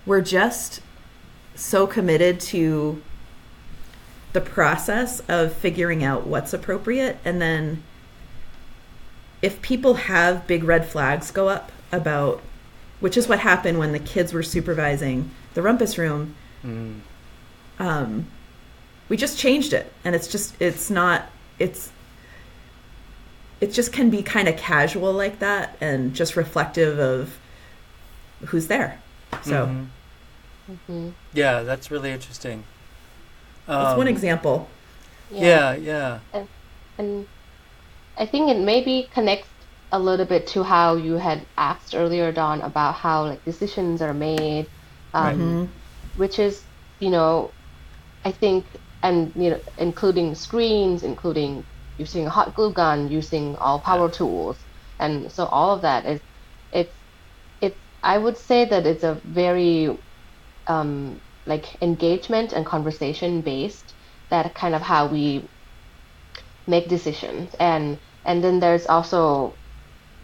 we're 0.06 0.22
just 0.22 0.82
so 1.56 1.86
committed 1.88 2.40
to 2.40 3.02
the 4.34 4.42
process 4.42 5.22
of 5.30 5.54
figuring 5.54 6.04
out 6.04 6.28
what's 6.28 6.54
appropriate 6.54 7.18
and 7.24 7.42
then 7.42 7.84
if 9.42 9.62
people 9.62 9.94
have 9.96 10.48
big 10.48 10.64
red 10.64 10.88
flags 10.88 11.32
go 11.32 11.48
up 11.50 11.72
about 11.92 12.42
which 13.00 13.18
is 13.18 13.28
what 13.28 13.40
happened 13.40 13.78
when 13.78 13.92
the 13.92 14.00
kids 14.00 14.34
were 14.34 14.44
supervising 14.44 15.30
the 15.54 15.62
rumpus 15.62 15.98
room 15.98 16.36
mm. 16.64 17.00
um, 17.80 18.28
we 19.10 19.18
just 19.18 19.38
changed 19.38 19.74
it 19.74 19.92
and 20.04 20.16
it's 20.16 20.28
just 20.28 20.60
it's 20.62 20.90
not 20.90 21.26
it's 21.60 21.92
it 23.62 23.72
just 23.72 23.94
can 23.94 24.10
be 24.10 24.22
kind 24.22 24.48
of 24.48 24.58
casual 24.58 25.14
like 25.14 25.40
that 25.40 25.78
and 25.80 26.14
just 26.14 26.36
reflective 26.36 27.00
of 27.00 27.38
who's 28.48 28.68
there 28.68 29.00
so 29.44 29.66
mm-hmm. 29.66 30.74
Mm-hmm. 30.74 31.10
yeah 31.34 31.62
that's 31.64 31.92
really 31.92 32.12
interesting 32.12 32.64
that's 33.68 33.92
um, 33.92 33.98
one 33.98 34.08
example. 34.08 34.68
Yeah, 35.32 35.74
yeah. 35.74 35.76
yeah. 35.76 36.20
And, 36.34 36.48
and 36.98 37.28
I 38.18 38.26
think 38.26 38.50
it 38.50 38.60
maybe 38.60 39.10
connects 39.14 39.50
a 39.92 40.00
little 40.00 40.26
bit 40.26 40.48
to 40.48 40.64
how 40.64 40.96
you 40.96 41.14
had 41.16 41.48
asked 41.58 41.96
earlier, 41.96 42.32
Don, 42.32 42.62
about 42.62 42.96
how 42.96 43.26
like 43.26 43.44
decisions 43.46 44.02
are 44.02 44.14
made, 44.14 44.70
um, 45.14 45.40
mm-hmm. 45.40 45.66
which 46.16 46.40
is, 46.40 46.66
you 47.00 47.10
know, 47.10 47.54
I 48.26 48.32
think, 48.32 48.68
and 49.04 49.32
you 49.36 49.52
know, 49.52 49.62
including 49.78 50.36
screens, 50.36 51.04
including 51.04 51.66
using 51.98 52.28
a 52.28 52.30
hot 52.30 52.56
glue 52.56 52.74
gun, 52.74 53.10
using 53.10 53.56
all 53.58 53.80
power 53.82 54.10
tools, 54.10 54.66
and 55.00 55.32
so 55.32 55.46
all 55.46 55.76
of 55.76 55.82
that 55.84 56.06
is, 56.06 56.22
it's, 56.72 56.96
it's. 57.62 57.80
I 58.04 58.18
would 58.18 58.38
say 58.38 58.66
that 58.66 58.86
it's 58.88 59.04
a 59.04 59.22
very 59.24 59.98
um, 60.68 61.22
like 61.46 61.82
engagement 61.82 62.54
and 62.54 62.66
conversation 62.66 63.42
based 63.42 63.96
that 64.30 64.56
kind 64.56 64.76
of 64.76 64.82
how 64.82 65.08
we 65.08 65.50
make 66.68 66.90
decisions 66.90 67.54
and 67.60 68.00
and 68.26 68.44
then 68.44 68.60
there's 68.60 68.86
also 68.88 69.54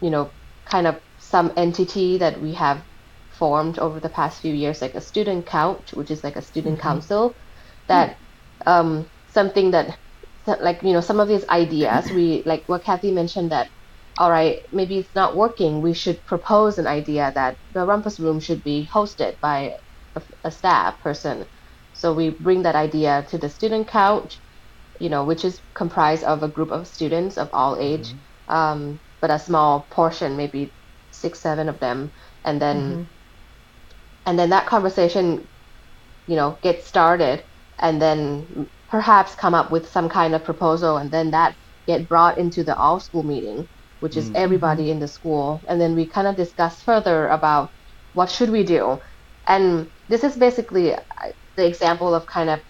you 0.00 0.10
know 0.10 0.30
kind 0.64 0.86
of 0.86 1.00
some 1.18 1.52
entity 1.56 2.18
that 2.18 2.40
we 2.40 2.52
have 2.54 2.82
formed 3.30 3.78
over 3.78 3.98
the 4.00 4.08
past 4.08 4.40
few 4.40 4.54
years 4.54 4.82
like 4.82 4.94
a 4.94 5.00
student 5.00 5.46
couch 5.46 5.92
which 5.94 6.10
is 6.10 6.22
like 6.22 6.36
a 6.36 6.42
student 6.42 6.76
mm-hmm. 6.78 6.88
council 6.88 7.34
that 7.86 8.16
um, 8.66 9.08
something 9.30 9.70
that 9.70 9.98
like 10.60 10.82
you 10.82 10.92
know 10.92 11.00
some 11.00 11.20
of 11.20 11.28
these 11.28 11.46
ideas 11.48 12.10
we 12.10 12.42
like 12.44 12.64
what 12.66 12.82
kathy 12.84 13.10
mentioned 13.10 13.50
that 13.50 13.68
all 14.18 14.30
right 14.30 14.70
maybe 14.72 14.98
it's 14.98 15.14
not 15.14 15.36
working 15.36 15.80
we 15.80 15.94
should 15.94 16.24
propose 16.26 16.78
an 16.78 16.86
idea 16.86 17.32
that 17.34 17.56
the 17.72 17.84
rumpus 17.86 18.20
room 18.20 18.38
should 18.38 18.62
be 18.62 18.88
hosted 18.92 19.38
by 19.40 19.76
a, 20.14 20.22
a 20.44 20.50
staff 20.50 21.00
person. 21.00 21.46
So 21.94 22.12
we 22.12 22.30
bring 22.30 22.62
that 22.62 22.74
idea 22.74 23.26
to 23.30 23.38
the 23.38 23.48
student 23.48 23.88
couch, 23.88 24.38
you 25.02 25.08
know, 25.08 25.24
which 25.24 25.44
is 25.44 25.60
comprised 25.74 26.22
of 26.22 26.44
a 26.44 26.48
group 26.48 26.70
of 26.70 26.86
students 26.86 27.36
of 27.36 27.50
all 27.52 27.76
age, 27.76 28.08
mm-hmm. 28.12 28.54
um, 28.54 29.00
but 29.20 29.30
a 29.30 29.38
small 29.38 29.84
portion, 29.90 30.36
maybe 30.36 30.70
six, 31.10 31.40
seven 31.40 31.68
of 31.68 31.80
them, 31.80 32.12
and 32.44 32.62
then 32.62 32.78
mm-hmm. 32.78 33.02
and 34.26 34.38
then 34.38 34.50
that 34.50 34.66
conversation, 34.66 35.46
you 36.28 36.36
know, 36.36 36.56
gets 36.62 36.86
started, 36.86 37.42
and 37.80 38.00
then 38.00 38.68
perhaps 38.88 39.34
come 39.34 39.54
up 39.54 39.72
with 39.72 39.90
some 39.90 40.08
kind 40.08 40.36
of 40.36 40.44
proposal, 40.44 40.98
and 40.98 41.10
then 41.10 41.32
that 41.32 41.56
get 41.88 42.08
brought 42.08 42.38
into 42.38 42.62
the 42.62 42.76
all 42.76 43.00
school 43.00 43.24
meeting, 43.24 43.66
which 43.98 44.16
is 44.16 44.26
mm-hmm. 44.26 44.44
everybody 44.44 44.92
in 44.92 45.00
the 45.00 45.08
school, 45.08 45.60
and 45.66 45.80
then 45.80 45.96
we 45.96 46.06
kind 46.06 46.28
of 46.28 46.36
discuss 46.36 46.80
further 46.80 47.26
about 47.26 47.72
what 48.14 48.30
should 48.30 48.50
we 48.50 48.62
do, 48.62 49.00
and 49.48 49.90
this 50.08 50.22
is 50.22 50.36
basically 50.36 50.94
uh, 50.94 51.00
the 51.56 51.66
example 51.66 52.14
of 52.14 52.24
kind 52.24 52.48
of 52.48 52.60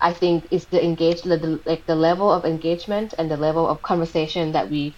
I 0.00 0.12
think 0.14 0.48
is 0.52 0.68
the 0.68 0.84
engaged 0.84 1.24
the, 1.24 1.60
like 1.66 1.84
the 1.86 1.96
level 1.96 2.30
of 2.32 2.44
engagement 2.46 3.14
and 3.18 3.30
the 3.30 3.36
level 3.38 3.68
of 3.68 3.82
conversation 3.82 4.52
that 4.52 4.70
we 4.70 4.96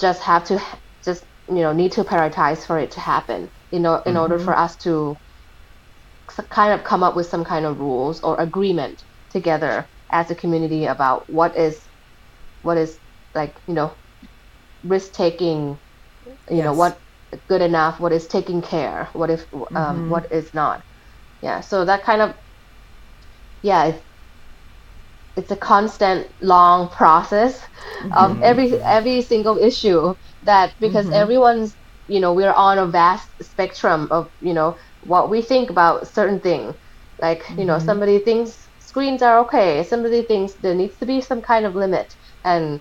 just 0.00 0.22
have 0.22 0.44
to 0.46 0.60
just 1.04 1.24
you 1.48 1.56
know 1.56 1.72
need 1.72 1.92
to 1.92 2.04
prioritize 2.04 2.66
for 2.66 2.78
it 2.78 2.92
to 2.92 3.00
happen 3.00 3.50
in, 3.72 3.86
o- 3.86 4.02
in 4.06 4.16
order 4.16 4.38
for 4.38 4.56
us 4.56 4.76
to 4.78 5.16
kind 6.50 6.74
of 6.74 6.84
come 6.84 7.02
up 7.04 7.16
with 7.16 7.26
some 7.26 7.44
kind 7.44 7.66
of 7.66 7.78
rules 7.78 8.20
or 8.22 8.40
agreement 8.40 9.04
together 9.30 9.88
as 10.12 10.30
a 10.30 10.34
community 10.36 10.86
about 10.86 11.28
what 11.30 11.56
is 11.56 11.88
what 12.62 12.78
is 12.78 12.98
like 13.34 13.58
you 13.68 13.74
know 13.74 13.96
risk 14.84 15.12
taking 15.14 15.80
you 16.50 16.62
know 16.62 16.74
what 16.74 17.00
good 17.48 17.62
enough 17.62 18.00
what 18.00 18.12
is 18.12 18.28
taking 18.28 18.62
care 18.62 19.08
what 19.14 19.30
if 19.30 19.46
um, 19.74 20.04
what 20.08 20.32
is 20.32 20.52
not. 20.54 20.84
Yeah 21.42 21.60
so 21.60 21.84
that 21.86 22.04
kind 22.04 22.22
of 22.22 22.34
yeah 23.62 23.86
it's, 23.86 24.02
it's 25.36 25.50
a 25.50 25.56
constant 25.56 26.26
long 26.40 26.88
process 26.88 27.62
of 28.12 28.32
mm-hmm. 28.32 28.42
every 28.42 28.72
every 28.82 29.22
single 29.22 29.58
issue 29.58 30.14
that 30.44 30.72
because 30.80 31.06
mm-hmm. 31.06 31.22
everyone's 31.22 31.74
you 32.08 32.20
know 32.20 32.32
we're 32.32 32.52
on 32.52 32.78
a 32.78 32.86
vast 32.86 33.28
spectrum 33.40 34.08
of 34.10 34.30
you 34.40 34.52
know 34.52 34.76
what 35.04 35.30
we 35.30 35.40
think 35.40 35.70
about 35.70 36.06
certain 36.06 36.40
thing. 36.40 36.74
Like 37.20 37.42
you 37.50 37.64
know 37.64 37.76
mm-hmm. 37.76 37.86
somebody 37.86 38.18
thinks 38.18 38.68
screens 38.80 39.22
are 39.22 39.38
okay 39.40 39.84
somebody 39.84 40.22
thinks 40.22 40.54
there 40.54 40.74
needs 40.74 40.96
to 40.96 41.06
be 41.06 41.20
some 41.20 41.40
kind 41.40 41.64
of 41.64 41.74
limit 41.76 42.16
and 42.44 42.80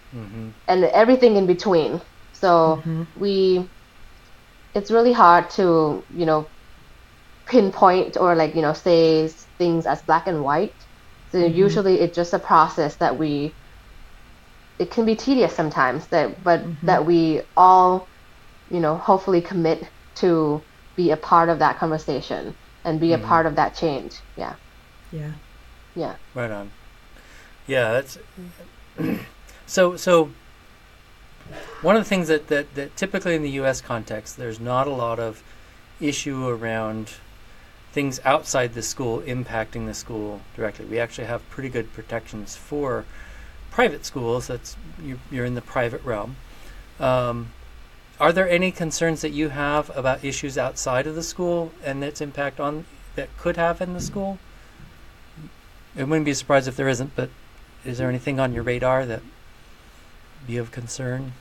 and 0.67 0.83
everything 0.85 1.35
in 1.35 1.45
between. 1.45 2.01
So 2.33 2.81
we 3.17 3.69
it's 4.73 4.91
really 4.91 5.13
hard 5.13 5.49
to 5.51 6.03
you 6.15 6.25
know 6.25 6.47
pinpoint 7.45 8.17
or 8.17 8.35
like 8.35 8.55
you 8.55 8.61
know 8.61 8.73
say 8.73 9.29
things 9.59 9.85
as 9.85 10.01
black 10.01 10.25
and 10.25 10.43
white 10.43 10.73
so 11.31 11.37
mm-hmm. 11.37 11.55
usually 11.65 11.99
it's 11.99 12.15
just 12.15 12.33
a 12.33 12.39
process 12.39 12.95
that 12.95 13.15
we 13.17 13.53
it 14.79 14.89
can 14.89 15.05
be 15.05 15.15
tedious 15.15 15.53
sometimes 15.53 16.07
that 16.07 16.43
but 16.43 16.61
mm-hmm. 16.61 16.85
that 16.85 17.05
we 17.05 17.41
all 17.55 18.07
you 18.71 18.79
know 18.79 18.95
hopefully 18.97 19.41
commit 19.41 19.87
to 20.15 20.61
be 20.95 21.11
a 21.11 21.17
part 21.17 21.49
of 21.49 21.59
that 21.59 21.77
conversation 21.77 22.55
and 22.83 22.99
be 22.99 23.13
a 23.13 23.17
mm-hmm. 23.17 23.27
part 23.27 23.45
of 23.45 23.55
that 23.55 23.75
change 23.75 24.15
yeah 24.35 24.55
Yeah. 25.11 25.33
yeah 25.95 26.15
Right 26.33 26.51
on. 26.51 26.71
Yeah, 27.67 27.91
that's 27.91 28.17
so. 29.67 29.95
So 29.95 30.31
one 31.81 31.95
of 31.95 32.03
the 32.03 32.09
things 32.09 32.27
that, 32.27 32.47
that 32.47 32.73
that 32.73 32.97
typically 32.97 33.35
in 33.35 33.43
the 33.43 33.51
U.S. 33.61 33.79
context, 33.79 34.37
there's 34.37 34.59
not 34.59 34.87
a 34.87 34.91
lot 34.91 35.19
of 35.19 35.43
issue 36.01 36.47
around 36.47 37.11
things 37.91 38.19
outside 38.23 38.73
the 38.73 38.81
school 38.81 39.21
impacting 39.21 39.85
the 39.87 39.93
school 39.93 40.41
directly. 40.55 40.85
We 40.85 40.99
actually 40.99 41.27
have 41.27 41.47
pretty 41.49 41.69
good 41.69 41.91
protections 41.93 42.55
for 42.55 43.05
private 43.71 44.05
schools. 44.05 44.47
That's 44.47 44.75
you, 45.01 45.19
you're 45.31 45.45
in 45.45 45.55
the 45.55 45.61
private 45.61 46.03
realm. 46.03 46.35
Um, 46.99 47.53
are 48.19 48.33
there 48.33 48.49
any 48.49 48.71
concerns 48.71 49.21
that 49.21 49.31
you 49.31 49.49
have 49.49 49.95
about 49.95 50.23
issues 50.23 50.57
outside 50.57 51.07
of 51.07 51.15
the 51.15 51.23
school 51.23 51.71
and 51.83 52.03
its 52.03 52.21
impact 52.21 52.59
on 52.59 52.85
that 53.15 53.29
could 53.37 53.57
have 53.57 53.81
in 53.81 53.93
the 53.93 54.01
school? 54.01 54.37
It 55.95 56.03
wouldn't 56.03 56.25
be 56.25 56.33
surprised 56.33 56.67
if 56.67 56.75
there 56.75 56.89
isn't, 56.89 57.15
but 57.15 57.29
is 57.85 57.97
there 57.97 58.09
anything 58.09 58.39
on 58.39 58.53
your 58.53 58.63
radar 58.63 59.05
that 59.05 59.21
be 60.45 60.57
of 60.57 60.71
concern? 60.71 61.33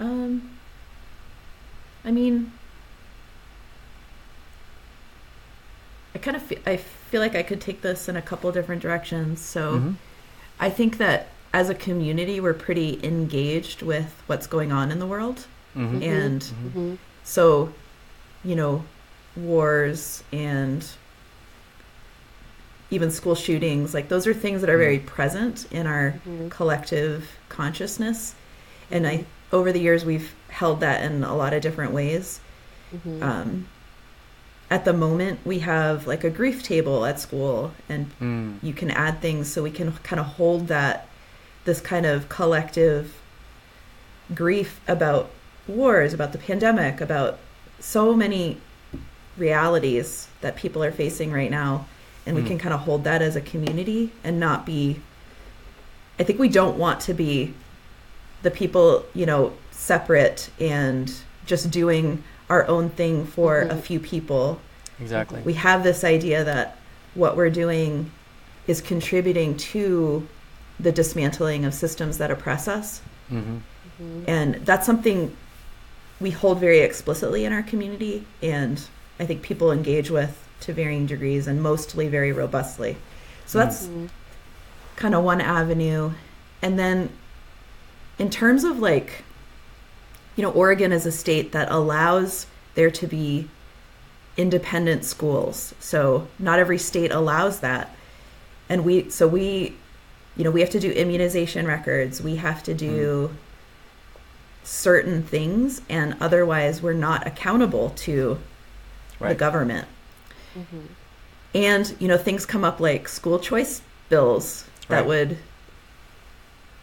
Um, 0.00 0.58
I 2.04 2.10
mean, 2.12 2.52
I 6.18 6.20
kind 6.20 6.36
of 6.36 6.42
feel, 6.42 6.58
I 6.66 6.76
feel 6.76 7.20
like 7.20 7.36
I 7.36 7.44
could 7.44 7.60
take 7.60 7.80
this 7.82 8.08
in 8.08 8.16
a 8.16 8.22
couple 8.22 8.50
different 8.50 8.82
directions. 8.82 9.40
So 9.40 9.78
Mhm. 9.78 9.94
I 10.58 10.68
think 10.68 10.98
that 10.98 11.28
as 11.52 11.70
a 11.70 11.74
community, 11.74 12.40
we're 12.40 12.54
pretty 12.54 12.98
engaged 13.04 13.82
with 13.82 14.12
what's 14.26 14.48
going 14.48 14.72
on 14.72 14.90
in 14.90 14.98
the 14.98 15.06
world. 15.06 15.46
Mhm. 15.76 16.02
And 16.02 16.42
hmm 16.44 16.94
so, 17.22 17.72
you 18.42 18.56
know, 18.56 18.84
wars 19.36 20.24
and 20.32 20.82
even 22.90 23.10
school 23.10 23.34
shootings, 23.34 23.92
like 23.94 24.08
those 24.08 24.26
are 24.26 24.32
things 24.34 24.62
that 24.62 24.70
are 24.70 24.78
very 24.78 24.98
present 24.98 25.66
in 25.70 25.86
our 25.86 26.14
collective 26.48 27.28
consciousness. 27.48 28.34
And 28.90 29.06
I, 29.06 29.26
over 29.52 29.70
the 29.72 29.80
years, 29.80 30.04
we've 30.04 30.34
held 30.48 30.80
that 30.80 31.04
in 31.04 31.22
a 31.22 31.36
lot 31.36 31.52
of 31.52 31.60
different 31.60 31.92
ways. 31.92 32.40
Um, 33.22 33.68
at 34.70 34.84
the 34.84 34.92
moment, 34.92 35.40
we 35.44 35.60
have 35.60 36.06
like 36.06 36.24
a 36.24 36.30
grief 36.30 36.62
table 36.62 37.04
at 37.06 37.18
school, 37.18 37.72
and 37.88 38.10
Mm. 38.20 38.58
you 38.62 38.72
can 38.74 38.90
add 38.90 39.20
things 39.20 39.50
so 39.52 39.62
we 39.62 39.70
can 39.70 39.92
kind 40.02 40.20
of 40.20 40.26
hold 40.26 40.68
that 40.68 41.06
this 41.64 41.80
kind 41.80 42.04
of 42.06 42.28
collective 42.28 43.14
grief 44.34 44.80
about 44.86 45.30
wars, 45.66 46.12
about 46.12 46.32
the 46.32 46.38
pandemic, 46.38 47.00
about 47.00 47.38
so 47.80 48.14
many 48.14 48.58
realities 49.36 50.28
that 50.40 50.56
people 50.56 50.82
are 50.82 50.92
facing 50.92 51.32
right 51.32 51.50
now. 51.50 51.86
And 52.26 52.36
we 52.36 52.42
Mm. 52.42 52.46
can 52.48 52.58
kind 52.58 52.74
of 52.74 52.80
hold 52.80 53.04
that 53.04 53.22
as 53.22 53.36
a 53.36 53.40
community 53.40 54.10
and 54.22 54.38
not 54.38 54.66
be. 54.66 55.00
I 56.18 56.24
think 56.24 56.38
we 56.38 56.48
don't 56.48 56.76
want 56.76 57.00
to 57.02 57.14
be 57.14 57.54
the 58.42 58.50
people, 58.50 59.04
you 59.14 59.24
know, 59.24 59.52
separate 59.70 60.50
and 60.60 61.10
just 61.46 61.70
doing 61.70 62.22
our 62.48 62.66
own 62.68 62.90
thing 62.90 63.26
for 63.26 63.60
a 63.62 63.74
Mhm. 63.74 63.80
few 63.82 64.00
people 64.00 64.60
Exactly. 65.00 65.40
we 65.44 65.54
have 65.54 65.82
this 65.82 66.02
idea 66.04 66.42
that 66.44 66.76
what 67.14 67.36
we're 67.36 67.50
doing 67.50 68.10
is 68.66 68.80
contributing 68.80 69.56
to 69.56 70.26
the 70.80 70.92
dismantling 70.92 71.64
of 71.64 71.74
systems 71.74 72.18
that 72.18 72.30
oppress 72.30 72.68
us. 72.68 73.00
hmm 73.28 73.58
And 74.26 74.54
that's 74.64 74.86
something 74.86 75.36
we 76.20 76.30
hold 76.30 76.60
very 76.60 76.78
explicitly 76.80 77.44
in 77.44 77.52
our 77.52 77.62
community, 77.62 78.24
and 78.42 78.80
I 79.18 79.26
think 79.26 79.42
people 79.42 79.72
engage 79.72 80.08
with 80.10 80.36
to 80.60 80.72
varying 80.72 81.06
degrees 81.06 81.46
and 81.48 81.60
mostly 81.62 82.06
very 82.08 82.30
robustly. 82.32 82.96
So 83.46 83.58
that's 83.58 83.88
kind 84.96 85.14
of 85.14 85.24
one 85.24 85.40
avenue. 85.40 86.12
And 86.62 86.78
then 86.78 87.10
in 88.18 88.30
terms 88.30 88.62
of 88.64 88.78
like, 88.78 89.24
you 90.38 90.44
know, 90.44 90.52
Oregon 90.52 90.92
is 90.92 91.04
a 91.04 91.10
state 91.10 91.50
that 91.50 91.68
allows 91.68 92.46
there 92.76 92.92
to 92.92 93.08
be 93.08 93.48
independent 94.36 95.04
schools. 95.04 95.74
So 95.80 96.28
not 96.38 96.60
every 96.60 96.78
state 96.78 97.10
allows 97.10 97.58
that. 97.58 97.92
And 98.68 98.84
we, 98.84 99.10
so 99.10 99.26
we, 99.26 99.74
you 100.36 100.44
know, 100.44 100.52
we 100.52 100.60
have 100.60 100.70
to 100.70 100.78
do 100.78 100.92
immunization 100.92 101.66
records. 101.66 102.22
We 102.22 102.36
have 102.36 102.62
to 102.62 102.72
do 102.72 103.34
certain 104.62 105.24
things, 105.24 105.82
and 105.88 106.14
otherwise 106.20 106.80
we're 106.82 106.92
not 106.92 107.26
accountable 107.26 107.90
to 107.90 108.38
the 109.18 109.24
Right. 109.24 109.36
government. 109.36 109.88
Mm-hmm. 110.56 110.86
And, 111.56 111.96
you 111.98 112.06
know, 112.06 112.16
things 112.16 112.46
come 112.46 112.64
up 112.64 112.78
like 112.78 113.08
school 113.08 113.40
choice 113.40 113.82
bills 114.08 114.66
that 114.86 114.98
Right. 114.98 115.06
would 115.06 115.38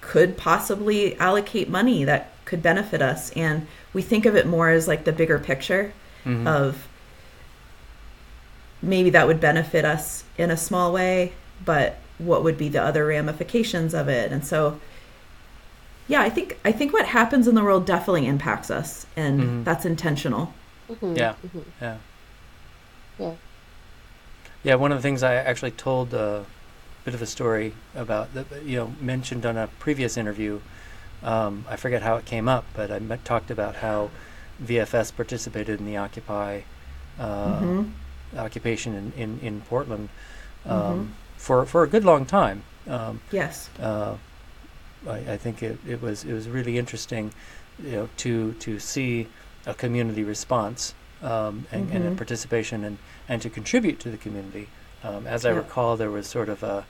could 0.01 0.36
possibly 0.36 1.18
allocate 1.20 1.70
money 1.70 2.03
that 2.03 2.32
could 2.46 2.62
benefit 2.62 3.02
us 3.02 3.32
and 3.32 3.66
we 3.93 4.02
think 4.02 4.26
of 4.26 4.36
it 4.36 4.46
more 4.46 4.70
as 4.70 4.88
like 4.88 5.04
the 5.04 5.12
bigger 5.12 5.39
picture 5.39 5.91
Mhm. 6.26 6.48
of 6.48 6.88
maybe 8.82 9.10
that 9.10 9.28
would 9.28 9.39
benefit 9.39 9.84
us 9.86 10.24
in 10.38 10.52
a 10.52 10.58
small 10.58 10.91
way 10.93 11.34
but 11.64 11.98
what 12.18 12.43
would 12.43 12.58
be 12.58 12.70
the 12.70 12.82
other 12.82 13.06
ramifications 13.08 13.93
of 13.93 14.08
it 14.08 14.32
and 14.32 14.46
so 14.46 14.80
yeah 16.08 16.22
i 16.22 16.30
think 16.30 16.58
i 16.64 16.72
think 16.72 16.93
what 16.93 17.08
happens 17.08 17.48
in 17.48 17.56
the 17.56 17.64
world 17.64 17.86
definitely 17.86 18.28
impacts 18.28 18.70
us 18.70 19.06
and 19.16 19.39
Mhm. 19.41 19.64
that's 19.64 19.86
intentional 19.86 20.54
Yeah. 21.02 21.34
Yeah. 21.82 21.98
Yeah. 23.18 23.32
Yeah. 24.64 24.76
One 24.76 24.91
of 24.91 25.00
the 25.00 25.02
things 25.02 25.24
I 25.24 25.34
actually 25.34 25.72
told 25.72 26.14
a 26.14 26.46
bit 27.04 27.16
of 27.16 27.22
a 27.24 27.26
story 27.26 27.74
about 27.96 28.36
that 28.36 28.46
you 28.64 28.78
know 28.78 28.93
mentioned 29.02 29.48
on 29.48 29.58
a 29.58 29.66
previous 29.80 30.16
interview. 30.16 30.60
Um, 31.26 31.65
I 31.69 31.76
forget 31.76 32.03
how 32.03 32.17
it 32.17 32.26
came 32.26 32.47
up, 32.47 32.65
but 32.76 32.91
I 32.91 32.99
met, 32.99 33.26
talked 33.26 33.51
about 33.51 33.78
how 33.78 34.11
VFS 34.63 35.11
participated 35.15 35.80
in 35.80 35.86
the 35.86 35.97
Occupy 35.97 36.61
uh, 37.19 37.61
Mhm. 37.61 37.91
occupation 38.38 38.93
in, 38.95 39.13
in, 39.13 39.39
in 39.41 39.61
Portland 39.61 40.09
um, 40.65 41.13
for 41.38 41.65
for 41.65 41.84
a 41.84 41.88
good 41.88 42.05
long 42.05 42.26
time. 42.26 42.63
Um, 42.88 43.21
yes 43.32 43.69
uh, 43.80 44.17
I, 45.07 45.17
I 45.34 45.38
think 45.38 45.63
it, 45.63 45.80
it 45.88 46.01
was 46.01 46.23
it 46.23 46.34
was 46.34 46.49
really 46.49 46.78
interesting, 46.78 47.34
you 47.84 47.91
know, 47.91 48.09
to 48.17 48.53
to 48.53 48.80
see 48.80 49.28
a 49.65 49.73
community 49.73 50.23
response 50.23 50.93
um, 51.21 51.67
and, 51.71 51.89
and 51.91 52.05
a 52.05 52.11
Mhm. 52.11 52.17
participation 52.17 52.84
and, 52.84 52.97
and 53.28 53.41
to 53.41 53.49
contribute 53.49 53.99
to 54.01 54.09
the 54.11 54.17
community. 54.17 54.69
Um, 55.03 55.28
as 55.28 55.45
I 55.45 55.49
Yeah. 55.49 55.57
recall, 55.57 55.97
there 55.97 56.11
was 56.11 56.28
sort 56.28 56.49
of 56.49 56.63
a 56.63 56.86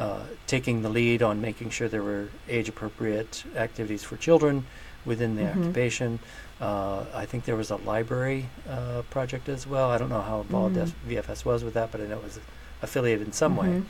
uh, 0.00 0.20
taking 0.46 0.80
the 0.82 0.88
lead 0.88 1.22
on 1.22 1.40
making 1.42 1.68
sure 1.70 1.86
there 1.86 2.02
were 2.02 2.28
age 2.48 2.68
appropriate 2.70 3.44
activities 3.54 4.02
for 4.02 4.16
children 4.16 4.64
within 5.04 5.36
the 5.36 5.42
Mhm. 5.42 5.58
occupation. 5.58 6.18
Uh, 6.60 7.04
I 7.14 7.26
think 7.26 7.44
there 7.44 7.56
was 7.56 7.70
a 7.70 7.76
library 7.76 8.48
uh, 8.68 9.02
project 9.10 9.48
as 9.48 9.66
well. 9.66 9.90
I 9.90 9.98
don't 9.98 10.08
know 10.08 10.22
how 10.22 10.40
involved 10.40 10.76
Mhm. 10.76 10.92
VFS 11.06 11.44
was 11.44 11.62
with 11.64 11.74
that, 11.74 11.92
but 11.92 12.00
I 12.00 12.04
know 12.04 12.16
it 12.16 12.24
was 12.24 12.40
affiliated 12.82 13.26
in 13.26 13.32
some 13.32 13.56
way. 13.56 13.68
Mhm. 13.68 13.84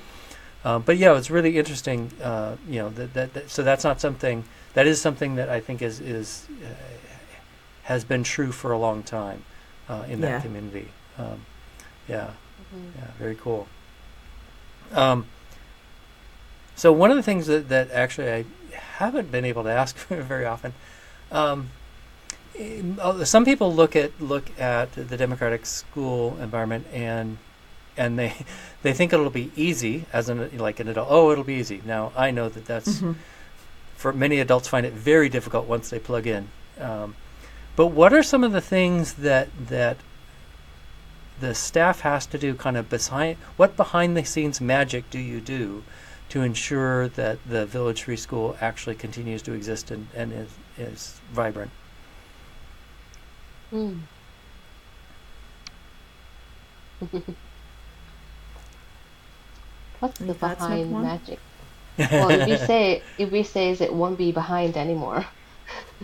Um, 0.65 0.83
but 0.83 0.97
yeah, 0.99 1.17
it's 1.17 1.31
really 1.31 1.57
interesting. 1.59 2.11
Uh, 2.23 2.57
you 2.69 2.81
know, 2.81 2.89
that, 2.91 3.15
that, 3.15 3.35
that, 3.35 3.51
so 3.51 3.63
that's 3.63 3.85
not 3.85 4.01
something 4.01 4.45
that 4.75 4.87
is 4.87 5.01
something 5.01 5.37
that 5.37 5.49
I 5.49 5.61
think 5.61 5.81
is 5.81 6.01
is 6.01 6.47
uh, 6.63 6.75
has 7.85 8.05
been 8.05 8.23
true 8.25 8.53
for 8.53 8.73
a 8.73 8.79
long 8.79 9.03
time 9.05 9.45
uh, 9.89 10.05
in 10.09 10.21
that 10.21 10.29
Yeah. 10.29 10.41
community. 10.41 10.89
Um, 11.19 11.41
yeah, 12.09 12.31
Mhm. 12.75 12.93
yeah, 12.99 13.11
very 13.19 13.37
cool. 13.37 13.67
Um, 14.93 15.27
so 16.77 16.93
one 16.93 17.11
of 17.11 17.17
the 17.17 17.23
things 17.23 17.47
that, 17.47 17.69
that 17.69 17.91
actually 17.91 18.31
I 18.31 18.45
haven't 18.73 19.31
been 19.31 19.45
able 19.45 19.63
to 19.65 19.71
ask 19.71 19.97
very 20.09 20.45
often, 20.47 20.73
um, 21.33 21.71
uh, 23.01 23.25
some 23.25 23.45
people 23.45 23.73
look 23.75 23.97
at 23.97 24.21
look 24.21 24.59
at 24.61 24.93
the 24.93 25.17
democratic 25.17 25.65
school 25.65 26.37
environment 26.41 26.87
and 26.93 27.39
and 27.97 28.19
they 28.19 28.35
they 28.83 28.93
think 28.93 29.13
it'll 29.13 29.31
be 29.31 29.51
easy 29.57 30.05
as 30.13 30.29
an 30.29 30.57
like 30.59 30.81
an 30.81 30.89
adult. 30.89 31.09
Oh, 31.11 31.31
it'll 31.31 31.45
be 31.45 31.55
easy. 31.55 31.81
Now 31.85 32.13
I 32.17 32.31
know 32.31 32.49
that 32.49 32.67
that's 32.67 33.01
Mhm. 33.01 33.15
for 33.97 34.13
many 34.13 34.41
adults 34.41 34.69
find 34.69 34.85
it 34.87 34.93
very 34.93 35.29
difficult 35.29 35.67
once 35.67 35.91
they 35.91 35.99
plug 35.99 36.27
in. 36.27 36.49
Um, 36.79 37.15
but 37.77 37.87
what 37.89 38.13
are 38.13 38.23
some 38.23 38.45
of 38.45 38.53
the 38.53 38.61
things 38.61 39.15
that 39.15 39.49
that 39.69 39.97
the 41.41 41.55
staff 41.55 42.01
has 42.01 42.27
to 42.27 42.37
do 42.39 42.55
kind 42.55 42.77
of 42.77 42.91
behind 42.91 43.39
what 43.57 43.77
behind 43.77 44.17
the 44.17 44.25
scenes 44.25 44.61
magic 44.61 45.09
do 45.09 45.19
you 45.19 45.41
do 45.41 45.83
to 46.31 46.43
ensure 46.43 47.09
that 47.09 47.39
the 47.49 47.67
village 47.67 48.05
free 48.05 48.17
school 48.17 48.57
actually 48.61 48.97
continues 48.97 49.43
to 49.43 49.53
exist 49.53 49.91
and, 49.91 50.09
and 50.15 50.33
is, 50.33 50.51
is 50.79 51.21
vibrant 51.33 51.71
Mm. 53.73 54.09
What's 60.01 60.19
the 60.21 60.35
behind 60.35 61.01
magic? 61.01 61.41
Well, 62.17 62.31
if 62.31 62.47
you 62.47 62.57
say 62.59 63.05
if 63.19 63.31
we 63.31 63.45
say 63.45 63.71
it 63.73 63.95
won't 63.95 64.19
be 64.19 64.33
behind 64.33 64.77
anymore. 64.77 65.27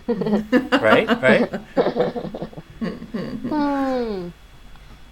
right 0.80 1.10
right 1.22 1.48
Hmm. 3.48 4.28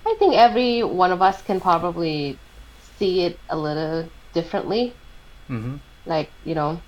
I 0.07 0.17
think 0.19 0.35
every 0.37 0.83
one 0.85 1.13
of 1.13 1.23
us 1.23 1.43
can 1.43 1.61
probably 1.61 2.41
see 2.99 3.23
it 3.23 3.41
a 3.51 3.59
little 3.59 4.11
differently. 4.35 5.01
Mm-hmm. 5.51 5.77
Like, 6.07 6.35
you 6.43 6.55
know, 6.55 6.83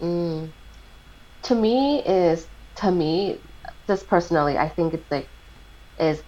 mm, 0.00 0.54
to 1.44 1.54
me 1.54 2.04
is 2.04 2.48
to 2.76 2.90
me, 2.90 3.42
just 3.88 4.08
personally, 4.08 4.58
I 4.58 4.68
think 4.68 4.94
it's 4.94 5.10
like 5.10 5.30
is 5.98 6.22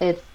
it's 0.00 0.30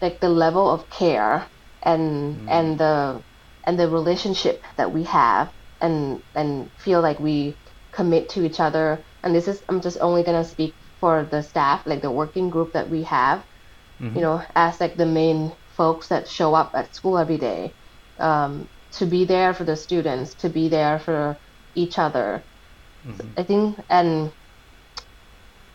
like 0.00 0.20
the 0.20 0.28
level 0.28 0.70
of 0.70 0.88
care 0.90 1.48
and 1.82 2.42
Mm. 2.42 2.46
and 2.46 2.78
the 2.78 3.24
and 3.64 3.78
the 3.78 3.88
relationship 3.88 4.64
that 4.76 4.92
we 4.92 5.04
have 5.04 5.52
and 5.80 6.22
and 6.34 6.70
feel 6.78 7.00
like 7.00 7.18
we 7.20 7.58
commit 7.92 8.28
to 8.30 8.44
each 8.44 8.60
other 8.60 9.04
and 9.22 9.34
this 9.34 9.48
is 9.48 9.62
i'm 9.68 9.80
just 9.80 9.98
only 10.00 10.22
going 10.22 10.40
to 10.42 10.48
speak 10.48 10.76
for 11.00 11.24
the 11.30 11.42
staff 11.42 11.86
like 11.86 12.02
the 12.02 12.10
working 12.10 12.50
group 12.50 12.72
that 12.72 12.88
we 12.90 13.02
have 13.04 13.46
Mm-hmm. 14.00 14.14
you 14.14 14.22
know 14.22 14.42
as 14.54 14.80
like 14.80 14.96
the 14.96 15.06
main 15.06 15.54
folks 15.72 16.08
that 16.08 16.28
show 16.28 16.54
up 16.54 16.72
at 16.74 16.94
school 16.94 17.18
every 17.18 17.38
day 17.38 17.76
um, 18.20 18.68
to 18.92 19.06
be 19.06 19.24
there 19.24 19.54
for 19.54 19.64
the 19.64 19.76
students 19.76 20.34
to 20.36 20.48
be 20.48 20.68
there 20.68 20.98
for 20.98 21.38
each 21.74 21.98
other 21.98 22.46
Mhm. 23.02 23.36
i 23.36 23.42
think 23.42 23.78
and 23.90 24.32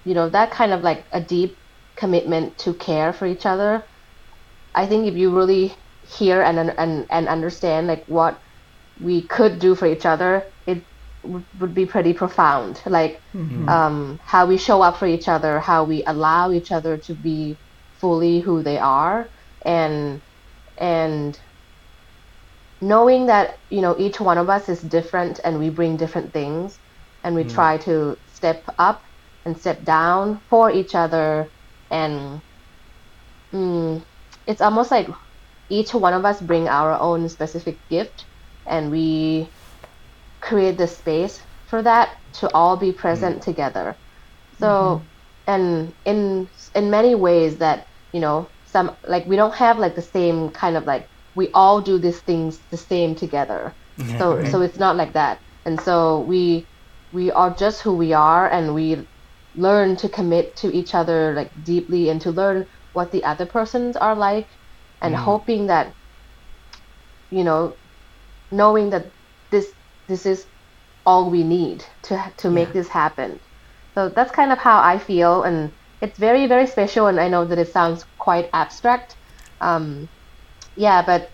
you 0.04 0.14
know 0.14 0.30
that 0.30 0.52
kind 0.52 0.72
of 0.74 0.82
like 0.82 1.08
a 1.12 1.22
deep 1.22 1.58
commitment 1.96 2.58
to 2.60 2.74
care 2.74 3.14
for 3.14 3.26
each 3.26 3.46
other 3.46 3.84
i 4.76 4.86
think 4.86 5.08
if 5.08 5.16
you 5.16 5.36
really 5.36 5.74
hear 6.02 6.42
and 6.42 6.58
and 6.60 7.06
and 7.10 7.28
understand 7.28 7.88
like 7.88 8.04
what 8.08 8.42
we 9.00 9.28
could 9.28 9.60
do 9.60 9.76
for 9.76 9.88
each 9.88 10.06
other 10.06 10.44
it 10.66 10.86
would, 11.24 11.46
would 11.60 11.74
be 11.74 11.86
pretty 11.86 12.14
profound 12.14 12.82
like 12.86 13.22
Mhm. 13.34 13.68
um, 13.68 14.20
how 14.24 14.46
we 14.46 14.58
show 14.58 14.82
up 14.82 14.98
for 14.98 15.08
each 15.08 15.28
other, 15.28 15.60
how 15.60 15.84
we 15.86 16.04
allow 16.06 16.52
each 16.52 16.72
other 16.72 16.98
to 16.98 17.14
be 17.16 17.60
fully 17.92 18.40
who 18.40 18.64
they 18.64 18.78
are, 18.78 19.30
and 19.66 20.22
and 20.78 21.40
knowing 22.82 23.28
that 23.28 23.60
you 23.70 23.82
know 23.82 23.96
each 23.98 24.20
one 24.20 24.38
of 24.38 24.50
us 24.50 24.70
is 24.70 24.82
different 24.82 25.40
and 25.44 25.60
we 25.60 25.70
bring 25.70 25.98
different 25.98 26.34
things, 26.34 26.80
and 27.24 27.36
we 27.36 27.44
Mm. 27.44 27.46
try 27.46 27.78
to 27.78 28.18
step 28.28 28.64
up 28.78 29.04
and 29.46 29.58
step 29.58 29.84
down 29.84 30.42
for 30.50 30.72
each 30.72 30.96
other, 30.96 31.52
and 31.90 32.42
mm, 33.54 34.06
it's 34.48 34.62
almost 34.62 34.92
like 34.92 35.08
each 35.70 35.94
one 35.94 36.14
of 36.14 36.26
us 36.26 36.42
bring 36.42 36.68
our 36.68 36.94
own 37.00 37.28
specific 37.30 37.82
gift, 37.90 38.28
and 38.66 38.92
we 38.92 39.52
create 40.42 40.78
the 40.78 40.88
space 40.88 41.42
for 41.66 41.82
that 41.84 42.10
to 42.34 42.50
all 42.54 42.78
be 42.78 42.92
present 42.92 43.42
together. 43.42 44.00
So, 44.60 45.08
and 45.48 45.96
in 46.06 46.50
in 46.76 46.90
many 46.92 47.16
ways 47.16 47.58
that 47.60 47.88
you 48.12 48.20
know 48.22 48.52
some 48.78 48.98
like 49.08 49.26
we 49.28 49.36
don't 49.38 49.56
have 49.56 49.80
like 49.80 49.96
the 49.96 50.02
same 50.18 50.52
kind 50.52 50.78
of 50.78 50.86
like 50.86 51.10
we 51.36 51.52
all 51.54 51.82
do 51.82 52.00
these 52.00 52.22
things 52.22 52.66
the 52.72 52.78
same 52.78 53.16
together. 53.16 53.78
So 54.18 54.44
so 54.46 54.62
it's 54.62 54.80
not 54.80 54.96
like 54.98 55.14
that. 55.14 55.42
And 55.66 55.80
so 55.82 56.22
we 56.22 56.70
we 57.12 57.32
are 57.32 57.54
just 57.56 57.82
who 57.82 57.96
we 57.98 58.14
are 58.14 58.50
and 58.50 58.74
we 58.76 59.08
learn 59.56 59.98
to 59.98 60.10
commit 60.10 60.56
to 60.58 60.74
each 60.74 60.96
other 60.96 61.34
like 61.36 61.52
deeply 61.64 62.10
and 62.10 62.22
to 62.22 62.32
learn 62.32 62.68
what 62.94 63.12
the 63.12 63.24
other 63.26 63.46
persons 63.46 63.98
are 63.98 64.16
like 64.16 64.50
and 65.02 65.16
Mm. 65.16 65.24
hoping 65.26 65.68
that 65.68 65.96
you 67.30 67.44
know 67.44 67.78
knowing 68.52 68.92
that 68.92 69.14
this 69.52 69.74
this 70.08 70.26
is 70.26 70.48
all 71.06 71.32
we 71.32 71.44
need 71.44 71.86
to 72.04 72.34
to 72.38 72.52
make 72.52 72.70
Yeah. 72.70 72.74
this 72.74 72.90
happen. 72.90 73.40
So 73.96 74.10
that's 74.10 74.32
kind 74.32 74.52
of 74.54 74.60
how 74.60 74.80
I 74.82 75.00
feel, 75.00 75.44
and 75.44 75.74
it's 76.02 76.20
very 76.20 76.48
very 76.48 76.68
special. 76.68 77.08
And 77.08 77.20
I 77.20 77.30
know 77.30 77.46
that 77.46 77.60
it 77.60 77.70
sounds 77.70 78.06
quite 78.28 78.50
abstract. 78.52 79.16
Um, 79.62 80.10
yeah, 80.76 81.00
but 81.12 81.30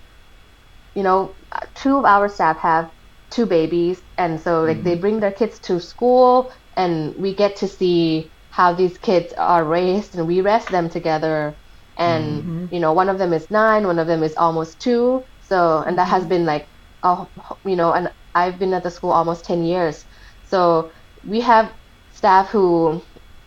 you 0.93 1.01
know, 1.01 1.33
two 1.73 1.97
of 1.97 2.05
our 2.05 2.29
staff 2.29 2.57
have 2.57 2.91
two 3.31 3.47
babies, 3.47 3.97
and 4.17 4.39
so 4.39 4.63
like 4.63 4.83
they 4.83 4.91
mm-hmm. 4.91 5.01
bring 5.01 5.19
their 5.19 5.31
kids 5.41 5.57
to 5.67 5.79
school, 5.79 6.51
and 6.77 7.15
we 7.23 7.33
get 7.33 7.55
to 7.61 7.67
see 7.67 8.29
how 8.51 8.69
these 8.81 8.95
kids 9.09 9.33
are 9.53 9.63
raised, 9.63 10.13
and 10.15 10.27
we 10.27 10.41
raise 10.41 10.65
them 10.75 10.87
together. 10.97 11.55
And 11.97 12.25
mm-hmm. 12.25 12.73
you 12.73 12.79
know, 12.79 12.93
one 12.93 13.09
of 13.09 13.17
them 13.17 13.33
is 13.33 13.49
nine, 13.49 13.87
one 13.91 13.97
of 13.97 14.05
them 14.05 14.21
is 14.21 14.35
almost 14.37 14.79
two. 14.79 15.23
So, 15.49 15.57
and 15.87 15.97
that 15.97 16.07
has 16.13 16.21
mm-hmm. 16.21 16.29
been 16.33 16.45
like, 16.53 16.65
oh, 17.01 17.27
you 17.65 17.75
know, 17.75 17.89
and 17.97 18.11
I've 18.35 18.57
been 18.59 18.73
at 18.77 18.83
the 18.83 18.91
school 18.91 19.11
almost 19.19 19.45
ten 19.45 19.63
years. 19.65 20.05
So 20.45 20.91
we 21.25 21.41
have 21.41 21.71
staff 22.13 22.49
who, 22.53 23.01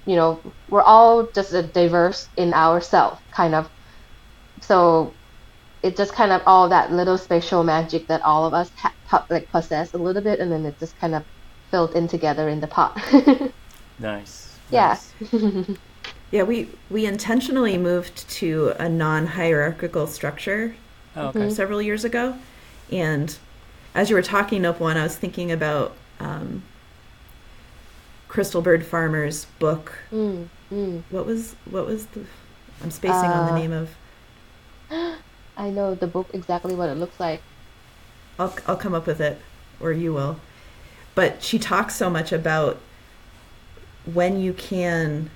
you 0.06 0.16
know, 0.16 0.40
we're 0.70 0.82
all 0.82 1.24
just 1.34 1.52
a 1.52 1.62
diverse 1.62 2.28
in 2.36 2.54
ourselves, 2.54 3.20
kind 3.32 3.54
of. 3.54 3.68
So 4.60 5.12
it 5.82 5.96
just 5.96 6.12
kind 6.12 6.32
of 6.32 6.42
all 6.46 6.68
that 6.68 6.92
little 6.92 7.18
spatial 7.18 7.62
magic 7.64 8.06
that 8.08 8.22
all 8.22 8.46
of 8.46 8.54
us 8.54 8.70
ha- 8.76 8.94
po- 9.08 9.24
like 9.28 9.50
possess 9.50 9.92
a 9.94 9.98
little 9.98 10.22
bit, 10.22 10.40
and 10.40 10.50
then 10.50 10.64
it 10.64 10.78
just 10.78 10.98
kind 10.98 11.14
of 11.14 11.24
filled 11.70 11.94
in 11.94 12.08
together 12.08 12.48
in 12.48 12.60
the 12.60 12.66
pot. 12.66 12.96
nice 13.98 14.56
Yeah. 14.70 14.96
nice. 14.96 15.12
Yeah, 16.32 16.42
we 16.42 16.68
we 16.90 17.06
intentionally 17.06 17.78
moved 17.78 18.28
to 18.30 18.72
a 18.80 18.88
non-hierarchical 18.88 20.08
structure 20.08 20.74
Oh, 21.14 21.28
okay 21.28 21.50
several 21.50 21.80
years 21.80 22.04
ago, 22.04 22.36
and 22.90 23.36
as 23.94 24.10
you 24.10 24.16
were 24.16 24.22
talking, 24.22 24.66
up 24.66 24.80
one, 24.80 24.96
I 24.96 25.04
was 25.04 25.16
thinking 25.16 25.52
about 25.52 25.94
um, 26.20 26.62
Crystal 28.28 28.62
Bird 28.62 28.84
Farmer's 28.84 29.46
book. 29.58 29.92
mm, 30.12 30.48
mm. 30.70 31.02
What 31.10 31.26
was 31.26 31.54
what 31.70 31.86
was 31.86 32.06
the? 32.06 32.24
I'm 32.82 32.90
spacing 32.90 33.34
on 33.34 33.44
the 33.46 33.52
Uh, 33.52 33.58
name 33.60 33.72
of. 33.72 33.90
I 35.56 35.70
know 35.70 35.94
the 35.94 36.06
book 36.06 36.28
exactly 36.32 36.74
what 36.74 36.88
it 36.88 36.96
looks 36.96 37.20
like. 37.20 37.42
I'll 38.38 38.54
I'll 38.66 38.76
come 38.76 38.94
up 38.94 39.06
with 39.06 39.20
it, 39.20 39.38
or 39.80 39.92
you 39.92 40.12
will. 40.14 40.40
But 41.14 41.42
she 41.42 41.58
talks 41.58 41.96
so 41.96 42.10
much 42.10 42.32
about 42.32 42.78
when 44.04 44.40
you 44.40 44.52
can 44.52 45.30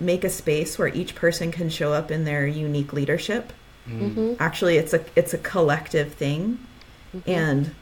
make 0.00 0.24
a 0.24 0.30
space 0.30 0.78
where 0.78 0.88
each 0.88 1.14
person 1.14 1.50
can 1.52 1.68
show 1.70 1.92
up 1.92 2.10
in 2.10 2.24
their 2.24 2.46
unique 2.46 2.92
leadership. 2.92 3.52
Mm. 3.88 4.14
hmm 4.14 4.34
Actually, 4.38 4.76
it's 4.78 4.92
a 4.94 5.04
it's 5.14 5.34
a 5.34 5.38
collective 5.38 6.14
thing, 6.14 6.58
and 7.26 7.74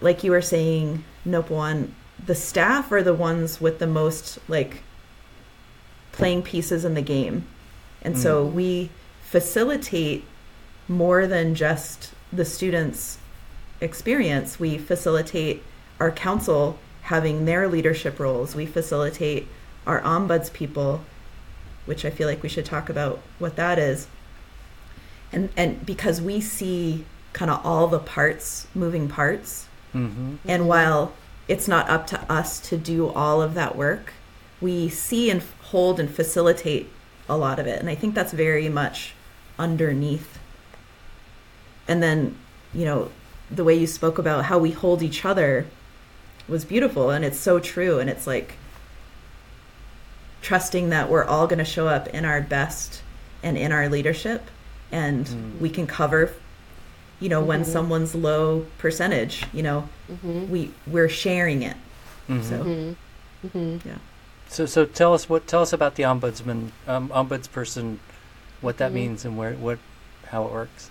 like 0.00 0.22
you 0.24 0.30
were 0.30 0.42
saying, 0.42 1.04
Noppawan, 1.26 1.90
the 2.24 2.34
staff 2.34 2.90
are 2.92 3.02
the 3.02 3.14
ones 3.14 3.60
with 3.60 3.78
the 3.78 3.86
most 3.86 4.38
like 4.48 4.82
playing 6.12 6.42
pieces 6.42 6.84
in 6.84 6.94
the 6.94 7.02
game, 7.02 7.46
and 8.02 8.16
so 8.18 8.44
we 8.44 8.90
facilitate 9.22 10.24
more 10.88 11.26
than 11.26 11.54
just 11.54 12.12
the 12.32 12.44
students' 12.44 13.18
experience. 13.80 14.60
We 14.60 14.78
facilitate 14.78 15.62
our 15.98 16.10
council 16.10 16.78
having 17.02 17.44
their 17.44 17.68
leadership 17.68 18.18
roles. 18.20 18.54
We 18.54 18.66
facilitate 18.66 19.48
our 19.86 20.00
ombuds 20.02 20.52
people, 20.52 21.04
which 21.86 22.04
I 22.04 22.10
feel 22.10 22.28
like 22.28 22.42
we 22.42 22.48
should 22.48 22.64
talk 22.64 22.88
about 22.88 23.20
what 23.38 23.56
that 23.56 23.78
is. 23.78 24.06
and 25.32 25.48
and 25.56 25.84
because 25.84 26.20
we 26.22 26.40
see 26.40 27.04
kind 27.32 27.50
of 27.50 27.64
all 27.66 27.88
the 27.88 27.98
parts 27.98 28.66
moving 28.74 29.08
parts 29.08 29.66
Mm-hmm. 29.94 30.36
and 30.48 30.66
while 30.68 31.12
it's 31.48 31.68
not 31.68 31.88
up 31.90 32.06
to 32.06 32.32
us 32.32 32.58
to 32.60 32.76
do 32.76 33.08
all 33.08 33.42
of 33.42 33.54
that 33.54 33.76
work 33.76 34.12
we 34.60 34.88
see 34.88 35.30
and 35.30 35.42
hold 35.64 36.00
and 36.00 36.10
facilitate 36.10 36.88
a 37.28 37.36
lot 37.36 37.58
of 37.58 37.66
it 37.66 37.78
and 37.80 37.88
i 37.90 37.94
think 37.94 38.14
that's 38.14 38.32
very 38.32 38.68
much 38.68 39.14
underneath 39.58 40.38
and 41.86 42.02
then 42.02 42.36
you 42.72 42.84
know 42.84 43.10
the 43.50 43.64
way 43.64 43.74
you 43.74 43.86
spoke 43.86 44.18
about 44.18 44.46
how 44.46 44.58
we 44.58 44.70
hold 44.70 45.02
each 45.02 45.24
other 45.24 45.66
was 46.48 46.64
beautiful 46.64 47.10
and 47.10 47.24
it's 47.24 47.38
so 47.38 47.58
true 47.58 47.98
and 47.98 48.08
it's 48.10 48.26
like 48.26 48.54
trusting 50.42 50.90
that 50.90 51.08
we're 51.10 51.24
all 51.24 51.46
going 51.46 51.58
to 51.58 51.64
show 51.64 51.88
up 51.88 52.06
in 52.08 52.24
our 52.24 52.40
best 52.40 53.02
and 53.42 53.56
in 53.56 53.72
our 53.72 53.88
leadership 53.88 54.42
and 54.92 55.26
Mm. 55.26 55.60
we 55.60 55.70
can 55.70 55.86
cover 55.86 56.32
you 57.20 57.28
know 57.28 57.40
when 57.42 57.62
Mhm. 57.62 57.66
someone's 57.66 58.14
low 58.14 58.66
percentage 58.78 59.46
you 59.52 59.62
know 59.62 59.88
Mm-hmm. 60.10 60.50
we 60.50 60.70
we're 60.86 61.08
sharing 61.08 61.62
it 61.62 61.76
Mhm. 62.28 62.42
so 62.42 62.56
Mm-hmm. 62.64 63.46
Mm-hmm. 63.46 63.88
yeah 63.88 63.98
So, 64.48 64.66
so 64.66 64.84
tell 64.84 65.14
us 65.14 65.28
what 65.28 65.46
tell 65.46 65.62
us 65.62 65.72
about 65.72 65.94
the 65.96 66.04
ombudsman, 66.04 66.70
um, 66.86 67.08
ombudsperson, 67.08 67.98
what 68.60 68.76
that 68.78 68.92
means 68.92 69.24
and 69.24 69.36
where 69.38 69.54
what 69.54 69.78
how 70.30 70.44
it 70.46 70.52
works. 70.52 70.90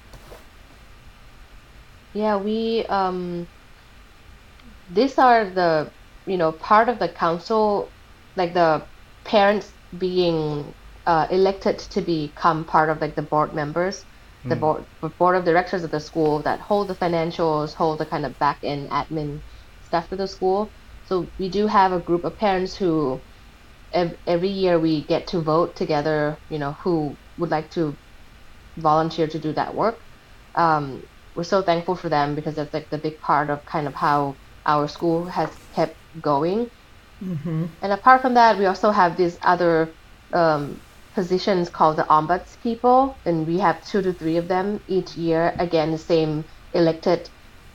Yeah, 2.13 2.37
we 2.37 2.85
um 2.89 3.47
these 4.89 5.17
are 5.17 5.49
the 5.49 5.91
you 6.25 6.37
know 6.37 6.51
part 6.51 6.89
of 6.89 6.99
the 6.99 7.09
council 7.09 7.91
like 8.35 8.53
the 8.53 8.85
parents 9.23 9.71
being 9.97 10.73
uh, 11.05 11.27
elected 11.29 11.79
to 11.79 12.01
become 12.01 12.63
part 12.65 12.89
of 12.89 13.01
like 13.01 13.15
the 13.15 13.21
board 13.21 13.53
members, 13.53 14.05
the 14.49 14.55
Mm. 14.55 14.57
board 14.57 14.85
the 15.01 15.09
board 15.09 15.35
of 15.35 15.45
directors 15.45 15.83
of 15.83 15.91
the 15.91 15.99
school 15.99 16.43
that 16.43 16.59
hold 16.61 16.89
the 16.89 16.95
financials, 16.95 17.73
hold 17.75 17.99
the 17.99 18.05
kind 18.05 18.25
of 18.25 18.37
back 18.39 18.59
end 18.63 18.89
admin 18.91 19.41
stuff 19.81 20.09
for 20.09 20.15
the 20.17 20.27
school. 20.27 20.73
So 21.03 21.33
we 21.39 21.49
do 21.49 21.67
have 21.67 21.91
a 21.93 21.99
group 21.99 22.23
of 22.25 22.37
parents 22.37 22.75
who 22.75 23.23
ev- 23.93 24.17
every 24.27 24.49
year 24.49 24.79
we 24.79 25.05
get 25.05 25.27
to 25.27 25.41
vote 25.41 25.75
together, 25.75 26.41
you 26.49 26.59
know, 26.59 26.73
who 26.83 27.19
would 27.37 27.51
like 27.51 27.71
to 27.71 27.97
volunteer 28.77 29.27
to 29.27 29.39
do 29.39 29.53
that 29.53 29.75
work. 29.75 30.03
Um, 30.55 31.03
we're 31.35 31.43
so 31.43 31.61
thankful 31.61 31.95
for 31.95 32.09
them 32.09 32.35
because 32.35 32.55
that's 32.55 32.73
like 32.73 32.89
the 32.89 32.97
big 32.99 33.19
part 33.19 33.49
of 33.49 33.65
kind 33.65 33.87
of 33.87 33.95
how 33.95 34.39
our 34.65 34.87
school 34.87 35.25
has 35.27 35.49
kept 35.73 35.97
going. 36.21 36.69
mm-hmm. 37.21 37.65
And 37.81 37.91
apart 37.93 38.21
from 38.21 38.33
that, 38.35 38.57
we 38.57 38.65
also 38.65 38.91
have 38.91 39.17
these 39.17 39.37
other 39.43 39.95
um, 40.33 40.81
positions 41.13 41.69
called 41.69 41.97
the 41.97 42.03
ombuds 42.03 42.59
people, 42.59 43.21
and 43.25 43.47
we 43.47 43.59
have 43.59 43.85
two 43.85 44.01
to 44.01 44.13
three 44.13 44.37
of 44.37 44.47
them 44.47 44.81
each 44.87 45.15
year. 45.15 45.55
Again, 45.59 45.91
the 45.91 45.97
same 45.97 46.45
elected 46.73 47.29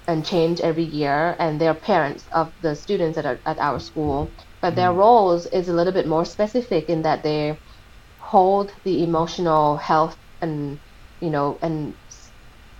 and 0.08 0.24
change 0.26 0.60
every 0.60 0.84
year, 0.84 1.36
and 1.38 1.60
they're 1.60 1.74
parents 1.74 2.26
of 2.32 2.52
the 2.60 2.74
students 2.76 3.18
at 3.18 3.26
our, 3.26 3.40
at 3.46 3.58
our 3.58 3.78
school. 3.80 4.34
But 4.62 4.74
their 4.76 4.92
roles 4.92 5.46
is 5.46 5.68
a 5.68 5.74
little 5.74 5.92
bit 5.92 6.06
more 6.08 6.24
specific 6.24 6.88
in 6.88 7.02
that 7.02 7.22
they 7.22 7.60
hold 8.18 8.72
the 8.84 9.02
emotional 9.04 9.76
health 9.76 10.18
and 10.40 10.80
you 11.20 11.30
know 11.30 11.58
and 11.62 11.96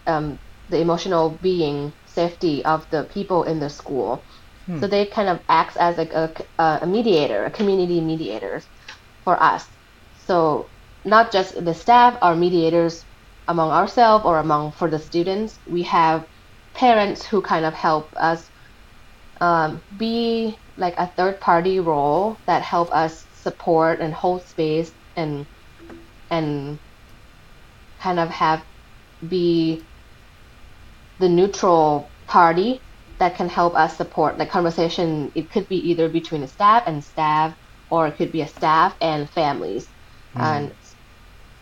um, 0.07 0.41
the 0.69 0.81
emotional 0.81 1.39
being 1.39 1.95
safety 2.05 2.65
of 2.65 2.89
the 2.91 3.05
people 3.05 3.45
in 3.45 3.61
the 3.61 3.71
school. 3.71 4.27
So 4.77 4.87
they 4.87 5.07
kind 5.07 5.29
of 5.29 5.41
acts 5.49 5.77
as 5.77 5.99
like 5.99 6.13
a, 6.13 6.33
a 6.59 6.87
mediator, 6.87 7.45
a 7.45 7.51
community 7.51 8.01
mediator 8.01 8.63
for 9.25 9.43
us. 9.43 9.67
So 10.29 10.73
not 11.07 11.33
just 11.33 11.65
the 11.65 11.75
staff 11.75 12.19
are 12.23 12.37
mediators 12.37 13.07
among 13.49 13.71
ourselves 13.73 14.27
or 14.27 14.39
among 14.39 14.73
for 14.73 14.91
the 14.91 15.01
students. 15.01 15.61
We 15.67 15.85
have 15.85 16.27
parents 16.75 17.27
who 17.27 17.43
kind 17.43 17.67
of 17.67 17.75
help 17.75 18.15
us 18.17 18.51
um, 19.41 19.83
be 19.97 20.59
like 20.77 20.95
a 20.99 21.09
third 21.17 21.41
party 21.41 21.81
role 21.81 22.39
that 22.47 22.63
help 22.63 22.93
us 22.95 23.27
support 23.33 24.01
and 24.01 24.15
hold 24.15 24.47
space 24.49 24.93
and 25.17 25.47
and 26.31 26.81
kind 28.01 28.21
of 28.21 28.31
have 28.31 28.65
be 29.29 29.89
the 31.21 31.29
neutral 31.29 32.13
party 32.27 32.83
that 33.21 33.37
can 33.37 33.49
help 33.49 33.75
us 33.77 33.97
support 33.97 34.39
the 34.39 34.47
conversation. 34.47 35.33
It 35.35 35.51
could 35.51 35.69
be 35.69 35.91
either 35.91 36.09
between 36.11 36.45
a 36.45 36.49
staff 36.49 36.85
and 36.87 37.05
staff, 37.05 37.57
or 37.91 38.09
it 38.09 38.17
could 38.17 38.33
be 38.33 38.43
a 38.43 38.49
staff 38.49 38.97
and 39.01 39.31
families, 39.31 39.89
and 40.39 40.75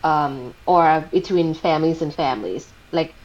um, 0.03 0.55
or 0.66 1.09
between 1.12 1.55
families 1.55 2.03
and 2.03 2.14
families. 2.14 2.72
Like 2.93 3.16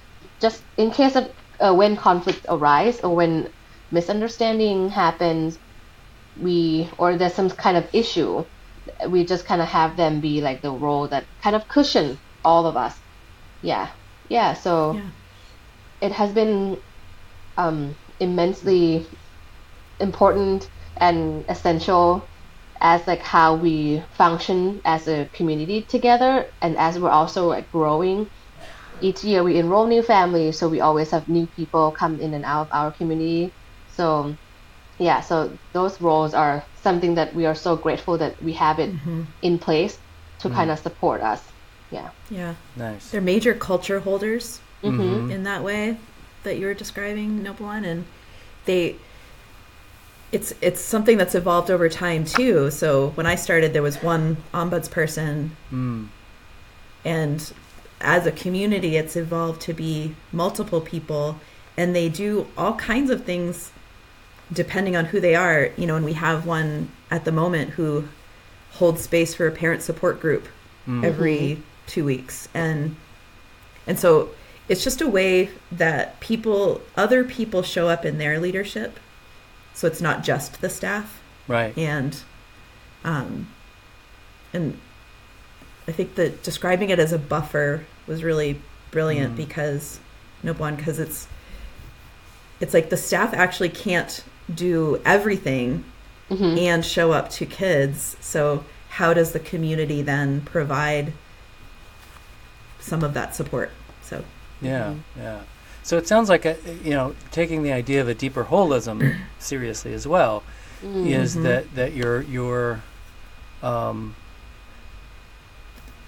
just 0.42 0.66
in 0.78 0.92
case 0.92 1.16
of 1.16 1.32
uh, 1.60 1.74
when 1.74 1.96
conflict 1.98 2.46
arise 2.50 3.00
or 3.02 3.16
when 3.16 3.54
misunderstanding 3.92 4.90
happens, 4.90 5.60
we 6.36 6.90
or 6.98 7.18
there's 7.18 7.34
some 7.34 7.50
kind 7.50 7.78
of 7.78 7.90
issue, 7.94 8.46
we 9.10 9.26
just 9.26 9.46
kind 9.46 9.62
of 9.62 9.68
have 9.68 9.98
them 9.98 10.22
be 10.22 10.42
like 10.42 10.62
the 10.62 10.72
role 10.72 11.08
that 11.10 11.28
kind 11.44 11.56
of 11.56 11.68
cushion 11.68 12.20
all 12.44 12.66
of 12.68 12.78
us. 12.78 13.00
Yeah, 13.62 13.90
yeah. 14.30 14.54
So 14.54 14.98
yeah 14.98 15.12
it 16.02 16.12
has 16.14 16.34
been 16.34 16.78
um, 17.58 17.98
immensely 18.20 19.08
important 20.00 20.70
and 20.98 21.46
essential 21.50 22.31
as 22.82 23.06
like 23.08 23.22
how 23.22 23.56
we 23.56 24.04
function 24.18 24.82
as 24.84 25.08
a 25.08 25.30
community 25.34 25.84
together 25.84 26.46
and 26.62 26.76
as 26.78 27.00
we're 27.00 27.10
also 27.10 27.48
like 27.48 27.72
growing. 27.72 28.30
Each 29.02 29.24
year 29.24 29.44
we 29.44 29.58
enroll 29.58 29.88
new 29.88 30.04
families 30.04 30.58
so 30.60 30.68
we 30.70 30.80
always 30.82 31.12
have 31.12 31.28
new 31.30 31.48
people 31.48 31.92
come 31.92 32.20
in 32.20 32.34
and 32.34 32.44
out 32.46 32.68
of 32.68 32.74
our 32.74 32.92
community. 32.92 33.54
So 33.96 34.36
yeah 34.98 35.22
so 35.22 35.52
those 35.74 36.02
roles 36.02 36.34
are 36.34 36.64
something 36.82 37.16
that 37.16 37.34
we 37.34 37.46
are 37.46 37.56
so 37.56 37.76
grateful 37.76 38.18
that 38.18 38.42
we 38.44 38.54
have 38.54 38.80
it 38.80 38.92
Mm-hmm. 38.92 39.24
in 39.42 39.58
place 39.60 39.98
to 40.40 40.50
kind 40.50 40.72
of 40.72 40.80
support 40.80 41.22
us. 41.22 41.42
Yeah. 41.92 42.10
Yeah. 42.30 42.56
Nice. 42.76 43.12
they're 43.12 43.22
major 43.22 43.54
culture 43.54 44.00
holders 44.00 44.60
mm-hmm. 44.84 45.30
in 45.32 45.44
that 45.44 45.64
way 45.64 45.98
that 46.44 46.58
you're 46.58 46.74
describing 46.74 47.44
Noppawan 47.44 47.86
and 47.86 48.06
they 48.66 48.96
it's 50.32 50.54
it's 50.62 50.80
something 50.82 51.18
that's 51.18 51.36
evolved 51.36 51.70
over 51.70 51.90
time 51.90 52.24
too. 52.26 52.72
So 52.72 53.10
when 53.16 53.26
i 53.26 53.36
started 53.36 53.74
there 53.74 53.82
was 53.84 54.02
one 54.02 54.38
ombuds 54.54 54.90
person. 54.90 55.56
Mm. 55.72 56.08
and 57.04 57.54
as 58.00 58.26
a 58.26 58.32
community 58.32 58.98
it's 58.98 59.16
evolved 59.16 59.62
to 59.62 59.74
be 59.74 60.16
multiple 60.32 60.82
people. 60.82 61.40
And 61.78 61.96
they 61.96 62.10
do 62.10 62.48
all 62.58 62.76
kinds 62.76 63.10
of 63.10 63.24
things 63.26 63.72
depending 64.52 64.96
on 64.96 65.06
who 65.06 65.20
they 65.20 65.36
are. 65.36 65.70
You 65.78 65.86
know 65.88 65.96
and 65.96 66.06
we 66.06 66.14
have 66.14 66.46
one 66.46 66.90
at 67.10 67.26
the 67.26 67.32
moment 67.32 67.72
who 67.72 68.08
holds 68.74 69.02
space 69.02 69.36
for 69.36 69.48
a 69.48 69.52
parent 69.52 69.82
support 69.82 70.20
group 70.20 70.48
Mm. 70.88 71.04
every 71.06 71.62
two 71.86 72.04
weeks. 72.06 72.48
And 72.56 72.96
and 73.86 74.00
so 74.00 74.30
it's 74.68 74.84
just 74.84 75.00
a 75.02 75.08
way 75.08 75.50
that 75.72 76.20
people 76.20 76.82
other 76.96 77.24
people 77.24 77.62
show 77.62 77.88
up 77.88 78.04
in 78.06 78.18
their 78.18 78.40
leadership 78.40 79.00
so 79.82 79.88
it's 79.88 80.00
not 80.02 80.24
just 80.24 80.62
the 80.62 80.70
staff 80.70 81.20
Right. 81.48 81.76
and 81.76 82.16
um 83.04 83.48
and 84.54 84.78
i 85.88 85.92
think 85.92 86.14
that 86.16 86.44
describing 86.44 86.92
it 86.92 87.00
as 87.00 87.12
a 87.12 87.18
buffer 87.18 87.84
was 88.06 88.24
really 88.24 88.62
brilliant 88.92 89.34
Mm. 89.34 89.38
because 89.38 90.00
no 90.44 90.54
one 90.54 90.76
because 90.76 91.00
it's 91.00 91.28
it's 92.60 92.76
like 92.76 92.92
the 92.92 92.98
staff 92.98 93.34
actually 93.34 93.70
can't 93.70 94.24
do 94.54 95.02
everything 95.04 95.84
Mm-hmm. 96.30 96.58
and 96.60 96.86
show 96.86 97.12
up 97.12 97.30
to 97.32 97.46
kids 97.46 98.16
so 98.22 98.64
how 98.90 99.14
does 99.14 99.32
the 99.34 99.40
community 99.40 100.02
then 100.02 100.42
provide 100.42 101.12
some 102.80 103.04
of 103.04 103.14
that 103.16 103.36
support 103.36 103.72
so 104.02 104.24
Yeah. 104.62 104.94
Yeah. 105.18 105.42
So 105.84 105.98
it 105.98 106.08
sounds 106.08 106.30
like 106.30 106.46
a, 106.46 106.58
you 106.84 106.92
know 106.92 107.16
taking 107.32 107.64
the 107.64 107.72
idea 107.72 108.02
of 108.02 108.08
a 108.08 108.14
deeper 108.14 108.46
holism 108.46 109.16
seriously 109.40 109.94
as 109.94 110.08
well 110.08 110.44
is 111.04 111.36
Mhm. 111.38 111.42
that 111.44 111.76
that 111.76 111.94
you're 111.94 112.22
you're 112.22 112.82
um, 113.64 114.16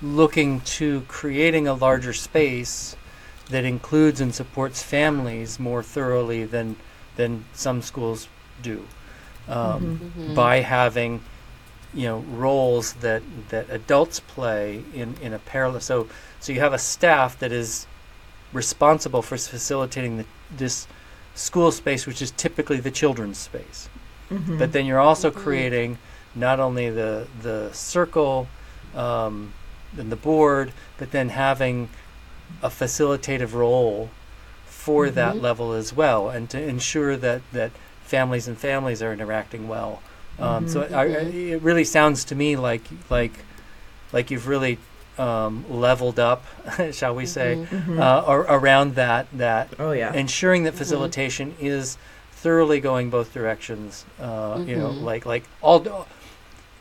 looking 0.02 0.60
to 0.62 1.02
creating 1.08 1.68
a 1.68 1.74
larger 1.74 2.14
space 2.14 2.96
that 3.50 3.64
includes 3.66 4.22
and 4.22 4.34
supports 4.34 4.82
families 4.84 5.60
more 5.60 5.84
thoroughly 5.84 6.44
than 6.46 6.76
than 7.16 7.46
some 7.54 7.82
schools 7.82 8.28
do 8.62 8.86
um, 9.48 10.00
Mhm. 10.28 10.34
by 10.36 10.58
having 10.62 11.22
you 11.94 12.06
know 12.08 12.20
roles 12.20 12.94
that 12.94 13.22
that 13.50 13.68
adults 13.70 14.20
play 14.20 14.84
in 14.94 15.16
in 15.22 15.34
a 15.34 15.40
parallel 15.40 15.80
so 15.82 16.08
so 16.40 16.52
you 16.52 16.60
have 16.60 16.74
a 16.74 16.80
staff 16.80 17.38
that 17.40 17.52
is 17.52 17.86
responsible 18.54 19.22
for 19.22 19.38
facilitating 19.38 20.18
the, 20.18 20.26
this 20.56 20.88
school 21.36 21.72
space 21.72 22.06
which 22.06 22.22
is 22.22 22.32
typically 22.32 22.80
the 22.80 22.92
children's 22.92 23.38
space 23.38 23.90
mhm. 24.32 24.58
but 24.60 24.72
then 24.72 24.86
you're 24.86 25.00
also 25.00 25.32
Mhm. 25.32 25.36
creating 25.36 25.98
not 26.36 26.60
only 26.60 26.90
the 26.90 27.28
the 27.42 27.70
circle 27.74 28.48
um, 28.96 29.54
and 29.98 30.12
the 30.12 30.16
board, 30.16 30.72
but 30.98 31.12
then 31.12 31.30
having 31.30 31.90
a 32.62 32.70
facilitative 32.70 33.54
role 33.54 34.10
for 34.66 35.06
Mm-hmm. 35.06 35.16
that 35.16 35.42
level 35.42 35.74
as 35.74 35.94
well, 35.94 36.30
and 36.30 36.50
to 36.50 36.62
ensure 36.62 37.16
that 37.18 37.42
that 37.52 37.72
families 38.04 38.48
and 38.48 38.58
families 38.58 39.02
are 39.02 39.14
interacting 39.14 39.68
well. 39.68 40.02
Um, 40.40 40.68
so 40.68 40.82
I, 40.92 41.04
I, 41.04 41.06
it 41.56 41.62
really 41.62 41.84
sounds 41.86 42.24
to 42.26 42.36
me 42.36 42.56
like 42.56 42.84
like 43.10 43.34
like 44.12 44.32
you've 44.32 44.48
really 44.48 44.78
um, 45.20 45.66
leveled 45.70 46.20
up, 46.20 46.44
shall 46.92 47.14
we 47.16 47.26
say, 47.26 47.56
Mm-hmm. 47.70 48.00
uh, 48.00 48.04
ar- 48.26 48.48
around 48.58 48.96
that 48.96 49.28
that 49.34 49.70
Oh 49.80 49.92
yeah. 49.92 50.14
ensuring 50.14 50.64
that 50.64 50.74
facilitation 50.74 51.56
is 51.60 51.98
thoroughly 52.32 52.80
going 52.80 53.10
both 53.10 53.34
directions. 53.34 54.06
Uh, 54.20 54.64
You 54.66 54.76
know, 54.78 54.90
Mhm. 54.90 55.02
like 55.04 55.26
like 55.26 55.44
all, 55.62 56.08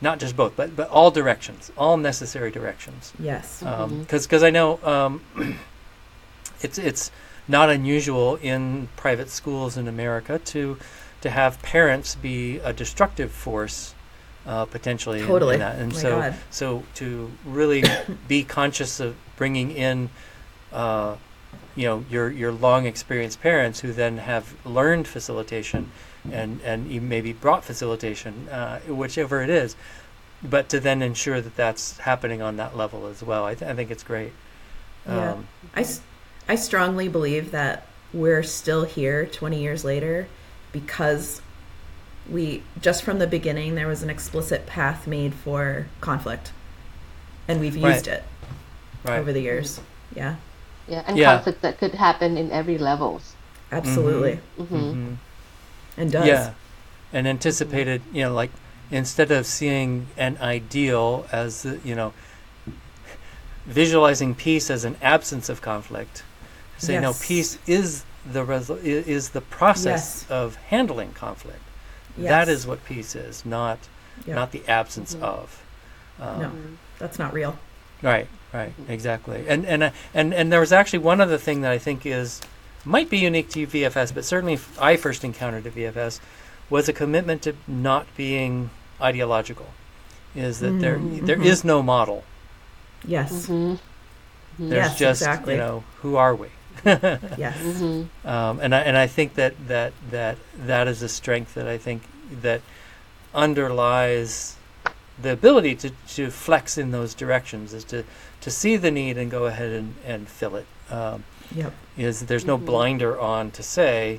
not 0.01 0.19
just 0.19 0.37
both, 0.37 0.57
but 0.57 0.75
but 0.77 0.89
all 0.89 1.11
directions, 1.11 1.71
all 1.77 1.97
necessary 1.97 2.51
directions. 2.51 3.13
yes. 3.19 3.61
Because 3.61 4.27
because 4.27 4.43
I 4.43 4.51
know 4.51 4.79
um, 4.83 5.21
it's 6.61 6.79
it's 6.79 7.11
not 7.49 7.71
unusual 7.71 8.37
in 8.37 8.89
private 8.97 9.29
schools 9.31 9.77
in 9.77 9.89
America 9.89 10.39
to 10.39 10.79
to 11.21 11.31
have 11.31 11.61
parents 11.63 12.15
be 12.17 12.59
a 12.59 12.73
destructive 12.73 13.31
force. 13.31 13.95
Uh, 14.45 14.65
potentially 14.65 15.21
in- 15.21 15.27
Totally. 15.27 15.55
in 15.55 15.61
that, 15.61 15.79
and 15.79 15.93
My 15.93 15.99
so 15.99 16.11
God. 16.21 16.35
so 16.51 16.83
to 16.97 17.31
really 17.45 17.85
be 18.29 18.43
conscious 18.43 18.99
of 18.99 19.15
bringing 19.37 19.71
in 19.71 20.11
uh, 20.73 21.15
you 21.77 21.85
know 21.87 22.05
your 22.11 22.29
your 22.31 22.51
long 22.51 22.85
experienced 22.87 23.41
parents 23.41 23.81
who 23.81 23.93
then 23.93 24.19
have 24.19 24.55
learned 24.67 25.07
facilitation 25.07 25.93
and 26.31 26.61
and 26.65 26.91
you 26.91 27.01
maybe 27.01 27.33
brought 27.33 27.65
facilitation 27.65 28.49
uh, 28.49 28.81
whichever 28.89 29.43
it 29.43 29.51
is 29.51 29.77
but 30.43 30.69
to 30.71 30.81
then 30.81 31.03
ensure 31.03 31.41
that 31.41 31.55
that's 31.57 31.99
happening 31.99 32.43
on 32.43 32.57
that 32.57 32.77
level 32.77 33.07
as 33.07 33.23
well 33.23 33.45
i, 33.45 33.55
th- 33.55 33.71
I 33.71 33.75
think 33.75 33.91
it's 33.93 34.03
great 34.03 34.33
Yeah. 35.07 35.33
um, 35.35 35.47
I, 35.77 35.81
s- 35.83 36.01
I 36.49 36.57
strongly 36.57 37.09
believe 37.09 37.53
that 37.53 37.87
we're 38.13 38.43
still 38.43 38.85
here 38.85 39.25
20 39.27 39.61
years 39.61 39.85
later 39.85 40.27
because 40.73 41.41
we 42.31 42.63
just 42.81 43.03
from 43.03 43.19
the 43.19 43.27
beginning 43.27 43.75
there 43.75 43.89
was 43.89 44.03
an 44.03 44.11
explicit 44.11 44.67
path 44.67 45.07
made 45.07 45.35
for 45.35 45.87
conflict. 46.01 46.53
And 47.49 47.61
we've 47.61 47.81
Right. 47.83 47.95
used 47.95 48.07
it 48.09 48.25
right. 49.05 49.19
over 49.19 49.33
the 49.33 49.41
years. 49.41 49.81
Yeah. 50.15 50.37
Yeah, 50.89 51.03
and 51.07 51.17
Yeah. 51.19 51.35
conflict 51.35 51.63
that 51.63 51.79
could 51.79 51.95
happen 51.95 52.37
in 52.39 52.51
every 52.51 52.79
levels. 52.79 53.35
absolutely. 53.71 54.39
Hmm 54.59 54.65
Mhm. 54.77 55.17
and 55.97 56.13
does. 56.13 56.27
Yeah. 56.27 56.53
And 57.13 57.27
anticipated 57.27 58.03
you 58.13 58.23
know 58.25 58.35
like 58.35 58.51
instead 58.91 59.31
of 59.31 59.47
seeing 59.47 60.09
an 60.19 60.37
ideal 60.41 61.27
as 61.33 61.65
you 61.85 61.95
know 61.95 62.13
visualizing 63.67 64.35
peace 64.35 64.71
as 64.71 64.85
an 64.85 64.97
absence 65.01 65.49
of 65.49 65.63
conflict 65.63 66.23
say 66.79 66.99
no 66.99 67.13
peace 67.15 67.59
is 67.67 68.05
the 68.31 68.45
result 68.45 68.81
is 68.83 69.31
the 69.31 69.41
process 69.41 70.25
Yes. 70.25 70.31
of 70.31 70.57
handling 70.69 71.13
conflict 71.13 71.61
yes. 72.17 72.29
that 72.29 72.49
is 72.49 72.67
what 72.67 72.85
peace 72.85 73.15
is 73.15 73.45
not 73.47 73.79
Yeah. 74.27 74.35
not 74.35 74.53
the 74.53 74.63
absence 74.69 75.15
Mhm. 75.15 75.23
of 75.23 75.63
um, 76.21 76.41
No. 76.41 76.53
that's 76.99 77.19
not 77.19 77.33
real 77.33 77.59
Right, 78.03 78.27
right, 78.53 78.73
exactly. 78.89 79.45
And 79.49 79.65
and 79.65 79.83
uh, 79.85 79.91
and 80.13 80.35
and 80.35 80.51
there 80.53 80.59
was 80.59 80.73
actually 80.73 80.99
one 80.99 81.21
other 81.21 81.39
thing 81.39 81.61
that 81.61 81.71
I 81.71 81.79
think 81.79 82.05
is 82.05 82.41
might 82.85 83.09
be 83.09 83.19
unique 83.19 83.49
to 83.51 83.65
VFS, 83.65 84.11
but 84.13 84.25
certainly 84.25 84.55
f- 84.55 84.77
I 84.81 84.97
first 84.97 85.23
encountered 85.23 85.67
at 85.69 85.75
VFS 85.75 86.19
was 86.69 86.89
a 86.89 86.93
commitment 86.93 87.43
to 87.43 87.55
not 87.69 88.07
being 88.17 88.71
ideological. 89.01 89.67
Is 90.35 90.59
that 90.61 90.81
there 90.81 90.99
Mm, 90.99 91.27
there 91.27 91.37
mhm. 91.37 91.45
is 91.45 91.63
no 91.65 91.81
model. 91.83 92.25
yes 93.07 93.47
hmm 93.47 93.75
There's 94.59 94.73
Yes, 94.91 94.99
just 94.99 95.23
exactly. 95.23 95.55
you 95.55 95.61
know 95.61 95.85
who 96.03 96.17
are 96.17 96.35
we? 96.35 96.49
yes 97.39 97.57
hmm 97.79 98.03
Um, 98.25 98.61
and 98.61 98.75
I 98.75 98.81
and 98.81 98.97
I 98.97 99.07
think 99.07 99.35
that 99.35 99.55
that 99.69 99.93
that 100.11 100.37
that 100.67 100.89
is 100.89 101.03
a 101.03 101.09
strength 101.09 101.55
that 101.55 101.67
I 101.69 101.79
think 101.79 102.03
that 102.43 102.61
underlies 103.35 104.57
the 105.21 105.33
ability 105.33 105.75
to, 105.77 105.91
to 106.15 106.31
flex 106.31 106.79
in 106.79 106.91
those 106.91 107.15
directions 107.15 107.73
is 107.75 107.85
to 107.85 108.05
to 108.41 108.51
see 108.51 108.77
the 108.77 108.91
need 108.91 109.17
and 109.19 109.31
go 109.31 109.47
ahead 109.47 109.71
and, 109.71 109.95
and 110.05 110.29
fill 110.29 110.57
it. 110.57 110.67
Um, 110.91 111.25
yep 111.55 111.73
is 111.97 112.21
there's 112.27 112.47
no 112.47 112.57
Mhm. 112.59 112.65
blinder 112.65 113.21
on 113.21 113.51
to 113.53 113.63
say, 113.63 114.19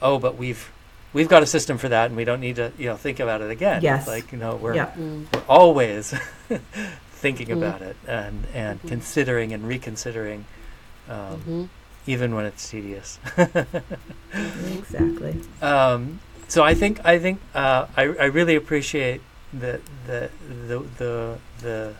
oh, 0.00 0.18
but 0.18 0.36
we've 0.36 0.70
we've 1.12 1.28
got 1.28 1.42
a 1.42 1.46
system 1.46 1.78
for 1.78 1.88
that 1.88 2.06
and 2.06 2.16
we 2.16 2.24
don't 2.24 2.40
need 2.40 2.56
to 2.56 2.72
you 2.78 2.86
know 2.88 2.96
think 2.96 3.20
about 3.20 3.40
it 3.40 3.50
again. 3.50 3.76
It's 3.76 3.84
Yes. 3.84 4.06
like 4.08 4.32
you 4.32 4.38
know 4.38 4.56
we're 4.56 4.74
yep 4.74 4.96
we're 4.96 5.42
always 5.48 6.12
thinking 7.12 7.48
Mhm. 7.48 7.52
about 7.58 7.82
it 7.82 7.96
and 8.06 8.46
and 8.54 8.82
Mhm. 8.82 8.88
considering 8.88 9.52
and 9.52 9.66
reconsidering, 9.66 10.44
um, 11.08 11.40
hmm 11.46 11.64
even 12.06 12.34
when 12.34 12.44
it's 12.44 12.68
tedious. 12.68 13.18
exactly 14.32 15.40
um, 15.60 16.20
so 16.48 16.62
I 16.62 16.74
think 16.74 17.04
I 17.04 17.18
think 17.18 17.40
uh, 17.54 17.86
I 17.96 18.02
I 18.02 18.24
really 18.26 18.56
appreciate 18.56 19.22
the 19.52 19.80
the 20.06 20.30
the 20.68 20.78
the 20.98 21.38
the, 21.60 21.94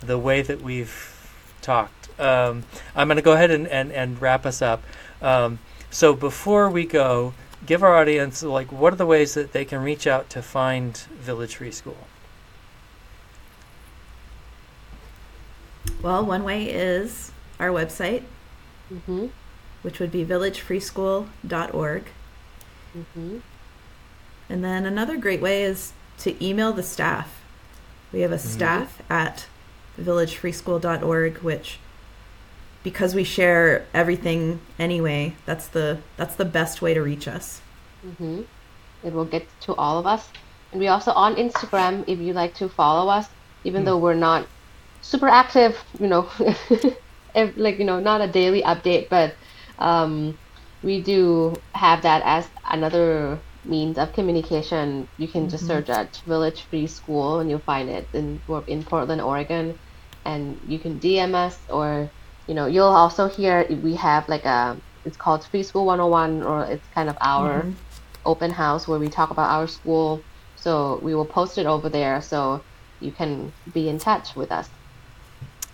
the 0.00 0.18
way 0.18 0.42
that 0.42 0.60
we've 0.62 1.14
talked. 1.60 2.08
Um, 2.20 2.64
I'm 2.94 3.08
going 3.08 3.16
to 3.16 3.22
go 3.22 3.32
ahead 3.32 3.50
and, 3.50 3.66
and, 3.66 3.90
and 3.90 4.20
wrap 4.22 4.46
us 4.46 4.62
up. 4.62 4.84
Um, 5.20 5.58
so 5.90 6.14
before 6.14 6.70
we 6.70 6.84
go, 6.84 7.34
give 7.66 7.82
our 7.82 7.96
audience 7.96 8.42
like 8.42 8.70
what 8.70 8.92
are 8.92 8.96
the 8.96 9.06
ways 9.06 9.34
that 9.34 9.52
they 9.52 9.64
can 9.64 9.82
reach 9.82 10.06
out 10.06 10.30
to 10.30 10.42
find 10.42 10.96
Village 10.96 11.56
Free 11.56 11.72
School? 11.72 11.96
well 16.02 16.24
one 16.24 16.44
way 16.44 16.64
is 16.64 17.32
our 17.58 17.68
website 17.68 18.22
hmm 18.88 19.26
which 19.82 20.00
would 20.00 20.10
be 20.10 20.24
villagefreeschool.org 20.24 22.04
hmm 22.94 23.38
And 24.48 24.64
then 24.64 24.86
another 24.86 25.16
great 25.18 25.40
way 25.42 25.62
is 25.64 25.92
to 26.18 26.42
email 26.44 26.72
the 26.72 26.82
staff. 26.82 27.44
We 28.12 28.20
have 28.20 28.32
a 28.32 28.38
staff 28.38 29.02
at 29.10 29.46
villagefreeschool.org, 29.98 31.38
which 31.38 31.80
because 32.82 33.14
we 33.14 33.24
share 33.24 33.88
everything 33.94 34.60
anyway, 34.78 35.36
that's 35.46 35.68
the 35.68 36.02
that's 36.16 36.36
the 36.36 36.44
best 36.44 36.82
way 36.82 36.94
to 36.94 37.02
reach 37.02 37.26
us. 37.26 37.62
hmm 38.02 38.42
It 39.02 39.12
will 39.14 39.26
get 39.26 39.48
to 39.62 39.74
all 39.74 39.98
of 39.98 40.06
us. 40.06 40.30
And 40.72 40.80
we 40.80 40.88
also 40.88 41.12
on 41.12 41.36
Instagram, 41.36 42.04
if 42.08 42.18
you 42.18 42.32
like 42.34 42.54
to 42.56 42.68
follow 42.68 43.08
us, 43.10 43.28
even 43.64 43.84
Hmm. 43.84 43.86
though 43.86 43.98
we're 43.98 44.14
not 44.14 44.48
super 45.02 45.28
active, 45.28 45.78
you 46.00 46.08
know, 46.08 46.30
if, 47.34 47.56
like, 47.56 47.78
you 47.78 47.84
know, 47.84 48.00
not 48.00 48.20
a 48.20 48.28
daily 48.28 48.62
update, 48.62 49.08
but 49.08 49.36
um, 49.78 50.38
we 50.82 51.02
do 51.02 51.54
have 51.74 52.02
that 52.02 52.22
as 52.24 52.48
another 52.64 53.40
means 53.64 53.98
of 53.98 54.12
communication. 54.12 55.08
You 55.16 55.28
can 55.28 55.48
just 55.48 55.66
search 55.66 55.88
at 55.88 56.20
Village 56.26 56.62
Free 56.68 56.86
School 56.86 57.40
and 57.40 57.50
you'll 57.50 57.60
find 57.60 57.88
it 57.90 58.08
in, 58.12 58.42
in 58.66 58.84
Portland, 58.84 59.20
Oregon. 59.22 59.78
And 60.24 60.60
you 60.66 60.78
can 60.78 61.00
DM 61.00 61.34
us 61.34 61.58
or, 61.68 62.10
you 62.46 62.54
know, 62.54 62.66
you'll 62.66 62.86
also 62.86 63.28
hear 63.28 63.66
we 63.70 63.94
have 63.96 64.28
like 64.28 64.44
a, 64.44 64.80
it's 65.04 65.16
called 65.16 65.46
Free 65.46 65.62
School 65.62 65.86
101 65.86 66.42
or 66.42 66.64
it's 66.64 66.88
kind 66.88 67.08
of 67.08 67.16
our 67.20 67.64
Mhm. 67.64 67.76
open 68.24 68.50
house 68.50 68.88
where 68.88 68.98
we 68.98 69.08
talk 69.08 69.30
about 69.30 69.50
our 69.50 69.66
school. 69.66 70.26
So 70.56 70.98
we 71.02 71.14
will 71.14 71.26
post 71.26 71.58
it 71.58 71.66
over 71.66 71.88
there 71.90 72.20
so 72.22 72.64
you 73.00 73.12
can 73.12 73.52
be 73.72 73.88
in 73.88 73.98
touch 73.98 74.34
with 74.34 74.50
us. 74.52 74.70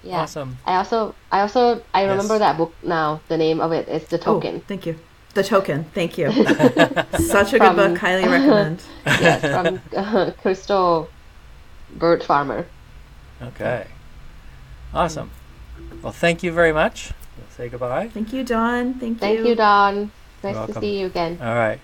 Yeah. 0.02 0.20
Awesome. 0.22 0.56
I 0.66 0.76
also 0.76 1.14
I 1.30 1.40
also 1.40 1.82
I 1.92 2.02
remember 2.04 2.34
Yes. 2.34 2.40
that 2.40 2.56
book 2.56 2.72
now. 2.82 3.20
The 3.28 3.36
name 3.36 3.60
of 3.60 3.72
it 3.72 3.88
is 3.88 4.04
The 4.06 4.18
Oh, 4.20 4.40
Token. 4.40 4.60
thank 4.62 4.86
you. 4.86 4.98
The 5.34 5.44
token. 5.44 5.84
Thank 5.94 6.18
you. 6.18 6.32
Such 7.18 7.52
a 7.52 7.58
good 7.60 7.76
book. 7.76 7.96
Highly 7.98 8.26
recommend. 8.26 8.82
yes, 9.06 9.40
from 9.42 9.80
uh, 9.96 10.32
Crystal 10.42 11.08
Bird 11.96 12.24
Farmer. 12.24 12.66
Okay. 13.40 13.86
Awesome. 14.92 15.30
Well, 16.02 16.12
thank 16.12 16.42
you 16.42 16.50
very 16.50 16.72
much. 16.72 17.12
We'll 17.38 17.46
say 17.56 17.68
goodbye. 17.68 18.08
Thank 18.08 18.32
you, 18.32 18.42
Don. 18.42 18.94
Thank, 18.94 19.14
you. 19.14 19.18
Thank 19.20 19.38
you. 19.38 19.46
you, 19.50 19.54
Don. 19.54 20.10
Nice 20.42 20.66
to 20.66 20.80
see 20.80 20.98
you 20.98 21.06
again. 21.06 21.38
All 21.40 21.54
right. 21.54 21.78